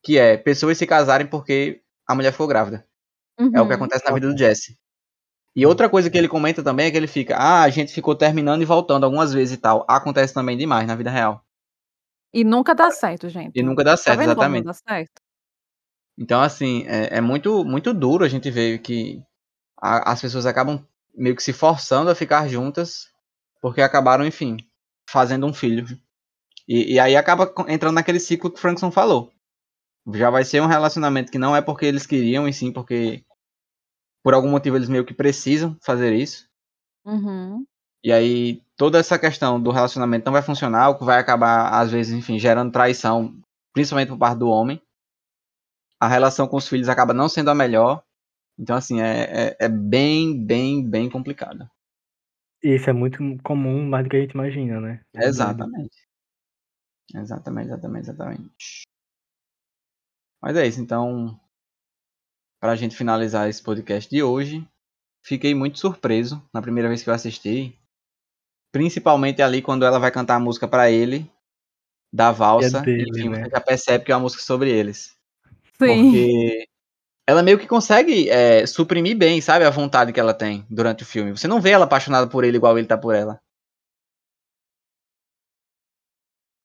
que 0.03 0.17
é 0.17 0.38
pessoas 0.38 0.78
se 0.78 0.88
casarem 0.88 1.28
porque 1.28 1.84
a 2.07 2.15
mulher 2.15 2.32
ficou 2.32 2.47
grávida. 2.47 2.89
É 3.54 3.62
o 3.62 3.68
que 3.68 3.74
Uhum. 3.74 3.76
acontece 3.76 4.06
na 4.06 4.14
vida 4.14 4.28
do 4.32 4.38
Jesse. 4.38 4.78
E 5.56 5.66
outra 5.66 5.90
coisa 5.90 6.10
que 6.10 6.18
ele 6.18 6.28
comenta 6.30 6.64
também 6.64 6.88
é 6.88 6.92
que 6.92 6.98
ele 6.98 7.08
fica, 7.08 7.38
ah, 7.38 7.64
a 7.64 7.70
gente 7.70 7.94
ficou 7.94 8.16
terminando 8.16 8.62
e 8.62 8.66
voltando 8.66 9.06
algumas 9.06 9.34
vezes 9.34 9.56
e 9.56 9.62
tal. 9.62 9.86
Acontece 9.90 10.34
também 10.34 10.58
demais 10.58 10.88
na 10.88 10.96
vida 10.96 11.12
real. 11.12 11.44
E 12.34 12.44
nunca 12.44 12.74
dá 12.76 12.90
certo, 12.92 13.30
gente. 13.30 13.60
E 13.60 13.62
nunca 13.62 13.84
dá 13.84 13.92
Tá 13.92 13.98
certo, 13.98 14.18
vendo 14.18 14.36
como 14.36 14.52
exatamente. 14.54 14.64
dá 14.64 14.74
certo? 14.74 15.22
Então, 16.18 16.42
assim, 16.42 16.84
é, 16.86 17.18
é 17.18 17.22
muito, 17.22 17.64
muito 17.64 17.94
duro 17.94 18.24
a 18.24 18.28
gente 18.28 18.52
ver 18.52 18.80
que 18.80 19.22
a- 19.82 20.12
as 20.14 20.22
pessoas 20.22 20.46
acabam 20.46 20.86
meio 21.16 21.36
que 21.36 21.44
se 21.44 21.54
forçando 21.54 22.10
a 22.12 22.16
ficar 22.16 22.48
juntas 22.50 23.08
porque 23.62 23.82
acabaram, 23.82 24.26
enfim, 24.26 24.58
fazendo 25.10 25.46
um 25.48 25.54
filho. 25.54 25.86
E, 26.68 26.96
e 26.96 27.00
aí 27.00 27.16
acaba 27.18 27.54
entrando 27.70 27.96
naquele 27.96 28.20
ciclo 28.20 28.52
que 28.52 28.58
o 28.60 28.62
Frankson 28.62 28.92
falou. 28.92 29.32
Já 30.14 30.30
vai 30.30 30.46
ser 30.46 30.62
um 30.62 30.68
relacionamento 30.68 31.32
que 31.32 31.40
não 31.40 31.56
é 31.56 31.62
porque 31.62 31.86
eles 31.86 32.06
queriam, 32.08 32.48
e 32.48 32.54
sim 32.54 32.72
porque 32.74 33.24
por 34.30 34.36
algum 34.36 34.51
motivo 34.51 34.75
eles 34.75 34.89
meio 34.89 35.03
que 35.03 35.11
precisam 35.11 35.75
fazer 35.82 36.13
isso. 36.13 36.47
Uhum. 37.03 37.65
E 38.03 38.11
aí 38.11 38.61
toda 38.77 38.99
essa 38.99 39.17
questão 39.17 39.59
do 39.59 39.71
relacionamento 39.71 40.23
não 40.23 40.32
vai 40.32 40.43
funcionar, 40.43 40.89
o 40.89 40.99
que 40.99 41.03
vai 41.03 41.17
acabar, 41.17 41.73
às 41.73 41.91
vezes, 41.91 42.13
enfim, 42.13 42.38
gerando 42.38 42.71
traição, 42.71 43.36
principalmente 43.73 44.09
por 44.09 44.19
parte 44.19 44.38
do 44.38 44.47
homem. 44.47 44.80
A 45.99 46.07
relação 46.07 46.47
com 46.47 46.57
os 46.57 46.67
filhos 46.67 46.89
acaba 46.89 47.11
não 47.11 47.27
sendo 47.27 47.49
a 47.49 47.55
melhor. 47.55 48.03
Então, 48.55 48.75
assim, 48.75 49.01
é, 49.01 49.47
é, 49.47 49.57
é 49.61 49.67
bem, 49.67 50.45
bem, 50.45 50.88
bem 50.88 51.09
complicado. 51.09 51.67
E 52.63 52.75
isso 52.75 52.88
é 52.88 52.93
muito 52.93 53.17
comum, 53.41 53.84
mais 53.89 54.03
do 54.03 54.11
que 54.11 54.17
a 54.17 54.21
gente 54.21 54.34
imagina, 54.34 54.80
né? 54.80 55.01
Exatamente. 55.15 55.97
Exatamente, 57.15 57.69
exatamente, 57.69 58.03
exatamente. 58.03 58.84
Mas 60.39 60.55
é 60.55 60.67
isso, 60.67 60.80
então, 60.80 61.36
para 62.60 62.74
a 62.74 62.76
gente 62.76 62.95
finalizar 62.95 63.49
esse 63.49 63.64
podcast 63.64 64.10
de 64.10 64.22
hoje, 64.22 64.68
fiquei 65.24 65.55
muito 65.55 65.80
surpreso 65.80 66.43
na 66.53 66.62
primeira 66.62 66.89
vez 66.89 67.01
que 67.01 67.10
eu 67.10 67.14
assisti. 67.14 67.78
Principalmente 68.72 69.41
ali 69.41 69.62
quando 69.62 69.86
ela 69.86 69.97
vai 69.97 70.12
cantar 70.12 70.36
a 70.36 70.39
música 70.39 70.68
para 70.68 70.91
ele, 70.91 71.30
da 72.12 72.32
valsa, 72.32 72.82
dele, 72.82 73.10
enfim, 73.10 73.30
né? 73.30 73.43
você 73.43 73.49
já 73.49 73.62
percebe 73.62 74.05
que 74.05 74.12
é 74.12 74.16
uma 74.16 74.22
música 74.22 74.43
sobre 74.43 74.70
eles. 74.70 75.16
Sim. 75.78 76.12
Porque 76.12 76.68
ela 77.26 77.41
meio 77.41 77.57
que 77.57 77.68
consegue 77.68 78.30
é, 78.30 78.66
suprimir 78.66 79.18
bem, 79.18 79.39
sabe, 79.39 79.64
a 79.64 79.70
vontade 79.70 80.12
que 80.12 80.20
ela 80.20 80.34
tem 80.34 80.66
durante 80.70 81.03
o 81.03 81.05
filme. 81.05 81.32
Você 81.32 81.47
não 81.47 81.62
vê 81.62 81.72
ela 81.72 81.86
apaixonada 81.86 82.28
por 82.28 82.43
ele 82.43 82.57
igual 82.57 82.78
ele 82.78 82.88
tá 82.88 82.97
por 82.97 83.16
ela. 83.16 83.39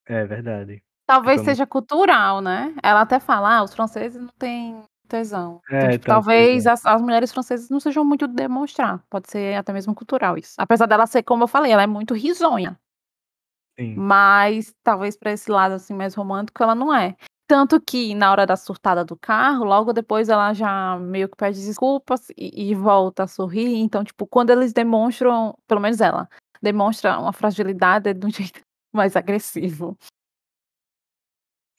É 0.07 0.25
verdade. 0.25 0.83
Talvez 1.07 1.43
seja 1.43 1.67
cultural, 1.67 2.41
né? 2.41 2.75
Ela 2.83 3.03
até 3.03 3.21
fala, 3.21 3.59
ah, 3.59 3.63
os 3.63 3.75
franceses 3.75 4.21
não 4.21 4.33
têm 4.39 4.83
tesão. 5.15 5.61
Então, 5.67 5.79
É, 5.79 5.81
tipo, 5.93 5.95
então, 5.95 6.15
talvez 6.15 6.67
é. 6.67 6.71
as, 6.71 6.85
as 6.85 7.01
mulheres 7.01 7.33
francesas 7.33 7.71
não 7.71 7.79
sejam 7.79 8.05
muito 8.05 8.27
de 8.27 8.35
demonstrar. 8.35 9.03
Pode 9.09 9.31
ser 9.31 9.55
até 9.57 9.73
mesmo 9.73 9.95
cultural 9.95 10.37
isso. 10.37 10.55
Apesar 10.59 10.87
dela 10.87 11.07
ser, 11.07 11.23
como 11.23 11.45
eu 11.45 11.49
falei, 11.49 11.71
ela 11.71 11.83
é 11.83 11.87
muito 11.87 12.15
risonha. 12.15 12.79
Sim. 13.79 13.95
Mas 13.97 14.75
talvez 14.83 15.17
pra 15.17 15.33
esse 15.33 15.51
lado 15.51 15.73
assim 15.73 15.95
mais 15.95 16.15
romântico 16.15 16.63
ela 16.63 16.75
não 16.75 16.95
é. 16.95 17.17
Tanto 17.47 17.81
que 17.81 18.15
na 18.15 18.31
hora 18.33 18.47
da 18.47 18.57
surtada 18.57 19.05
do 19.05 19.17
carro, 19.17 19.65
logo 19.65 19.93
depois 19.93 20.29
ela 20.29 20.53
já 20.55 20.99
meio 20.99 21.29
que 21.29 21.37
pede 21.37 21.65
desculpas 21.65 22.31
e, 22.37 22.71
e 22.71 22.75
volta 22.75 23.25
a 23.25 23.27
sorrir. 23.27 23.77
Então, 23.77 24.03
tipo, 24.03 24.27
quando 24.27 24.51
eles 24.51 24.73
demonstram, 24.73 25.57
pelo 25.69 25.81
menos 25.81 26.01
ela, 26.01 26.29
demonstra 26.63 27.19
uma 27.19 27.33
fragilidade 27.33 28.15
de 28.15 28.27
um 28.27 28.31
jeito 28.33 28.61
mais 28.93 29.15
agressivo. 29.15 29.97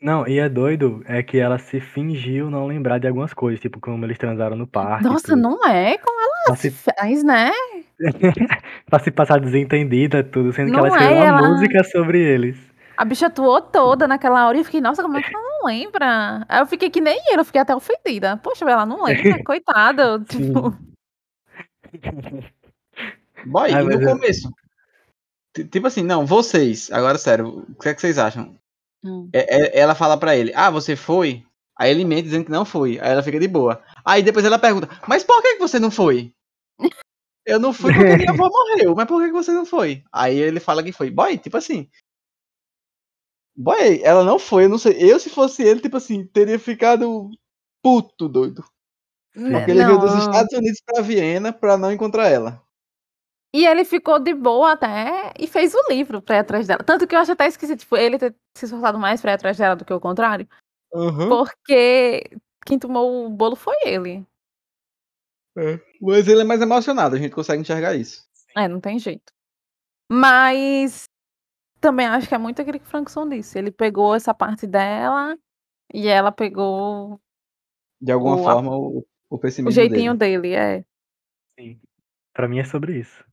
Não, 0.02 0.28
e 0.28 0.40
é 0.40 0.50
doido, 0.50 1.02
é 1.08 1.24
que 1.24 1.38
ela 1.40 1.58
se 1.58 1.80
fingiu 1.80 2.50
não 2.50 2.68
lembrar 2.68 3.00
de 3.00 3.08
algumas 3.08 3.34
coisas, 3.34 3.60
tipo 3.62 3.80
como 3.80 4.04
eles 4.06 4.18
transaram 4.18 4.56
no 4.56 4.68
parque. 4.68 5.06
e 5.06 5.08
Nossa, 5.10 5.28
tudo. 5.30 5.42
não 5.42 5.66
é 5.66 5.98
como 5.98 6.22
ela 6.22 6.44
Pra 6.48 6.56
se, 6.58 6.70
faz, 6.70 7.24
né? 7.24 7.52
pra 8.90 9.00
se 9.00 9.10
passar 9.10 9.40
desentendida, 9.40 10.24
tudo, 10.24 10.52
sendo 10.52 10.72
que 10.72 10.78
ela 10.78 10.90
Não 10.90 10.96
escreveu 10.96 11.18
é, 11.24 11.32
uma 11.32 11.40
ela- 11.40 11.50
música 11.50 11.84
sobre 11.86 12.20
eles. 12.20 12.58
A 12.98 13.04
bicha 13.04 13.28
atuou 13.28 13.62
toda 13.62 14.08
naquela 14.08 14.48
hora 14.48 14.58
e 14.58 14.62
eu 14.62 14.66
fiquei, 14.66 14.80
nossa, 14.80 15.02
como 15.02 15.18
é 15.18 15.22
que 15.22 15.34
ela 15.34 15.44
não 15.44 15.66
lembra? 15.68 16.46
Aí 16.48 16.60
eu 16.62 16.66
fiquei 16.66 16.90
que 16.90 17.02
nem 17.02 17.18
ele, 17.30 17.42
eu 17.42 17.46
fiquei 17.46 17.60
até 17.62 17.76
ofendida. 17.76 18.38
Poxa, 18.38 18.64
ela 18.70 18.86
não 18.86 19.04
lembra, 19.04 19.44
coitada. 19.44 20.20
Tipo, 20.30 20.76
Boy, 23.46 23.70
e 23.70 23.74
mas 23.74 23.86
no 23.86 23.92
eu- 24.02 24.10
começo. 24.18 24.50
T- 25.54 25.66
Tipo 25.66 25.88
assim, 25.88 26.04
não, 26.04 26.26
vocês, 26.26 26.90
agora 26.92 27.18
sério, 27.18 27.66
o 27.70 27.76
que 27.82 27.90
é 27.90 27.94
que 27.94 28.02
vocês 28.02 28.18
acham? 28.18 28.56
Hum. 29.06 29.30
É- 29.34 29.78
é- 29.78 29.80
ela 29.80 29.96
fala 29.96 30.18
pra 30.18 30.36
ele, 30.36 30.52
ah, 30.56 30.70
você 30.70 30.96
foi? 30.96 31.44
Aí 31.78 31.92
ele 31.92 32.06
mente 32.06 32.24
dizendo 32.24 32.46
que 32.46 32.52
não 32.52 32.66
foi. 32.66 33.00
Aí 33.00 33.12
ela 33.12 33.24
fica 33.24 33.40
de 33.40 33.48
boa. 33.48 33.84
Aí 34.04 34.24
depois 34.24 34.46
ela 34.46 34.58
pergunta, 34.60 34.90
mas 35.08 35.24
por 35.24 35.42
que, 35.42 35.58
você 35.58 35.80
não 35.80 35.92
foi? 35.92 36.34
Eu 37.46 37.60
não 37.60 37.72
fui 37.72 37.94
porque 37.94 38.18
minha 38.18 38.32
avó 38.32 38.50
morreu, 38.50 38.96
mas 38.96 39.06
por 39.08 39.24
que, 39.24 39.32
você 39.32 39.52
não 39.52 39.68
foi? 39.68 40.04
Aí 40.12 40.36
ele 40.36 40.60
fala 40.60 40.82
que 40.84 40.92
foi. 40.92 41.12
Boy, 41.12 41.38
tipo 41.38 41.56
assim. 41.58 41.88
Boy, 43.56 44.02
ela 44.04 44.24
não 44.24 44.40
foi, 44.40 44.66
eu 44.66 44.70
não 44.70 44.78
sei. 44.80 44.98
Eu, 45.00 45.20
se 45.20 45.30
fosse 45.30 45.62
ele, 45.62 45.80
tipo 45.80 45.96
assim, 45.96 46.26
teria 46.26 46.58
ficado 46.58 47.30
puto, 47.84 48.28
doido. 48.28 48.66
Porque 49.34 49.72
ele 49.72 49.86
veio 49.86 50.00
dos 50.00 50.14
Estados 50.14 50.54
Unidos 50.58 50.82
pra 50.86 51.02
Viena 51.04 51.54
pra 51.54 51.78
não 51.78 51.92
encontrar 51.92 52.30
ela. 52.30 52.65
E 53.56 53.66
ele 53.66 53.86
ficou 53.86 54.20
de 54.20 54.34
boa 54.34 54.74
até 54.74 55.32
e 55.40 55.48
fez 55.48 55.74
o 55.74 55.88
livro 55.90 56.22
pra 56.22 56.36
ir 56.36 56.40
atrás 56.40 56.68
dela. 56.68 56.84
Tanto 56.84 57.08
que 57.08 57.16
eu 57.16 57.20
acho 57.20 57.32
até 57.32 57.48
esquisito, 57.48 57.80
tipo, 57.80 57.96
ele 57.96 58.18
ter 58.20 58.36
se 58.58 58.66
esforçado 58.66 59.00
mais 59.00 59.22
pra 59.22 59.32
ir 59.32 59.36
atrás 59.36 59.58
dela 59.58 59.76
do 59.78 59.86
que 59.86 59.94
o 59.94 60.00
contrário. 60.00 60.46
Uhum. 60.94 61.30
Porque 61.30 62.30
quem 62.66 62.78
tomou 62.78 63.26
o 63.26 63.30
bolo 63.30 63.56
foi 63.56 63.76
ele. 63.86 64.26
É. 65.58 65.80
Mas 66.02 66.28
ele 66.28 66.42
é 66.42 66.44
mais 66.44 66.62
emocionado, 66.62 67.16
a 67.16 67.18
gente 67.18 67.34
consegue 67.34 67.62
enxergar 67.62 67.96
isso. 67.96 68.28
É, 68.58 68.68
não 68.68 68.82
tem 68.82 69.00
jeito. 69.00 69.32
Mas 70.12 71.06
também 71.80 72.08
acho 72.08 72.28
que 72.28 72.36
é 72.36 72.38
muito 72.38 72.62
aquele 72.62 72.80
que 72.80 72.86
o 72.86 72.90
Frankson 72.90 73.28
disse. 73.30 73.58
Ele 73.58 73.72
pegou 73.72 74.14
essa 74.16 74.34
parte 74.34 74.68
dela 74.68 75.38
e 75.94 76.08
ela 76.08 76.32
pegou 76.32 77.22
De 78.02 78.12
alguma 78.12 78.36
O- 78.36 78.44
forma, 78.44 78.76
o, 78.76 78.98
o 79.00 79.06
o 79.30 79.40
pessimismo 79.40 79.72
jeitinho 79.74 80.14
dele. 80.14 80.40
dele, 80.42 80.54
é. 80.56 80.86
Sim. 81.58 81.80
Pra 82.34 82.48
mim 82.50 82.60
é 82.60 82.66
sobre 82.66 83.00
isso. 83.00 83.24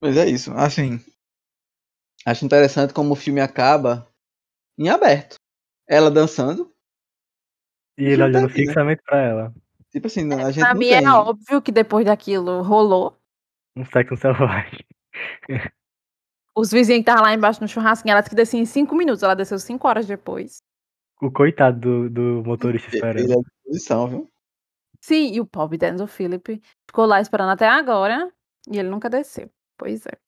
Mas 0.00 0.16
é 0.16 0.28
isso, 0.28 0.52
assim. 0.52 1.00
Acho 2.26 2.44
interessante 2.44 2.92
como 2.92 3.12
o 3.12 3.16
filme 3.16 3.40
acaba 3.40 4.08
em 4.78 4.88
aberto. 4.88 5.36
Ela 5.88 6.10
dançando. 6.10 6.72
E 7.96 8.04
ele 8.04 8.22
olhando 8.22 8.46
tá 8.46 8.52
aqui, 8.52 8.60
né? 8.60 8.66
fixamente 8.66 9.02
pra 9.02 9.18
ela. 9.18 9.54
Tipo 9.90 10.06
assim, 10.06 10.32
a 10.34 10.50
gente 10.50 10.62
Pra 10.62 10.74
não 10.74 10.80
mim 10.80 10.88
tem. 10.90 11.04
é 11.04 11.10
óbvio 11.10 11.62
que 11.62 11.72
depois 11.72 12.04
daquilo 12.04 12.62
rolou. 12.62 13.18
Um 13.76 13.84
sexo 13.84 14.16
selvagem. 14.16 14.84
Os 16.54 16.70
vizinhos 16.70 17.04
que 17.04 17.10
estavam 17.10 17.22
lá 17.22 17.32
embaixo 17.34 17.60
no 17.60 17.68
churrasco, 17.68 18.08
ela 18.08 18.20
disse 18.20 18.30
que 18.30 18.36
descia 18.36 18.60
em 18.60 18.66
cinco 18.66 18.94
minutos. 18.94 19.22
Ela 19.22 19.34
desceu 19.34 19.58
cinco 19.58 19.86
horas 19.88 20.06
depois. 20.06 20.58
O 21.20 21.30
coitado 21.30 21.80
do, 21.80 22.10
do 22.10 22.44
motorista 22.44 22.88
esperando. 22.94 23.24
Ele 23.24 23.32
é 23.32 23.36
de 23.36 23.50
posição, 23.64 24.08
viu? 24.08 24.30
Sim, 25.00 25.32
e 25.32 25.40
o 25.40 25.46
pobre 25.46 25.78
Denzel 25.78 26.06
Philip 26.06 26.60
ficou 26.88 27.06
lá 27.06 27.20
esperando 27.20 27.50
até 27.50 27.68
agora 27.68 28.30
e 28.70 28.78
ele 28.78 28.88
nunca 28.88 29.08
desceu. 29.08 29.48
Pois 29.78 30.04
é. 30.06 30.18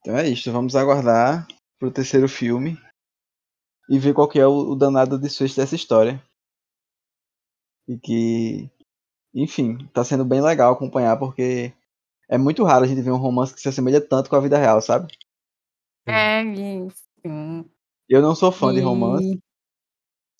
Então 0.00 0.16
é 0.16 0.28
isso, 0.28 0.50
vamos 0.50 0.74
aguardar 0.74 1.46
pro 1.78 1.90
terceiro 1.90 2.28
filme 2.28 2.76
e 3.88 3.98
ver 3.98 4.14
qual 4.14 4.28
que 4.28 4.38
é 4.38 4.46
o, 4.46 4.72
o 4.72 4.76
danado 4.76 5.18
desfecho 5.18 5.56
dessa 5.56 5.74
história. 5.74 6.22
E 7.88 7.98
que, 7.98 8.70
enfim, 9.34 9.86
tá 9.92 10.04
sendo 10.04 10.24
bem 10.24 10.40
legal 10.40 10.72
acompanhar 10.72 11.18
porque 11.18 11.72
é 12.28 12.38
muito 12.38 12.64
raro 12.64 12.84
a 12.84 12.88
gente 12.88 13.02
ver 13.02 13.10
um 13.12 13.16
romance 13.16 13.54
que 13.54 13.60
se 13.60 13.68
assemelha 13.68 14.00
tanto 14.00 14.30
com 14.30 14.36
a 14.36 14.40
vida 14.40 14.58
real, 14.58 14.80
sabe? 14.80 15.12
É, 16.06 16.40
enfim. 16.42 17.70
Eu 18.08 18.20
não 18.22 18.34
sou 18.34 18.50
fã 18.50 18.72
de 18.72 18.80
romance, 18.80 19.34
E- 19.34 19.40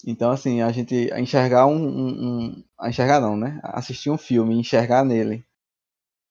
então 0.07 0.31
assim, 0.31 0.61
a 0.63 0.73
gente 0.73 1.11
enxergar 1.17 1.67
um, 1.67 1.77
um, 1.77 2.09
um- 2.09 2.65
a 2.79 2.89
enxergar 2.89 3.21
não, 3.21 3.37
né? 3.37 3.61
Assistir 3.63 4.11
um 4.11 4.19
filme 4.19 4.55
e 4.55 4.59
enxergar 4.59 5.05
nele 5.05 5.45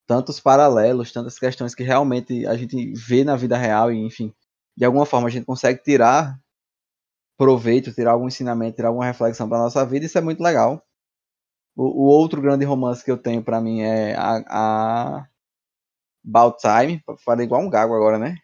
tantos 0.08 0.40
paralelos, 0.40 1.12
tantas 1.12 1.40
questões 1.40 1.74
que 1.74 1.84
realmente 1.84 2.46
a 2.46 2.56
gente 2.56 2.94
vê 2.94 3.24
na 3.24 3.36
vida 3.36 3.58
real 3.58 3.92
e 3.92 3.98
enfim, 3.98 4.34
de 4.76 4.84
alguma 4.84 5.06
forma 5.06 5.28
a 5.28 5.32
gente 5.32 5.46
consegue 5.46 5.82
tirar 5.82 6.38
proveito, 7.38 7.94
tirar 7.94 8.12
algum 8.12 8.28
ensinamento, 8.28 8.76
tirar 8.76 8.90
alguma 8.90 9.06
reflexão 9.06 9.48
para 9.48 9.58
nossa 9.58 9.86
vida, 9.86 10.06
isso 10.06 10.18
é 10.18 10.22
muito 10.22 10.44
legal. 10.44 10.84
O, 11.76 12.04
o 12.04 12.06
outro 12.06 12.42
grande 12.42 12.66
romance 12.66 13.04
que 13.04 13.10
eu 13.10 13.18
tenho 13.18 13.42
para 13.42 13.62
mim 13.62 13.82
é 13.82 14.16
a, 14.16 14.44
a 14.50 15.28
About 16.28 16.58
Time, 16.60 17.02
falei 17.24 17.46
igual 17.46 17.62
um 17.62 17.70
gago 17.70 17.96
agora, 17.96 18.20
né? 18.20 18.36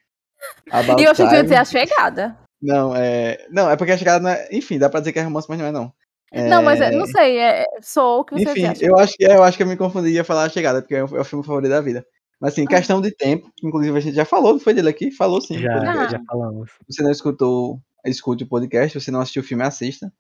About 0.72 1.02
E 1.02 1.06
eu 1.06 1.12
achei 1.12 1.28
que 1.28 1.36
ia 1.36 1.44
dizer 1.44 1.56
a 1.56 1.66
chegada. 1.66 2.47
Não, 2.62 2.96
é. 2.96 3.38
Não, 3.52 3.70
é 3.70 3.76
porque 3.78 3.92
a 3.92 3.98
chegada 3.98 4.20
não 4.24 4.30
é. 4.30 4.48
Enfim, 4.52 4.80
dá 4.80 4.90
pra 4.90 5.00
dizer 5.00 5.14
que 5.14 5.20
é 5.20 5.24
romance, 5.24 5.48
mas 5.50 5.60
não 5.60 5.66
é 5.66 5.72
não. 5.72 5.94
Não, 6.34 6.62
mas 6.62 6.82
é- 6.82 6.88
É, 6.88 6.92
não 6.92 7.06
sei, 7.06 7.38
é, 7.40 7.66
sou 7.82 8.20
o 8.20 8.26
que 8.26 8.36
você 8.36 8.52
Enfim, 8.52 8.66
acha. 8.66 8.84
eu 8.86 8.98
acho, 8.98 9.14
que, 9.16 9.24
eu 9.24 9.44
acho 9.44 9.56
que 9.58 9.64
eu 9.64 9.68
me 9.68 9.78
confundi 9.78 10.10
ia 10.10 10.24
falar 10.26 10.44
a 10.46 10.50
chegada, 10.50 10.82
porque 10.82 10.96
é 10.96 11.04
o, 11.04 11.18
é 11.18 11.22
o 11.22 11.24
filme 11.24 11.46
favorito 11.46 11.70
da 11.70 11.80
vida. 11.82 12.06
Mas 12.40 12.54
assim, 12.54 12.66
questão 12.66 13.02
de 13.02 13.12
tempo, 13.16 13.50
que 13.56 13.66
inclusive 13.68 13.98
a 13.98 14.02
gente 14.02 14.16
já 14.16 14.26
falou, 14.26 14.54
não 14.54 14.60
foi 14.60 14.74
dele 14.74 14.90
aqui? 14.90 15.10
Falou 15.12 15.40
sim. 15.42 15.56
no 15.56 15.62
Já, 15.62 15.74
podcast. 15.74 16.12
já 16.12 16.22
falamos. 16.28 16.70
Se 16.90 16.96
você 16.98 17.04
não 17.04 17.12
escutou, 17.12 17.80
escute 18.06 18.44
o 18.44 18.48
podcast, 18.48 18.92
se 19.00 19.06
você 19.06 19.10
não 19.12 19.22
assistiu 19.22 19.42
o 19.42 19.46
filme, 19.46 19.64
assista. 19.64 20.12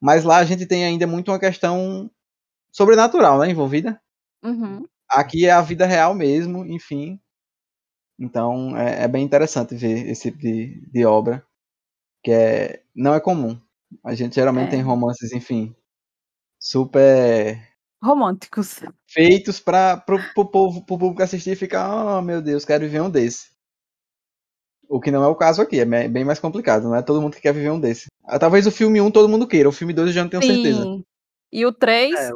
Mas 0.00 0.24
lá 0.24 0.36
a 0.38 0.44
gente 0.44 0.66
tem 0.66 0.84
ainda 0.84 1.06
muito 1.06 1.30
uma 1.32 1.38
questão 1.40 2.10
sobrenatural, 2.72 3.38
né, 3.40 3.50
envolvida. 3.50 4.00
Uhum. 4.44 4.84
Aqui 5.10 5.46
é 5.46 5.50
a 5.50 5.60
vida 5.62 5.84
real 5.86 6.14
mesmo, 6.14 6.64
enfim. 6.66 7.18
Então 8.18 8.76
é, 8.76 9.04
é 9.04 9.08
bem 9.08 9.24
interessante 9.24 9.74
ver 9.74 10.08
esse 10.08 10.30
tipo 10.30 10.38
de, 10.38 10.80
de 10.90 11.04
obra, 11.04 11.44
que 12.22 12.30
é, 12.30 12.82
não 12.94 13.14
é 13.14 13.20
comum. 13.20 13.58
A 14.04 14.14
gente 14.14 14.34
geralmente 14.34 14.68
É. 14.68 14.70
tem 14.72 14.82
romances, 14.82 15.32
enfim, 15.32 15.74
super 16.58 17.60
Românticos. 18.02 18.80
feitos 19.08 19.60
para 19.60 19.96
pro, 19.96 20.18
pro 20.34 20.50
povo, 20.50 20.84
pro 20.84 20.98
público 20.98 21.22
assistir 21.22 21.50
e 21.52 21.56
ficar, 21.56 22.18
oh 22.18 22.22
meu 22.22 22.42
Deus, 22.42 22.64
quero 22.64 22.84
viver 22.84 23.00
um 23.00 23.10
desse. 23.10 23.54
O 24.88 25.00
que 25.00 25.10
não 25.10 25.24
é 25.24 25.26
o 25.28 25.34
caso 25.34 25.60
aqui, 25.62 25.80
é 25.80 25.84
bem 26.08 26.24
mais 26.24 26.38
complicado, 26.38 26.84
não 26.84 26.94
é 26.94 27.02
todo 27.02 27.20
mundo 27.20 27.34
que 27.34 27.40
quer 27.40 27.52
viver 27.52 27.70
um 27.70 27.80
desse. 27.80 28.06
Ah, 28.24 28.38
Talvez 28.38 28.66
o 28.66 28.70
filme 28.70 29.00
1 29.00 29.10
todo 29.10 29.28
mundo 29.28 29.46
queira, 29.46 29.68
o 29.68 29.72
filme 29.72 29.92
2 29.92 30.08
eu 30.08 30.14
já 30.14 30.22
não 30.22 30.30
tenho 30.30 30.42
certeza. 30.42 30.82
Sim. 30.82 31.04
E 31.52 31.66
o 31.66 31.72
3? 31.72 32.14
É, 32.14 32.30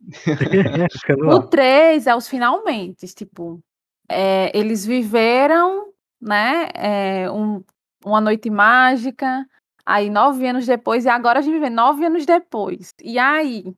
O 1.18 1.24
lá. 1.26 1.46
3 1.46 2.06
é 2.06 2.14
os 2.14 2.28
finalmente, 2.28 3.06
tipo, 3.14 3.60
é, 4.08 4.56
eles 4.58 4.84
viveram, 4.84 5.92
né, 6.20 6.68
é, 6.74 7.30
um- 7.30 7.62
uma 8.04 8.20
noite 8.20 8.50
mágica, 8.50 9.46
aí 9.84 10.10
nove 10.10 10.46
anos 10.46 10.66
depois, 10.66 11.04
e 11.04 11.08
agora 11.08 11.38
a 11.38 11.42
gente 11.42 11.58
vê 11.58 11.70
nove 11.70 12.04
anos 12.04 12.26
depois. 12.26 12.92
E 13.02 13.18
aí, 13.18 13.74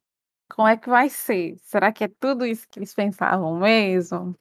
como 0.50 0.68
é 0.68 0.76
que 0.76 0.88
vai 0.88 1.08
ser? 1.08 1.56
Será 1.62 1.92
que 1.92 2.04
é 2.04 2.08
tudo 2.08 2.44
isso 2.44 2.66
que 2.68 2.78
eles 2.78 2.94
pensavam 2.94 3.58
mesmo? 3.58 4.34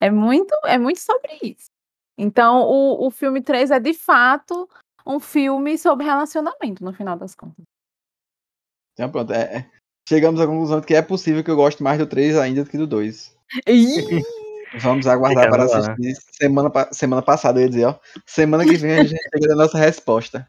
É 0.00 0.10
muito, 0.10 0.54
é 0.64 0.78
muito 0.78 1.00
sobre 1.00 1.38
isso. 1.42 1.70
Então, 2.16 2.62
o, 2.62 3.06
o 3.06 3.10
filme 3.10 3.40
3 3.40 3.70
é 3.70 3.80
de 3.80 3.94
fato 3.94 4.68
um 5.06 5.18
filme 5.18 5.78
sobre 5.78 6.04
relacionamento, 6.04 6.84
no 6.84 6.92
final 6.92 7.16
das 7.16 7.34
contas. 7.34 7.64
Então 8.92 9.10
pronto, 9.10 9.32
é- 9.32 9.58
é- 9.58 9.70
chegamos 10.08 10.40
à 10.40 10.46
conclusão 10.46 10.80
de 10.80 10.86
que 10.86 10.94
é 10.94 11.00
possível 11.00 11.42
que 11.42 11.50
eu 11.50 11.56
goste 11.56 11.82
mais 11.82 11.98
do 11.98 12.06
3 12.06 12.36
ainda 12.36 12.64
do 12.64 12.70
que 12.70 12.76
do 12.76 12.86
2. 12.86 13.34
Vamos 14.74 15.06
aguardar 15.06 15.44
Fica 15.44 15.56
para 15.56 15.64
lá. 15.64 15.78
assistir 15.92 16.14
semana, 16.32 16.70
pa- 16.70 16.88
semana 16.92 17.22
passada, 17.22 17.58
eu 17.58 17.64
ia 17.64 17.68
dizer, 17.70 17.84
ó. 17.86 17.98
Semana 18.26 18.64
que 18.64 18.76
vem 18.76 18.92
a 18.92 19.04
gente 19.04 19.20
chega 19.34 19.48
da 19.48 19.56
nossa 19.56 19.78
resposta. 19.78 20.48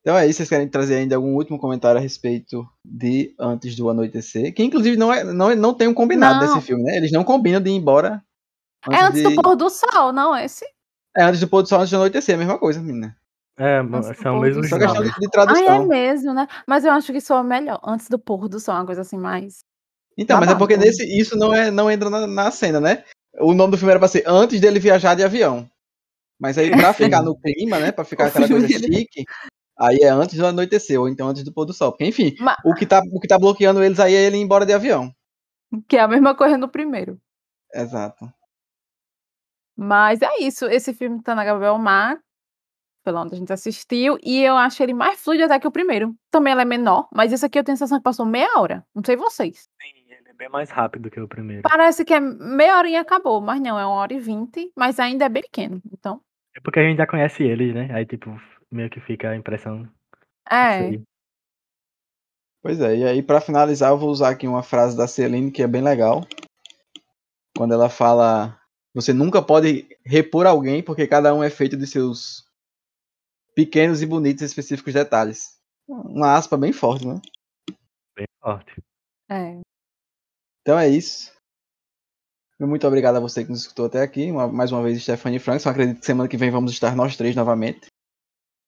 Então 0.00 0.18
é 0.18 0.26
isso, 0.26 0.36
vocês 0.36 0.50
querem 0.50 0.68
trazer 0.68 0.96
ainda 0.96 1.16
algum 1.16 1.34
último 1.34 1.58
comentário 1.58 1.98
a 1.98 2.02
respeito 2.02 2.68
de 2.84 3.34
Antes 3.38 3.74
do 3.74 3.88
Anoitecer? 3.88 4.52
Que 4.54 4.62
inclusive 4.62 4.98
não, 4.98 5.10
é, 5.12 5.24
não, 5.24 5.50
é- 5.50 5.56
não 5.56 5.72
tem 5.72 5.88
um 5.88 5.94
combinado 5.94 6.38
Não. 6.38 6.40
desse 6.40 6.60
filme, 6.60 6.82
né? 6.82 6.96
Eles 6.96 7.10
não 7.10 7.24
combinam 7.24 7.60
de 7.60 7.70
ir 7.70 7.74
embora. 7.74 8.22
É 8.92 9.00
antes 9.02 9.22
de- 9.22 9.34
do 9.34 9.42
pôr 9.42 9.56
do 9.56 9.70
sol, 9.70 10.12
não 10.12 10.36
esse? 10.36 10.66
É 11.16 11.22
antes 11.24 11.40
do 11.40 11.48
pôr 11.48 11.62
do 11.62 11.68
sol, 11.68 11.78
antes 11.80 11.90
do 11.90 11.96
anoitecer, 11.96 12.34
a 12.34 12.38
mesma 12.38 12.58
coisa, 12.58 12.82
menina. 12.82 13.16
É, 13.56 13.78
Antes 13.78 14.18
são 14.18 14.40
mesmo 14.40 14.64
Só 14.64 14.76
questão 14.78 15.02
de, 15.02 15.10
de 15.10 15.26
Ah, 15.26 15.30
tradução. 15.30 15.84
é 15.84 15.86
mesmo, 15.86 16.34
né? 16.34 16.48
Mas 16.66 16.84
eu 16.84 16.90
acho 16.90 17.12
que 17.12 17.20
soa 17.20 17.42
melhor. 17.42 17.80
Antes 17.84 18.08
do 18.08 18.18
pôr 18.18 18.48
do 18.48 18.58
sol, 18.58 18.74
uma 18.74 18.84
coisa 18.84 19.02
assim 19.02 19.16
mais. 19.16 19.60
Então, 20.16 20.38
mas 20.38 20.50
é 20.50 20.54
porque 20.54 20.76
nesse, 20.76 21.04
isso 21.18 21.36
não, 21.36 21.52
é, 21.54 21.70
não 21.70 21.90
entra 21.90 22.08
na, 22.08 22.26
na 22.26 22.50
cena, 22.50 22.80
né? 22.80 23.04
O 23.40 23.52
nome 23.52 23.72
do 23.72 23.76
filme 23.78 23.90
era 23.90 23.98
pra 23.98 24.08
ser 24.08 24.22
Antes 24.26 24.60
dele 24.60 24.78
viajar 24.78 25.14
de 25.14 25.24
avião. 25.24 25.68
Mas 26.38 26.56
aí, 26.58 26.70
pra 26.70 26.92
ficar 26.94 27.22
no 27.22 27.36
clima, 27.38 27.78
né? 27.78 27.90
Pra 27.92 28.04
ficar 28.06 28.26
aquela 28.26 28.48
coisa 28.48 28.66
dele- 28.66 28.98
chique, 28.98 29.24
aí 29.78 29.98
é 30.02 30.08
antes 30.08 30.36
do 30.38 30.46
anoitecer, 30.46 31.00
ou 31.00 31.08
então 31.08 31.28
antes 31.28 31.42
do 31.42 31.52
pôr 31.52 31.64
do 31.64 31.72
sol. 31.72 31.92
Porque, 31.92 32.04
enfim, 32.04 32.34
Ma- 32.38 32.56
o 32.64 32.74
que, 32.74 32.86
tá, 32.86 33.02
o 33.12 33.20
que 33.20 33.28
tá 33.28 33.38
bloqueando 33.38 33.82
eles 33.82 33.98
aí 33.98 34.14
é 34.14 34.22
ele 34.26 34.36
ir 34.36 34.40
embora 34.40 34.64
de 34.64 34.72
avião. 34.72 35.12
Que 35.88 35.96
é 35.96 36.00
a 36.00 36.08
mesma 36.08 36.34
coisa 36.36 36.56
no 36.56 36.68
primeiro. 36.68 37.20
Exato. 37.72 38.32
Mas 39.76 40.22
é 40.22 40.38
isso. 40.40 40.66
Esse 40.66 40.94
filme 40.94 41.20
tá 41.22 41.34
na 41.34 41.44
Gabriel 41.44 41.76
Mar, 41.78 42.18
pela 43.04 43.22
onde 43.22 43.34
a 43.34 43.38
gente 43.38 43.52
assistiu, 43.52 44.16
e 44.22 44.40
eu 44.40 44.56
acho 44.56 44.80
ele 44.82 44.94
mais 44.94 45.20
fluido 45.20 45.44
até 45.44 45.58
que 45.58 45.66
o 45.66 45.72
primeiro. 45.72 46.14
Também 46.30 46.52
ele 46.52 46.62
é 46.62 46.64
menor, 46.64 47.08
mas 47.12 47.32
esse 47.32 47.44
aqui 47.44 47.58
eu 47.58 47.64
tenho 47.64 47.74
a 47.74 47.76
sensação 47.76 47.98
que 47.98 48.04
passou 48.04 48.24
meia 48.24 48.58
hora. 48.58 48.86
Não 48.94 49.02
sei 49.04 49.16
vocês. 49.16 49.68
Sim, 49.82 50.03
bem 50.44 50.50
mais 50.50 50.70
rápido 50.70 51.10
que 51.10 51.20
o 51.20 51.28
primeiro. 51.28 51.62
Parece 51.62 52.04
que 52.04 52.12
é 52.12 52.20
meia 52.20 52.76
hora 52.76 52.88
e 52.88 52.96
acabou, 52.96 53.40
mas 53.40 53.60
não, 53.60 53.78
é 53.78 53.86
uma 53.86 53.94
hora 53.94 54.12
e 54.12 54.20
vinte, 54.20 54.70
mas 54.76 55.00
ainda 55.00 55.24
é 55.24 55.28
bem 55.28 55.42
pequeno. 55.42 55.80
Então, 55.92 56.20
É 56.54 56.60
porque 56.60 56.78
a 56.78 56.82
gente 56.82 56.98
já 56.98 57.06
conhece 57.06 57.42
eles, 57.42 57.74
né? 57.74 57.88
Aí, 57.92 58.04
tipo, 58.04 58.30
meio 58.70 58.90
que 58.90 59.00
fica 59.00 59.30
a 59.30 59.36
impressão. 59.36 59.88
é. 60.50 61.00
Pois 62.62 62.80
é, 62.80 62.96
e 62.96 63.04
aí 63.04 63.22
pra 63.22 63.42
finalizar 63.42 63.90
eu 63.90 63.98
vou 63.98 64.08
usar 64.08 64.30
aqui 64.30 64.48
uma 64.48 64.62
frase 64.62 64.96
da 64.96 65.06
Celine 65.06 65.50
que 65.50 65.62
é 65.62 65.66
bem 65.66 65.82
legal. 65.82 66.22
Quando 67.54 67.74
ela 67.74 67.90
fala, 67.90 68.58
você 68.94 69.12
nunca 69.12 69.42
pode 69.42 69.86
repor 70.02 70.46
alguém 70.46 70.82
porque 70.82 71.06
cada 71.06 71.34
um 71.34 71.44
é 71.44 71.50
feito 71.50 71.76
de 71.76 71.86
seus 71.86 72.42
pequenos 73.54 74.00
e 74.00 74.06
bonitos 74.06 74.40
e 74.42 74.46
específicos 74.46 74.94
detalhes. 74.94 75.60
Uma 75.86 76.36
aspa 76.36 76.56
bem 76.56 76.72
forte, 76.72 77.06
né? 77.06 77.20
Bem 78.16 78.26
forte. 78.40 78.82
É. 79.30 79.63
Então 80.64 80.78
é 80.78 80.88
isso. 80.88 81.30
Muito 82.58 82.86
obrigado 82.86 83.16
a 83.16 83.20
você 83.20 83.44
que 83.44 83.50
nos 83.50 83.60
escutou 83.60 83.84
até 83.84 84.00
aqui. 84.00 84.30
Uma, 84.30 84.48
mais 84.48 84.72
uma 84.72 84.82
vez, 84.82 85.02
Stephanie 85.02 85.38
Franks. 85.38 85.66
Eu 85.66 85.72
acredito 85.72 86.00
que 86.00 86.06
semana 86.06 86.26
que 86.26 86.38
vem 86.38 86.50
vamos 86.50 86.72
estar 86.72 86.96
nós 86.96 87.16
três 87.16 87.36
novamente. 87.36 87.88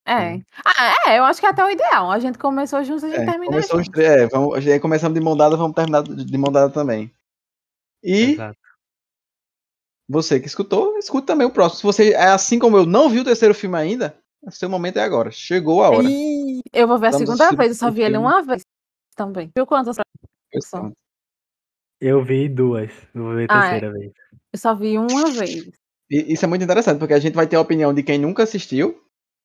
É. 0.07 0.39
Ah, 0.63 0.95
é, 1.07 1.19
eu 1.19 1.25
acho 1.25 1.41
que 1.41 1.47
é 1.47 1.49
até 1.49 1.65
o 1.65 1.71
ideal. 1.71 2.11
A 2.11 2.19
gente 2.19 2.37
começou 2.37 2.85
juntos, 2.85 3.05
a 3.05 3.09
gente 3.09 3.21
É, 3.21 3.25
termina 3.25 3.53
começou 3.53 3.81
os 3.81 3.87
juntos. 3.87 4.03
é, 4.03 4.27
vamos, 4.27 4.63
já 4.63 4.79
começamos 4.79 5.19
de 5.19 5.25
mão 5.25 5.35
dada, 5.37 5.57
vamos 5.57 5.75
terminar 5.75 6.03
de 6.03 6.39
mão 6.39 6.53
dada 6.53 6.71
também. 6.71 7.11
E 8.05 8.33
Exato. 8.33 8.59
você 10.07 10.39
que 10.39 10.47
escutou, 10.47 10.99
escute 10.99 11.27
também 11.27 11.47
o 11.47 11.51
próximo. 11.51 11.79
Se 11.79 11.83
você 11.83 12.13
é 12.13 12.27
assim 12.29 12.59
como 12.59 12.77
eu, 12.77 12.85
não 12.85 13.09
viu 13.09 13.23
o 13.23 13.25
terceiro 13.25 13.55
filme 13.55 13.77
ainda, 13.79 14.17
seu 14.51 14.69
momento 14.69 14.99
é 14.99 15.03
agora. 15.03 15.31
Chegou 15.33 15.83
a 15.83 15.89
hora. 15.91 16.05
Ih, 16.05 16.61
eu 16.73 16.87
vou 16.87 16.99
ver 16.99 17.09
a 17.09 17.11
Vamos 17.13 17.27
segunda 17.27 17.57
vez, 17.57 17.71
eu 17.71 17.77
só 17.77 17.91
vi 17.91 18.03
ele 18.03 18.19
uma 18.19 18.43
vez 18.43 18.63
também. 19.17 19.51
Viu 19.57 19.67
quantas? 19.67 19.97
só? 20.63 20.91
Eu 22.01 22.23
vi 22.25 22.49
duas. 22.49 22.91
Eu 23.15 23.23
vou 23.25 23.35
ver 23.35 23.51
a 23.51 23.55
Ah, 23.61 23.67
é. 23.67 23.71
terceira 23.81 23.93
vez. 23.93 24.13
Eu 24.53 24.59
só 24.59 24.75
vi 24.75 24.99
uma 24.99 25.31
vez. 25.31 25.65
E 26.11 26.33
isso 26.33 26.45
é 26.45 26.49
muito 26.49 26.63
interessante, 26.63 26.99
porque 26.99 27.15
a 27.15 27.19
gente 27.19 27.35
vai 27.35 27.47
ter 27.47 27.57
a 27.57 27.61
opinião 27.61 27.93
de 27.93 28.03
quem 28.03 28.19
nunca 28.19 28.43
assistiu 28.45 28.97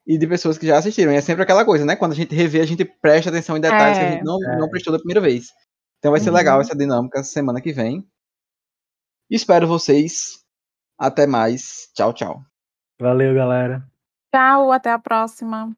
e 0.06 0.18
de 0.18 0.28
pessoas 0.28 0.58
que 0.58 0.68
já 0.68 0.78
assistiram. 0.78 1.12
E 1.12 1.16
é 1.16 1.22
sempre 1.22 1.44
aquela 1.44 1.66
coisa, 1.66 1.86
né? 1.86 1.96
Quando 1.96 2.12
a 2.12 2.16
gente 2.16 2.36
revê, 2.36 2.62
a 2.62 2.66
gente 2.66 2.84
presta 2.86 3.30
atenção 3.30 3.58
em 3.58 3.62
detalhes 3.62 3.98
que 3.98 4.04
a 4.04 4.08
É. 4.08 4.12
gente 4.14 4.24
não, 4.24 4.38
É. 4.44 4.58
não 4.58 4.70
prestou 4.70 4.92
da 4.94 5.00
primeira 5.00 5.22
vez. 5.22 5.48
Então 6.00 6.12
vai 6.12 6.20
ser 6.20 6.30
Uhum. 6.30 6.36
legal 6.36 6.60
essa 6.62 6.76
dinâmica 6.76 7.24
semana 7.24 7.62
que 7.62 7.72
vem. 7.72 8.06
Espero 9.30 9.68
vocês. 9.68 10.40
Até 11.00 11.26
mais. 11.26 11.90
Tchau, 11.96 12.14
tchau. 12.14 12.42
Valeu, 13.00 13.34
galera. 13.34 13.84
Tchau, 14.34 14.72
até 14.72 14.92
a 14.92 15.00
próxima. 15.00 15.76